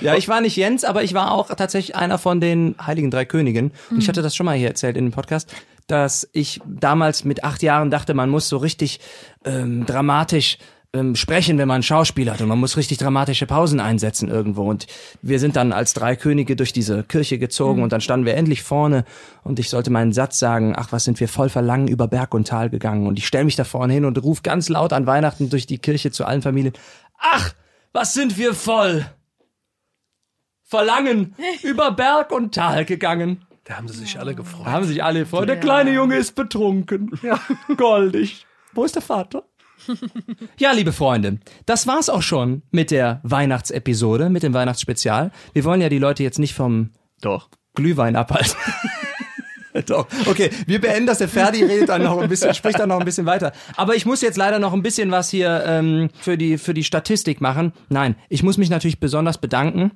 Ja, 0.01 0.15
ich 0.15 0.27
war 0.27 0.41
nicht 0.41 0.55
Jens, 0.55 0.83
aber 0.83 1.03
ich 1.03 1.15
war 1.15 1.31
auch 1.31 1.47
tatsächlich 1.55 1.95
einer 1.95 2.19
von 2.19 2.39
den 2.39 2.75
Heiligen 2.85 3.09
Drei 3.09 3.25
Königen. 3.25 3.71
Und 3.89 3.97
ich 3.97 4.07
hatte 4.07 4.21
das 4.21 4.35
schon 4.35 4.45
mal 4.45 4.55
hier 4.55 4.67
erzählt 4.67 4.95
in 4.95 5.05
dem 5.05 5.11
Podcast, 5.11 5.51
dass 5.87 6.29
ich 6.33 6.61
damals 6.67 7.23
mit 7.23 7.43
acht 7.43 7.63
Jahren 7.63 7.89
dachte, 7.89 8.13
man 8.13 8.29
muss 8.29 8.47
so 8.47 8.57
richtig 8.57 8.99
ähm, 9.43 9.85
dramatisch 9.85 10.57
ähm, 10.93 11.15
sprechen, 11.15 11.57
wenn 11.57 11.67
man 11.67 11.79
ein 11.79 11.83
Schauspiel 11.83 12.29
hat 12.29 12.41
und 12.41 12.49
man 12.49 12.59
muss 12.59 12.75
richtig 12.75 12.97
dramatische 12.97 13.45
Pausen 13.45 13.79
einsetzen 13.79 14.27
irgendwo. 14.27 14.69
Und 14.69 14.87
wir 15.21 15.39
sind 15.39 15.55
dann 15.55 15.71
als 15.71 15.93
drei 15.93 16.15
Könige 16.15 16.55
durch 16.55 16.73
diese 16.73 17.03
Kirche 17.03 17.37
gezogen 17.37 17.81
und 17.83 17.93
dann 17.93 18.01
standen 18.01 18.25
wir 18.25 18.35
endlich 18.35 18.61
vorne 18.61 19.05
und 19.43 19.59
ich 19.59 19.69
sollte 19.69 19.89
meinen 19.89 20.11
Satz 20.11 20.37
sagen, 20.39 20.73
ach, 20.75 20.91
was 20.91 21.05
sind 21.05 21.19
wir 21.19 21.27
voll 21.27 21.49
verlangen 21.49 21.87
über 21.87 22.07
Berg 22.07 22.33
und 22.33 22.47
Tal 22.47 22.69
gegangen. 22.69 23.07
Und 23.07 23.17
ich 23.17 23.27
stelle 23.27 23.45
mich 23.45 23.55
da 23.55 23.63
vorne 23.63 23.93
hin 23.93 24.05
und 24.05 24.21
rufe 24.21 24.41
ganz 24.41 24.67
laut 24.67 24.93
an 24.93 25.07
Weihnachten 25.07 25.49
durch 25.49 25.65
die 25.65 25.77
Kirche 25.77 26.11
zu 26.11 26.25
allen 26.25 26.41
Familien, 26.41 26.73
ach, 27.17 27.53
was 27.93 28.13
sind 28.13 28.37
wir 28.37 28.53
voll 28.53 29.05
Verlangen 30.63 31.35
über 31.63 31.91
Berg 31.91 32.31
und 32.31 32.55
Tal 32.55 32.85
gegangen. 32.85 33.45
Da 33.65 33.77
haben 33.77 33.87
sie 33.87 33.99
sich 33.99 34.19
alle 34.19 34.35
gefreut. 34.35 34.65
Da 34.65 34.71
haben 34.71 34.85
sich 34.85 35.03
alle 35.03 35.19
gefreut. 35.19 35.47
Der 35.47 35.59
kleine 35.59 35.91
Junge 35.91 36.15
ist 36.15 36.35
betrunken. 36.35 37.17
Ja, 37.21 37.39
goldig. 37.77 38.45
Wo 38.73 38.83
ist 38.83 38.95
der 38.95 39.01
Vater? 39.01 39.43
Ja, 40.57 40.71
liebe 40.71 40.91
Freunde, 40.91 41.39
das 41.65 41.88
war's 41.88 42.09
auch 42.09 42.21
schon 42.21 42.61
mit 42.71 42.91
der 42.91 43.19
Weihnachtsepisode, 43.23 44.29
mit 44.29 44.43
dem 44.43 44.53
Weihnachtsspezial. 44.53 45.32
Wir 45.53 45.63
wollen 45.63 45.82
ja 45.82 45.89
die 45.89 45.99
Leute 45.99 46.23
jetzt 46.23 46.39
nicht 46.39 46.53
vom 46.53 46.91
Doch. 47.21 47.49
Glühwein 47.73 48.15
abhalten. 48.15 48.55
Doch. 49.86 50.07
Okay, 50.27 50.49
wir 50.67 50.82
beenden 50.82 51.05
das. 51.07 51.19
Der 51.19 51.29
Ferdi 51.29 51.63
redet 51.63 51.89
dann 51.89 52.03
noch 52.03 52.19
ein 52.19 52.27
bisschen, 52.27 52.53
spricht 52.53 52.79
dann 52.79 52.89
noch 52.89 52.99
ein 52.99 53.05
bisschen 53.05 53.25
weiter. 53.25 53.53
Aber 53.77 53.95
ich 53.95 54.05
muss 54.05 54.21
jetzt 54.21 54.38
leider 54.38 54.59
noch 54.59 54.73
ein 54.73 54.84
bisschen 54.84 55.11
was 55.11 55.29
hier 55.29 55.63
ähm, 55.65 56.09
für, 56.19 56.38
die, 56.38 56.57
für 56.57 56.73
die 56.73 56.84
Statistik 56.84 57.39
machen. 57.39 57.71
Nein, 57.89 58.15
ich 58.27 58.43
muss 58.43 58.57
mich 58.57 58.69
natürlich 58.69 58.99
besonders 58.99 59.38
bedanken. 59.38 59.91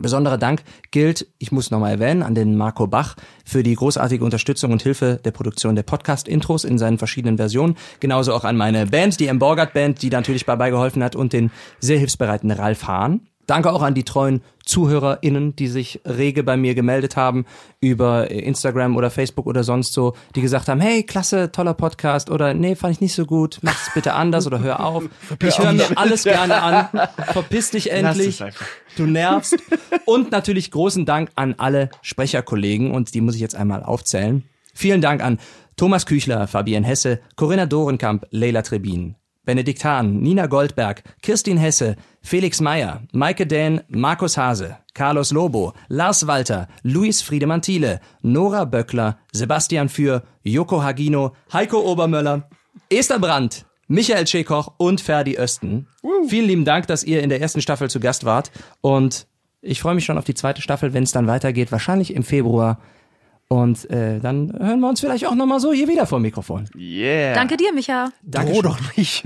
Besonderer 0.00 0.38
Dank 0.38 0.62
gilt, 0.90 1.26
ich 1.38 1.52
muss 1.52 1.70
nochmal 1.70 1.92
erwähnen, 1.92 2.22
an 2.22 2.34
den 2.34 2.56
Marco 2.56 2.86
Bach 2.86 3.14
für 3.44 3.62
die 3.62 3.74
großartige 3.74 4.24
Unterstützung 4.24 4.72
und 4.72 4.82
Hilfe 4.82 5.20
der 5.24 5.30
Produktion 5.30 5.76
der 5.76 5.84
Podcast-Intros 5.84 6.64
in 6.64 6.78
seinen 6.78 6.98
verschiedenen 6.98 7.36
Versionen. 7.36 7.76
Genauso 8.00 8.34
auch 8.34 8.44
an 8.44 8.56
meine 8.56 8.86
Band, 8.86 9.20
die 9.20 9.28
M. 9.28 9.38
Borgert 9.38 9.72
Band, 9.72 10.02
die 10.02 10.10
natürlich 10.10 10.44
dabei 10.44 10.70
geholfen 10.70 11.02
hat 11.02 11.14
und 11.14 11.32
den 11.32 11.50
sehr 11.78 11.98
hilfsbereiten 11.98 12.50
Ralf 12.50 12.86
Hahn. 12.86 13.28
Danke 13.46 13.72
auch 13.72 13.82
an 13.82 13.94
die 13.94 14.04
treuen 14.04 14.42
ZuhörerInnen, 14.64 15.56
die 15.56 15.68
sich 15.68 16.00
rege 16.06 16.42
bei 16.42 16.56
mir 16.56 16.74
gemeldet 16.74 17.16
haben 17.16 17.44
über 17.80 18.30
Instagram 18.30 18.96
oder 18.96 19.10
Facebook 19.10 19.46
oder 19.46 19.62
sonst 19.62 19.92
so, 19.92 20.14
die 20.34 20.40
gesagt 20.40 20.68
haben, 20.68 20.80
hey, 20.80 21.02
klasse, 21.02 21.52
toller 21.52 21.74
Podcast 21.74 22.30
oder 22.30 22.54
nee, 22.54 22.74
fand 22.74 22.94
ich 22.94 23.00
nicht 23.00 23.14
so 23.14 23.26
gut, 23.26 23.58
mach's 23.62 23.90
bitte 23.94 24.14
anders 24.14 24.46
oder 24.46 24.60
hör 24.60 24.84
auf. 24.84 25.04
Ich 25.44 25.58
höre 25.58 25.72
mir 25.72 25.86
alles 25.96 26.24
gerne 26.24 26.62
an. 26.62 27.08
Verpiss 27.32 27.70
dich 27.70 27.90
endlich. 27.90 28.42
Du 28.96 29.04
nervst. 29.04 29.56
Und 30.06 30.30
natürlich 30.30 30.70
großen 30.70 31.04
Dank 31.04 31.30
an 31.34 31.54
alle 31.58 31.90
Sprecherkollegen 32.02 32.92
und 32.92 33.14
die 33.14 33.20
muss 33.20 33.34
ich 33.34 33.40
jetzt 33.40 33.54
einmal 33.54 33.82
aufzählen. 33.82 34.44
Vielen 34.72 35.00
Dank 35.00 35.22
an 35.22 35.38
Thomas 35.76 36.06
Küchler, 36.06 36.46
Fabian 36.46 36.84
Hesse, 36.84 37.20
Corinna 37.36 37.66
Dorenkamp, 37.66 38.26
Leila 38.30 38.62
Trebin, 38.62 39.16
Benedikt 39.44 39.84
Hahn, 39.84 40.20
Nina 40.20 40.46
Goldberg, 40.46 41.02
Kirstin 41.22 41.58
Hesse, 41.58 41.96
Felix 42.22 42.60
Meyer, 42.60 43.02
Maike 43.12 43.46
Dähn, 43.46 43.82
Markus 43.88 44.36
Hase, 44.36 44.78
Carlos 44.94 45.32
Lobo, 45.32 45.74
Lars 45.88 46.26
Walter, 46.26 46.68
Luis 46.82 47.22
Friedemann 47.22 47.62
Thiele, 47.62 48.00
Nora 48.22 48.64
Böckler, 48.64 49.18
Sebastian 49.32 49.88
Für, 49.88 50.22
Joko 50.42 50.82
Hagino, 50.82 51.32
Heiko 51.52 51.80
Obermöller, 51.80 52.48
Esther 52.88 53.18
Brandt, 53.18 53.66
Michael 53.88 54.26
Schekoch 54.26 54.72
und 54.78 55.00
Ferdi 55.00 55.36
Östen. 55.36 55.86
Uh. 56.02 56.28
Vielen 56.28 56.46
lieben 56.46 56.64
Dank, 56.64 56.86
dass 56.86 57.04
ihr 57.04 57.22
in 57.22 57.28
der 57.28 57.40
ersten 57.40 57.60
Staffel 57.60 57.90
zu 57.90 58.00
Gast 58.00 58.24
wart 58.24 58.50
und 58.80 59.26
ich 59.60 59.80
freue 59.80 59.94
mich 59.94 60.04
schon 60.04 60.18
auf 60.18 60.24
die 60.24 60.34
zweite 60.34 60.60
Staffel, 60.60 60.92
wenn 60.92 61.04
es 61.04 61.12
dann 61.12 61.26
weitergeht, 61.26 61.72
wahrscheinlich 61.72 62.14
im 62.14 62.22
Februar. 62.22 62.80
Und 63.48 63.88
äh, 63.90 64.20
dann 64.20 64.52
hören 64.58 64.80
wir 64.80 64.88
uns 64.88 65.00
vielleicht 65.00 65.26
auch 65.26 65.34
nochmal 65.34 65.60
so 65.60 65.72
hier 65.72 65.86
wieder 65.86 66.06
vor 66.06 66.18
dem 66.18 66.22
Mikrofon. 66.22 66.68
Yeah. 66.76 67.34
Danke 67.34 67.56
dir, 67.56 67.72
Micha. 67.72 68.10
Danke 68.22 68.52
oh, 68.54 68.62
doch 68.62 68.78
nicht. 68.96 69.24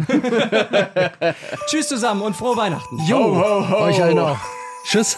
Tschüss 1.67 1.89
zusammen 1.89 2.23
und 2.23 2.35
frohe 2.35 2.57
Weihnachten. 2.57 2.99
Jo, 3.07 3.37
ho, 3.37 3.71
ho. 3.71 3.77
euch 3.85 4.03
allen 4.03 4.19
auch. 4.19 4.39
Tschüss. 4.85 5.17